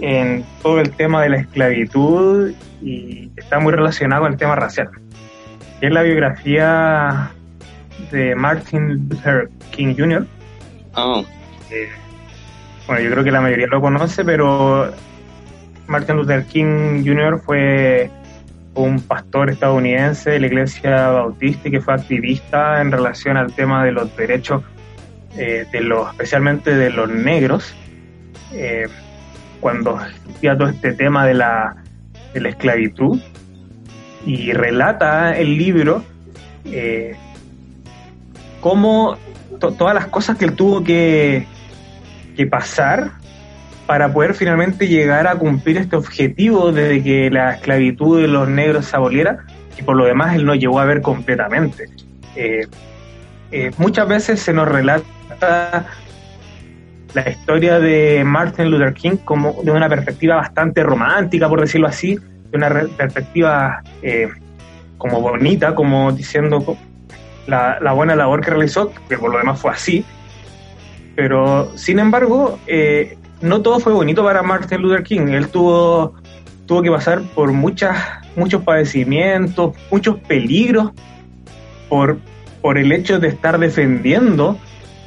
en 0.00 0.44
todo 0.60 0.80
el 0.80 0.90
tema 0.90 1.22
de 1.22 1.28
la 1.28 1.36
esclavitud 1.36 2.52
y 2.82 3.30
está 3.36 3.60
muy 3.60 3.72
relacionado 3.72 4.22
con 4.22 4.32
el 4.32 4.38
tema 4.38 4.56
racial. 4.56 4.90
Es 5.80 5.92
la 5.92 6.02
biografía 6.02 7.30
de 8.10 8.34
Martin 8.34 9.08
Luther 9.08 9.50
King 9.70 9.94
Jr. 9.96 10.26
Oh. 10.96 11.24
Bueno, 12.90 13.04
yo 13.04 13.10
creo 13.12 13.22
que 13.22 13.30
la 13.30 13.40
mayoría 13.40 13.68
lo 13.68 13.80
conoce, 13.80 14.24
pero 14.24 14.92
Martin 15.86 16.16
Luther 16.16 16.44
King 16.46 17.04
Jr. 17.06 17.38
fue 17.38 18.10
un 18.74 19.00
pastor 19.00 19.48
estadounidense 19.48 20.30
de 20.30 20.40
la 20.40 20.46
iglesia 20.48 21.10
bautista 21.10 21.68
y 21.68 21.70
que 21.70 21.80
fue 21.80 21.94
activista 21.94 22.80
en 22.80 22.90
relación 22.90 23.36
al 23.36 23.52
tema 23.52 23.84
de 23.84 23.92
los 23.92 24.16
derechos 24.16 24.64
eh, 25.36 25.66
de 25.70 25.80
los, 25.82 26.10
especialmente 26.10 26.74
de 26.74 26.90
los 26.90 27.08
negros. 27.08 27.72
Eh, 28.52 28.88
cuando 29.60 30.00
existía 30.00 30.58
todo 30.58 30.68
este 30.68 30.92
tema 30.92 31.24
de 31.24 31.34
la, 31.34 31.76
de 32.34 32.40
la 32.40 32.48
esclavitud 32.48 33.20
y 34.26 34.50
relata 34.52 35.38
el 35.38 35.56
libro 35.56 36.02
eh, 36.64 37.14
cómo 38.60 39.16
todas 39.60 39.94
las 39.94 40.08
cosas 40.08 40.36
que 40.36 40.46
él 40.46 40.54
tuvo 40.54 40.82
que, 40.82 41.46
que 42.40 42.46
pasar 42.46 43.10
para 43.86 44.10
poder 44.14 44.32
finalmente 44.32 44.88
llegar 44.88 45.26
a 45.26 45.34
cumplir 45.34 45.76
este 45.76 45.94
objetivo 45.94 46.72
de 46.72 47.02
que 47.02 47.30
la 47.30 47.56
esclavitud 47.56 48.22
de 48.22 48.28
los 48.28 48.48
negros 48.48 48.86
se 48.86 48.96
aboliera 48.96 49.44
y 49.78 49.82
por 49.82 49.94
lo 49.94 50.06
demás 50.06 50.34
él 50.34 50.46
no 50.46 50.54
llegó 50.54 50.80
a 50.80 50.86
ver 50.86 51.02
completamente. 51.02 51.90
Eh, 52.34 52.66
eh, 53.52 53.70
muchas 53.76 54.08
veces 54.08 54.40
se 54.40 54.54
nos 54.54 54.66
relata 54.66 55.86
la 57.12 57.28
historia 57.28 57.78
de 57.78 58.22
Martin 58.24 58.70
Luther 58.70 58.94
King 58.94 59.18
como 59.22 59.62
de 59.62 59.70
una 59.70 59.90
perspectiva 59.90 60.36
bastante 60.36 60.82
romántica, 60.82 61.46
por 61.46 61.60
decirlo 61.60 61.88
así, 61.88 62.16
de 62.16 62.56
una 62.56 62.70
perspectiva 62.96 63.82
eh, 64.00 64.28
como 64.96 65.20
bonita, 65.20 65.74
como 65.74 66.10
diciendo 66.12 66.78
la, 67.46 67.92
buena 67.92 68.16
labor 68.16 68.40
que 68.40 68.50
realizó, 68.50 68.90
que 69.10 69.18
por 69.18 69.30
lo 69.30 69.38
demás 69.38 69.60
fue 69.60 69.72
así. 69.72 70.06
Pero, 71.20 71.70
sin 71.76 71.98
embargo, 71.98 72.58
eh, 72.66 73.18
no 73.42 73.60
todo 73.60 73.78
fue 73.78 73.92
bonito 73.92 74.24
para 74.24 74.42
Martin 74.42 74.80
Luther 74.80 75.02
King. 75.02 75.28
Él 75.28 75.48
tuvo, 75.48 76.14
tuvo 76.64 76.80
que 76.80 76.90
pasar 76.90 77.20
por 77.34 77.52
muchas, 77.52 77.94
muchos 78.36 78.62
padecimientos, 78.62 79.76
muchos 79.90 80.18
peligros 80.20 80.92
por, 81.90 82.16
por 82.62 82.78
el 82.78 82.90
hecho 82.90 83.20
de 83.20 83.28
estar 83.28 83.58
defendiendo 83.58 84.58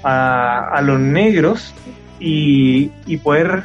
a, 0.04 0.80
los 0.84 1.00
negros 1.00 1.74
y, 2.20 2.92
poder 3.24 3.64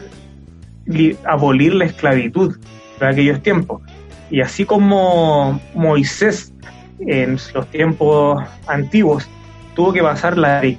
abolir 1.26 1.74
la 1.74 1.84
esclavitud 1.84 2.56
de 2.98 3.06
aquellos 3.06 3.42
tiempos. 3.42 3.82
Y 4.30 4.40
así 4.40 4.64
como 4.64 5.60
Moisés 5.74 6.54
en 7.00 7.36
los 7.52 7.66
tiempos 7.66 8.42
antiguos 8.66 9.28
tuvo 9.74 9.92
que 9.92 10.00
pasar 10.00 10.38
la 10.38 10.62
de, 10.62 10.78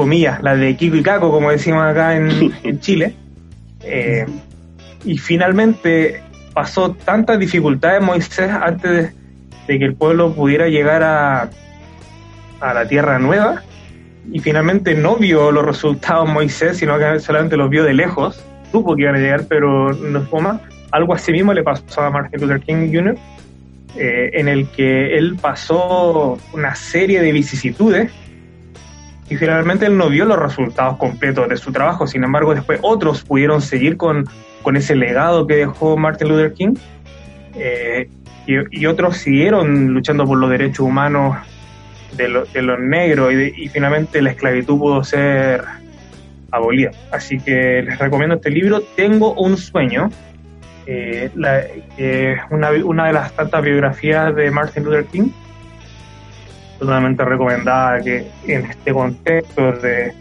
comillas, 0.00 0.42
la 0.42 0.56
de 0.56 0.76
Kiko 0.76 0.96
y 0.96 1.02
Caco, 1.02 1.30
como 1.30 1.50
decimos 1.50 1.84
acá 1.84 2.16
en, 2.16 2.80
Chile, 2.80 3.14
eh, 3.82 4.26
y 5.04 5.18
finalmente 5.18 6.22
pasó 6.54 6.92
tantas 6.92 7.38
dificultades 7.38 8.02
Moisés 8.02 8.50
antes 8.50 8.90
de, 8.90 9.12
de, 9.66 9.78
que 9.78 9.84
el 9.84 9.94
pueblo 9.94 10.34
pudiera 10.34 10.68
llegar 10.68 11.02
a, 11.02 11.50
a 12.60 12.74
la 12.74 12.88
tierra 12.88 13.18
nueva, 13.18 13.62
y 14.32 14.38
finalmente 14.38 14.94
no 14.94 15.16
vio 15.16 15.50
los 15.50 15.64
resultados 15.64 16.28
Moisés, 16.28 16.78
sino 16.78 16.98
que 16.98 17.20
solamente 17.20 17.56
los 17.56 17.68
vio 17.68 17.84
de 17.84 17.94
lejos, 17.94 18.42
supo 18.72 18.96
que 18.96 19.02
iban 19.02 19.16
a 19.16 19.18
llegar, 19.18 19.44
pero 19.48 19.92
no 19.92 20.22
fue 20.22 20.40
más. 20.40 20.60
Algo 20.92 21.14
así 21.14 21.32
mismo 21.32 21.52
le 21.52 21.62
pasó 21.62 22.02
a 22.02 22.10
Martin 22.10 22.40
Luther 22.40 22.60
King 22.60 22.90
Jr., 22.92 23.16
eh, 23.96 24.30
en 24.34 24.48
el 24.48 24.68
que 24.68 25.18
él 25.18 25.36
pasó 25.40 26.38
una 26.52 26.74
serie 26.76 27.20
de 27.20 27.32
vicisitudes 27.32 28.12
y 29.30 29.36
finalmente 29.36 29.86
él 29.86 29.96
no 29.96 30.10
vio 30.10 30.24
los 30.24 30.38
resultados 30.38 30.98
completos 30.98 31.48
de 31.48 31.56
su 31.56 31.72
trabajo, 31.72 32.06
sin 32.06 32.24
embargo 32.24 32.54
después 32.54 32.80
otros 32.82 33.22
pudieron 33.22 33.62
seguir 33.62 33.96
con, 33.96 34.28
con 34.62 34.76
ese 34.76 34.94
legado 34.96 35.46
que 35.46 35.56
dejó 35.56 35.96
Martin 35.96 36.28
Luther 36.28 36.52
King 36.52 36.74
eh, 37.54 38.08
y, 38.46 38.86
otros 38.86 39.18
siguieron 39.18 39.94
luchando 39.94 40.26
por 40.26 40.36
los 40.36 40.50
derechos 40.50 40.80
humanos 40.80 41.36
de, 42.16 42.28
lo, 42.28 42.44
de 42.44 42.62
los 42.62 42.80
negros 42.80 43.32
y, 43.32 43.64
y 43.64 43.68
finalmente 43.68 44.20
la 44.20 44.30
esclavitud 44.30 44.76
pudo 44.76 45.04
ser 45.04 45.62
abolida. 46.50 46.90
Así 47.12 47.38
que 47.38 47.82
les 47.82 47.98
recomiendo 47.98 48.36
este 48.36 48.50
libro, 48.50 48.82
Tengo 48.96 49.34
un 49.34 49.56
sueño, 49.56 50.10
eh, 50.86 51.30
eh, 51.96 52.36
una, 52.50 52.70
una, 52.84 53.06
de 53.06 53.12
las 53.12 53.32
tantas 53.32 53.62
biografías 53.62 54.34
de 54.34 54.50
Martin 54.50 54.84
Luther 54.84 55.04
King, 55.04 55.28
totalmente 56.80 57.24
recomendada 57.24 58.00
que 58.00 58.26
en 58.46 58.64
este 58.64 58.92
contexto 58.92 59.72
de, 59.72 60.12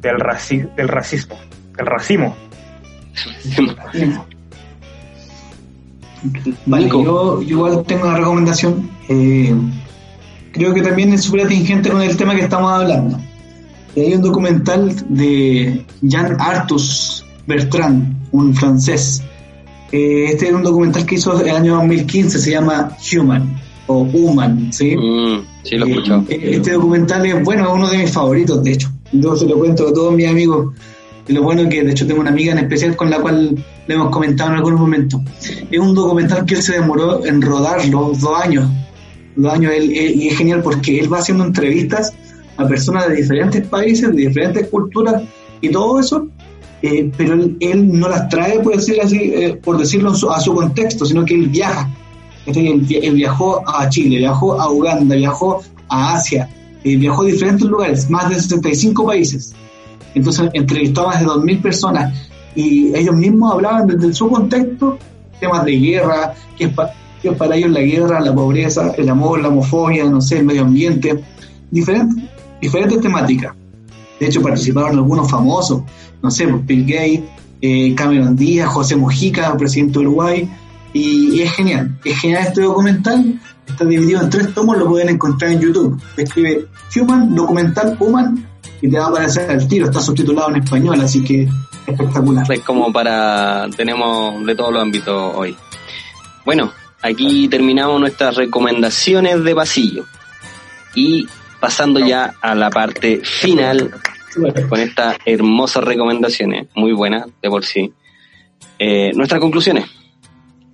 del, 0.00 0.20
raci 0.20 0.62
del 0.76 0.88
racismo, 0.88 1.36
del 1.76 1.86
racismo. 1.86 2.36
Vale, 6.66 6.88
yo, 6.88 7.42
yo, 7.42 7.42
igual 7.42 7.82
tengo 7.84 8.06
una 8.06 8.16
recomendación. 8.16 8.88
Eh, 9.08 9.52
creo 10.52 10.72
que 10.72 10.82
también 10.82 11.12
es 11.12 11.24
súper 11.24 11.46
atingente 11.46 11.90
con 11.90 12.00
el 12.00 12.16
tema 12.16 12.36
que 12.36 12.42
estamos 12.42 12.72
hablando. 12.72 13.18
Hay 13.96 14.14
un 14.14 14.22
documental 14.22 14.94
de 15.08 15.84
Jean 16.00 16.36
Artus 16.40 17.26
Bertrand, 17.48 18.28
un 18.30 18.54
francés. 18.54 19.20
Eh, 19.90 20.26
este 20.30 20.46
es 20.46 20.52
un 20.52 20.62
documental 20.62 21.04
que 21.04 21.16
hizo 21.16 21.44
el 21.44 21.50
año 21.50 21.74
2015, 21.74 22.38
se 22.38 22.52
llama 22.52 22.96
Human 23.12 23.61
o 23.86 24.02
Human, 24.02 24.72
¿sí? 24.72 24.96
Mm, 24.96 25.40
sí, 25.64 25.76
lo 25.76 25.86
Eh, 25.86 25.90
escuchado. 25.90 26.24
Este 26.28 26.72
documental 26.72 27.26
es, 27.26 27.42
bueno, 27.44 27.64
es 27.68 27.74
uno 27.74 27.88
de 27.90 27.98
mis 27.98 28.10
favoritos, 28.10 28.62
de 28.62 28.72
hecho. 28.72 28.88
Yo 29.12 29.36
se 29.36 29.46
lo 29.46 29.58
cuento 29.58 29.88
a 29.88 29.92
todos 29.92 30.14
mis 30.14 30.26
amigos. 30.28 30.74
Y 31.28 31.32
lo 31.34 31.42
bueno 31.42 31.62
es 31.62 31.68
que, 31.68 31.84
de 31.84 31.92
hecho, 31.92 32.06
tengo 32.06 32.20
una 32.20 32.30
amiga 32.30 32.52
en 32.52 32.58
especial 32.58 32.96
con 32.96 33.08
la 33.10 33.18
cual 33.20 33.54
le 33.86 33.94
hemos 33.94 34.10
comentado 34.10 34.50
en 34.50 34.56
algunos 34.56 34.80
momentos. 34.80 35.20
Es 35.70 35.78
un 35.78 35.94
documental 35.94 36.44
que 36.44 36.54
él 36.56 36.62
se 36.62 36.72
demoró 36.74 37.24
en 37.24 37.40
rodarlo 37.40 38.12
dos 38.20 38.42
años. 38.42 38.68
Dos 39.36 39.52
años, 39.52 39.72
él- 39.74 39.92
él- 39.96 40.20
y 40.20 40.28
es 40.28 40.36
genial 40.36 40.62
porque 40.62 40.98
él 40.98 41.12
va 41.12 41.18
haciendo 41.18 41.44
entrevistas 41.44 42.12
a 42.56 42.66
personas 42.66 43.08
de 43.08 43.16
diferentes 43.16 43.66
países, 43.68 44.10
de 44.14 44.26
diferentes 44.28 44.68
culturas 44.68 45.22
y 45.60 45.68
todo 45.70 46.00
eso, 46.00 46.26
eh, 46.82 47.10
pero 47.16 47.34
él, 47.34 47.56
él 47.60 47.98
no 47.98 48.08
las 48.08 48.28
trae, 48.28 48.58
por, 48.60 48.74
decir 48.76 49.00
así, 49.00 49.16
eh, 49.34 49.58
por 49.62 49.78
decirlo 49.78 50.10
en 50.10 50.16
su- 50.16 50.30
a 50.30 50.40
su 50.40 50.52
contexto, 50.54 51.06
sino 51.06 51.24
que 51.24 51.34
él 51.34 51.46
viaja. 51.48 51.88
Este, 52.46 52.70
Él, 52.70 52.80
vi- 52.80 52.96
él 52.96 53.14
viajó 53.14 53.62
a 53.68 53.88
Chile, 53.88 54.18
viajó 54.18 54.60
a 54.60 54.70
Uganda, 54.70 55.14
viajó 55.16 55.62
a 55.88 56.14
Asia, 56.14 56.48
eh, 56.84 56.96
viajó 56.96 57.22
a 57.22 57.26
diferentes 57.26 57.66
lugares, 57.68 58.10
más 58.10 58.28
de 58.28 58.34
65 58.36 59.06
países. 59.06 59.54
Entonces 60.14 60.50
entrevistó 60.52 61.02
a 61.02 61.06
más 61.08 61.20
de 61.20 61.26
2.000 61.26 61.62
personas 61.62 62.12
y 62.54 62.94
ellos 62.94 63.14
mismos 63.16 63.52
hablaban 63.52 63.86
desde 63.86 64.12
su 64.12 64.28
contexto 64.28 64.98
temas 65.40 65.64
de 65.64 65.72
guerra, 65.78 66.34
que 66.58 66.64
es, 66.64 67.34
para 67.38 67.56
ellos 67.56 67.70
la 67.70 67.80
guerra, 67.80 68.20
la 68.20 68.34
pobreza, 68.34 68.92
el 68.98 69.08
amor, 69.08 69.40
la 69.40 69.48
homofobia, 69.48 70.04
no 70.04 70.20
sé, 70.20 70.38
el 70.38 70.44
medio 70.44 70.62
ambiente, 70.62 71.22
diferentes, 71.70 72.24
diferentes 72.60 73.00
temáticas. 73.00 73.54
De 74.20 74.26
hecho 74.26 74.42
participaron 74.42 74.96
algunos 74.98 75.30
famosos, 75.30 75.82
no 76.22 76.30
sé, 76.30 76.46
pues, 76.48 76.66
Bill 76.66 76.84
Gates, 76.84 77.20
eh, 77.60 77.94
Cameron 77.94 78.36
Díaz, 78.36 78.68
José 78.68 78.96
Mujica, 78.96 79.56
presidente 79.56 79.98
de 80.00 80.06
Uruguay, 80.06 80.50
y, 80.92 81.36
y 81.36 81.42
es 81.42 81.52
genial, 81.52 81.98
es 82.04 82.18
genial 82.20 82.44
este 82.46 82.62
documental, 82.62 83.40
está 83.66 83.84
dividido 83.84 84.20
en 84.20 84.30
tres 84.30 84.52
tomos, 84.54 84.76
lo 84.76 84.88
pueden 84.88 85.08
encontrar 85.08 85.52
en 85.52 85.60
YouTube. 85.60 86.00
Escribe 86.16 86.66
Human, 86.96 87.34
documental 87.34 87.96
Human, 87.98 88.46
y 88.80 88.90
te 88.90 88.98
va 88.98 89.06
a 89.06 89.08
aparecer 89.08 89.50
al 89.50 89.66
tiro, 89.68 89.86
está 89.86 90.00
subtitulado 90.00 90.50
en 90.50 90.62
español, 90.62 91.00
así 91.00 91.22
que 91.22 91.48
espectacular. 91.86 92.50
Es 92.50 92.60
como 92.60 92.92
para, 92.92 93.68
tenemos 93.76 94.44
de 94.44 94.54
todos 94.54 94.72
los 94.72 94.82
ámbitos 94.82 95.32
hoy. 95.34 95.56
Bueno, 96.44 96.72
aquí 97.00 97.48
terminamos 97.48 98.00
nuestras 98.00 98.36
recomendaciones 98.36 99.42
de 99.44 99.54
pasillo. 99.54 100.04
Y 100.94 101.26
pasando 101.60 102.00
ya 102.00 102.34
a 102.42 102.54
la 102.54 102.68
parte 102.68 103.22
final 103.24 103.94
con 104.68 104.80
estas 104.80 105.16
hermosas 105.24 105.84
recomendaciones, 105.84 106.68
muy 106.74 106.92
buenas 106.92 107.26
de 107.40 107.48
por 107.48 107.64
sí. 107.64 107.92
Eh, 108.78 109.12
nuestras 109.14 109.40
conclusiones 109.40 109.86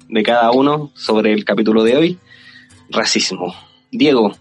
de 0.09 0.23
cada 0.23 0.51
uno 0.51 0.91
sobre 0.95 1.33
el 1.33 1.45
capítulo 1.45 1.83
de 1.85 1.97
hoy. 1.97 2.19
Racismo. 2.91 3.55
Diego, 3.91 4.33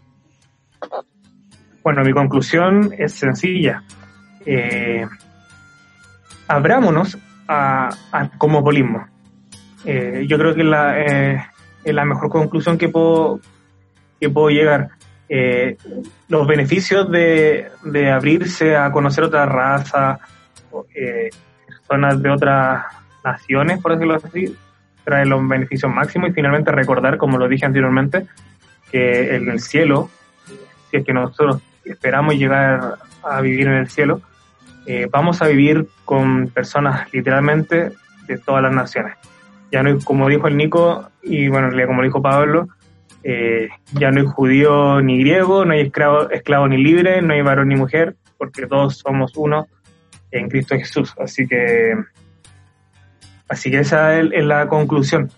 Bueno, 1.83 2.03
mi 2.03 2.13
conclusión 2.13 2.93
es 2.97 3.13
sencilla. 3.13 3.83
Eh, 4.45 5.05
abrámonos 6.47 7.17
a, 7.47 7.89
a 8.11 8.29
cosmopolismo. 8.37 9.07
Eh, 9.85 10.25
yo 10.27 10.37
creo 10.37 10.55
que 10.55 10.63
la, 10.63 10.99
eh, 10.99 11.45
es 11.83 11.93
la 11.93 12.05
mejor 12.05 12.29
conclusión 12.29 12.77
que 12.77 12.89
puedo, 12.89 13.39
que 14.19 14.29
puedo 14.29 14.49
llegar. 14.49 14.89
Eh, 15.29 15.77
los 16.29 16.47
beneficios 16.47 17.09
de, 17.11 17.69
de 17.83 18.11
abrirse 18.11 18.77
a 18.77 18.91
conocer 18.91 19.25
otra 19.25 19.45
raza, 19.45 20.19
eh, 20.95 21.29
personas 21.65 22.21
de 22.21 22.29
otras 22.29 22.85
naciones, 23.23 23.81
por 23.81 23.93
decirlo 23.93 24.15
así, 24.15 24.55
traen 25.07 25.29
los 25.29 25.47
beneficios 25.47 25.89
máximos 25.89 26.29
y 26.29 26.33
finalmente 26.33 26.69
recordar, 26.69 27.17
como 27.17 27.37
lo 27.37 27.47
dije 27.47 27.65
anteriormente, 27.65 28.25
que 28.91 29.37
en 29.37 29.49
el 29.49 29.61
cielo, 29.61 30.09
si 30.91 30.97
es 30.97 31.05
que 31.05 31.13
nosotros 31.13 31.61
esperamos 31.85 32.35
llegar 32.35 32.95
a 33.23 33.39
vivir 33.39 33.67
en 33.67 33.75
el 33.75 33.89
cielo, 33.89 34.19
eh, 34.85 35.07
vamos 35.09 35.41
a 35.41 35.47
vivir 35.47 35.87
con 36.03 36.49
personas 36.49 37.07
literalmente 37.13 37.93
de 38.27 38.37
todas 38.37 38.61
las 38.61 38.73
naciones. 38.73 39.15
Ya 39.71 39.81
no 39.81 39.91
hay, 39.91 39.99
como 40.03 40.27
dijo 40.27 40.49
el 40.49 40.57
Nico, 40.57 41.09
y 41.23 41.47
bueno, 41.47 41.69
como 41.87 42.03
dijo 42.03 42.21
Pablo, 42.21 42.67
eh, 43.23 43.69
ya 43.93 44.11
no 44.11 44.19
hay 44.19 44.27
judío 44.27 45.01
ni 45.01 45.19
griego, 45.19 45.63
no 45.63 45.71
hay 45.71 45.83
esclavo, 45.83 46.29
esclavo 46.31 46.67
ni 46.67 46.83
libre, 46.83 47.21
no 47.21 47.33
hay 47.33 47.41
varón 47.43 47.69
ni 47.69 47.77
mujer, 47.77 48.17
porque 48.37 48.67
todos 48.67 48.97
somos 48.97 49.37
uno 49.37 49.67
en 50.31 50.49
Cristo 50.49 50.75
Jesús. 50.75 51.13
Así 51.17 51.47
que, 51.47 51.95
así 53.47 53.71
que 53.71 53.79
esa 53.79 54.19
es, 54.19 54.29
es 54.33 54.45
la 54.45 54.67
conclusión. 54.67 55.31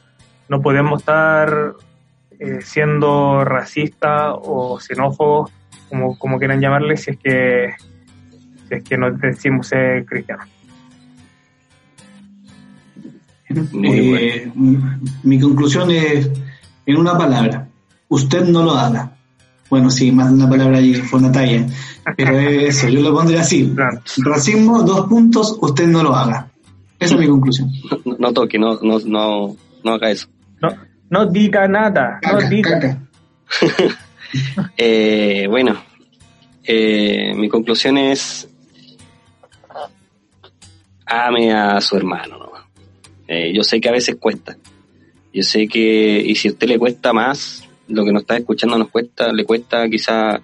No 0.47 0.61
podemos 0.61 1.01
estar 1.01 1.73
eh, 2.39 2.59
siendo 2.61 3.43
racistas 3.43 4.33
o 4.33 4.79
xenófobos, 4.79 5.51
como, 5.89 6.17
como 6.17 6.39
quieran 6.39 6.61
llamarle, 6.61 6.97
si 6.97 7.11
es 7.11 7.17
que 7.17 7.73
si 8.67 8.75
es 8.75 8.83
que 8.83 8.97
nos 8.97 9.19
decimos 9.19 9.67
ser 9.67 10.05
cristianos. 10.05 10.47
Eh, 13.49 14.51
Mi 15.23 15.39
conclusión 15.39 15.89
es 15.91 16.29
en 16.85 16.97
una 16.97 17.17
palabra. 17.17 17.67
Usted 18.07 18.45
no 18.45 18.63
lo 18.63 18.71
haga. 18.71 19.11
Bueno, 19.69 19.89
sí, 19.89 20.11
más 20.11 20.29
de 20.29 20.35
una 20.35 20.49
palabra 20.49 20.77
ahí 20.77 20.95
fue 20.95 21.19
una 21.19 21.31
talla. 21.31 21.65
Pero 22.15 22.39
es 22.39 22.77
eso, 22.77 22.89
yo 22.89 23.01
lo 23.01 23.13
pondré 23.13 23.39
así. 23.39 23.75
Racismo, 24.17 24.81
dos 24.83 25.07
puntos, 25.07 25.57
usted 25.61 25.87
no 25.87 26.03
lo 26.03 26.15
haga. 26.15 26.47
Esa 26.99 27.15
es 27.15 27.19
mi 27.19 27.27
conclusión. 27.27 27.71
no, 28.05 28.15
no 28.17 28.33
toque, 28.33 28.59
no, 28.59 28.79
no, 28.81 28.99
no, 28.99 29.55
no 29.83 29.91
haga 29.91 30.11
eso. 30.11 30.27
No, 30.61 30.69
no 31.09 31.25
diga 31.25 31.67
nada, 31.67 32.19
no 32.23 32.37
Caca, 32.37 32.49
diga. 32.49 32.79
caca. 32.79 33.09
Eh, 34.77 35.47
bueno, 35.49 35.81
eh, 36.63 37.33
mi 37.35 37.49
conclusión 37.49 37.97
es 37.97 38.47
ame 41.03 41.51
a 41.51 41.81
su 41.81 41.97
hermano. 41.97 42.37
¿no? 42.37 42.51
Eh, 43.27 43.51
yo 43.55 43.63
sé 43.63 43.81
que 43.81 43.89
a 43.89 43.93
veces 43.93 44.17
cuesta. 44.19 44.55
Yo 45.33 45.41
sé 45.41 45.67
que, 45.67 46.21
y 46.23 46.35
si 46.35 46.47
a 46.47 46.51
usted 46.51 46.67
le 46.67 46.77
cuesta 46.77 47.11
más, 47.11 47.67
lo 47.87 48.05
que 48.05 48.11
nos 48.11 48.21
está 48.21 48.37
escuchando 48.37 48.77
nos 48.77 48.89
cuesta, 48.89 49.33
le 49.33 49.45
cuesta 49.45 49.89
quizá 49.89 50.39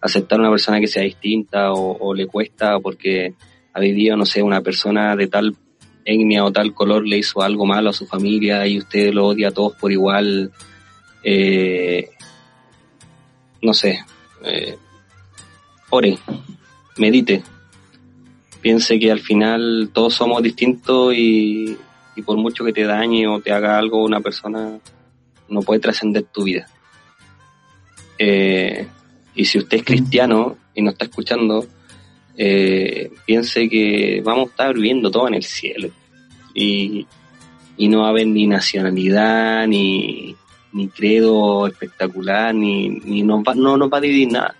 aceptar 0.00 0.38
a 0.38 0.42
una 0.42 0.50
persona 0.50 0.80
que 0.80 0.86
sea 0.86 1.02
distinta 1.02 1.72
o, 1.72 1.96
o 1.98 2.14
le 2.14 2.26
cuesta 2.26 2.78
porque 2.80 3.34
ha 3.74 3.80
vivido, 3.80 4.16
no 4.16 4.24
sé, 4.24 4.42
una 4.42 4.62
persona 4.62 5.14
de 5.14 5.26
tal 5.26 5.54
etnia 6.06 6.44
o 6.44 6.52
tal 6.52 6.72
color 6.72 7.06
le 7.06 7.18
hizo 7.18 7.42
algo 7.42 7.66
malo 7.66 7.90
a 7.90 7.92
su 7.92 8.06
familia 8.06 8.66
y 8.66 8.78
usted 8.78 9.12
lo 9.12 9.26
odia 9.26 9.48
a 9.48 9.50
todos 9.50 9.74
por 9.74 9.92
igual. 9.92 10.52
Eh, 11.22 12.08
no 13.60 13.74
sé, 13.74 13.98
eh, 14.44 14.78
ore, 15.90 16.16
medite, 16.96 17.42
piense 18.60 18.98
que 18.98 19.10
al 19.10 19.20
final 19.20 19.90
todos 19.92 20.14
somos 20.14 20.42
distintos 20.42 21.12
y, 21.14 21.76
y 22.14 22.22
por 22.22 22.36
mucho 22.36 22.64
que 22.64 22.72
te 22.72 22.84
dañe 22.84 23.26
o 23.26 23.40
te 23.40 23.52
haga 23.52 23.76
algo 23.76 24.04
una 24.04 24.20
persona, 24.20 24.78
no 25.48 25.60
puede 25.62 25.80
trascender 25.80 26.24
tu 26.24 26.44
vida. 26.44 26.68
Eh, 28.18 28.86
y 29.34 29.44
si 29.44 29.58
usted 29.58 29.78
es 29.78 29.84
cristiano 29.84 30.56
y 30.74 30.82
no 30.82 30.90
está 30.90 31.04
escuchando, 31.06 31.66
eh, 32.36 33.10
piense 33.24 33.68
que 33.68 34.20
vamos 34.24 34.48
a 34.48 34.50
estar 34.50 34.74
viviendo 34.74 35.10
todo 35.10 35.28
en 35.28 35.34
el 35.34 35.42
cielo. 35.42 35.88
Y, 36.54 37.06
y 37.76 37.88
no 37.88 38.00
va 38.00 38.06
a 38.06 38.10
haber 38.10 38.26
ni 38.26 38.46
nacionalidad, 38.46 39.66
ni, 39.66 40.34
ni 40.72 40.88
credo 40.88 41.66
espectacular, 41.66 42.54
ni, 42.54 42.88
ni 42.88 43.22
nos 43.22 43.40
va, 43.40 43.54
no 43.54 43.76
nos 43.76 43.90
va 43.90 43.98
a 43.98 44.00
dividir 44.00 44.32
nada, 44.32 44.54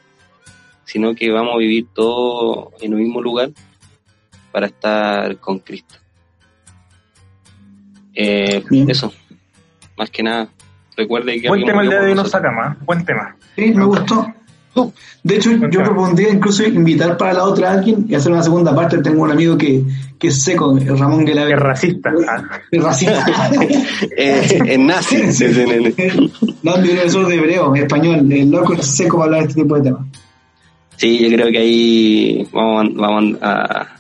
sino 0.85 1.15
que 1.15 1.31
vamos 1.31 1.55
a 1.55 1.59
vivir 1.59 1.87
todo 1.95 2.73
en 2.81 2.95
un 2.95 3.01
mismo 3.01 3.21
lugar 3.21 3.51
para 4.53 4.67
estar 4.67 5.37
con 5.39 5.59
Cristo. 5.59 5.97
Eh, 8.15 8.65
eso, 8.89 9.13
más 9.97 10.11
que 10.11 10.23
nada, 10.23 10.49
recuerde 10.97 11.41
que 11.41 11.49
Buen 11.49 11.67
tema 11.67 11.83
el 11.83 11.91
día 11.91 12.01
de 12.01 12.09
hoy 12.09 12.15
nos 12.15 12.31
saca 12.31 12.51
más, 12.51 12.79
buen 12.85 13.05
tema. 13.05 13.37
Sí, 13.55 13.73
me 13.73 13.85
gustó. 13.85 14.27
De 15.23 15.37
hecho, 15.37 15.51
yo 15.71 15.83
propondría 15.83 16.31
incluso 16.31 16.65
invitar 16.65 17.17
para 17.17 17.33
la 17.33 17.45
otra 17.45 17.71
a 17.71 17.73
alguien 17.75 18.07
y 18.09 18.15
hacer 18.15 18.31
una 18.31 18.43
segunda 18.43 18.75
parte. 18.75 18.99
Tengo 18.99 19.23
un 19.23 19.31
amigo 19.31 19.57
que, 19.57 19.83
que 20.19 20.29
es 20.29 20.43
seco, 20.43 20.79
Ramón 20.79 21.25
Guelaver. 21.25 21.57
Es 21.57 21.63
racista. 21.63 22.13
Es 22.71 22.83
racista. 22.83 23.27
eh, 24.17 24.63
es 24.67 24.79
nazi. 24.79 25.17
no, 26.63 26.75
profesor 26.75 27.27
de 27.27 27.35
hebreo, 27.35 27.75
español. 27.75 28.31
El 28.31 28.51
loco 28.51 28.75
es 28.75 28.87
seco 28.87 29.19
para 29.19 29.25
hablar 29.25 29.43
de 29.43 29.49
este 29.49 29.63
tipo 29.63 29.77
de 29.77 29.83
temas. 29.83 30.07
Sí, 30.97 31.19
yo 31.19 31.37
creo 31.37 31.51
que 31.51 31.59
ahí 31.59 32.49
vamos, 32.53 32.95
vamos 32.95 33.39
a, 33.43 33.97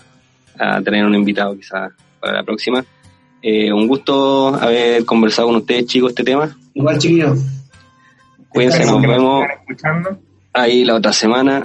a 0.58 0.82
tener 0.82 1.04
un 1.04 1.14
invitado 1.14 1.56
quizás 1.56 1.92
para 2.20 2.34
la 2.34 2.42
próxima. 2.44 2.84
Eh, 3.42 3.72
un 3.72 3.86
gusto 3.86 4.54
haber 4.54 5.04
conversado 5.04 5.48
con 5.48 5.56
ustedes, 5.56 5.86
chicos, 5.86 6.10
este 6.10 6.24
tema. 6.24 6.56
Igual, 6.74 6.98
chiquillos. 6.98 7.38
Cuídense, 8.48 8.86
nos 8.86 9.02
vemos 9.02 9.44
ahí 10.60 10.84
la 10.84 10.94
otra 10.94 11.12
semana. 11.12 11.64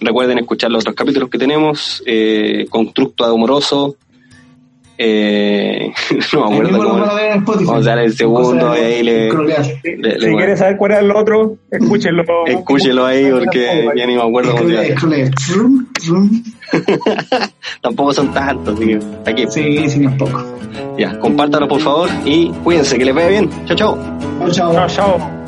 Recuerden 0.00 0.38
escuchar 0.38 0.70
los 0.70 0.82
otros 0.82 0.96
capítulos 0.96 1.28
que 1.28 1.38
tenemos. 1.38 2.02
Eh, 2.06 2.66
Constructo 2.70 3.24
Amoroso. 3.24 3.96
Eh, 5.02 5.92
no 6.34 6.50
me 6.50 6.56
acuerdo 6.56 6.78
cómo. 6.78 6.98
Vamos 7.64 7.86
a 7.86 7.90
dar 7.90 7.98
el 8.00 8.14
segundo 8.14 8.76
y 8.76 8.80
ahí 8.80 9.02
le. 9.02 9.30
le, 9.32 10.18
le 10.18 10.20
si 10.20 10.36
quieres 10.36 10.58
saber 10.58 10.76
cuál 10.76 10.92
es 10.92 10.98
el 10.98 11.10
otro, 11.10 11.56
escúchenlo. 11.70 12.22
Escúchenlo 12.46 13.06
ahí 13.06 13.30
porque 13.30 13.88
ya 13.96 14.06
ni 14.06 14.14
me 14.14 14.22
acuerdo 14.22 14.54
cómo. 14.56 14.68
Tampoco 17.80 18.12
son 18.12 18.32
tantos, 18.34 18.74
así 18.74 18.86
que 18.86 19.00
aquí. 19.30 19.46
Sí, 19.48 19.88
sí, 19.88 20.04
es 20.04 20.12
poco. 20.16 20.44
Ya, 20.98 21.18
compártalo 21.18 21.66
por 21.66 21.80
favor 21.80 22.10
y 22.26 22.50
cuídense, 22.62 22.98
que 22.98 23.06
les 23.06 23.14
vaya 23.14 23.28
bien. 23.28 23.50
Chao, 23.64 23.76
chao. 23.76 23.98
Chao, 24.38 24.50
chao. 24.50 24.72
chao. 24.74 24.88
chao. 24.88 25.40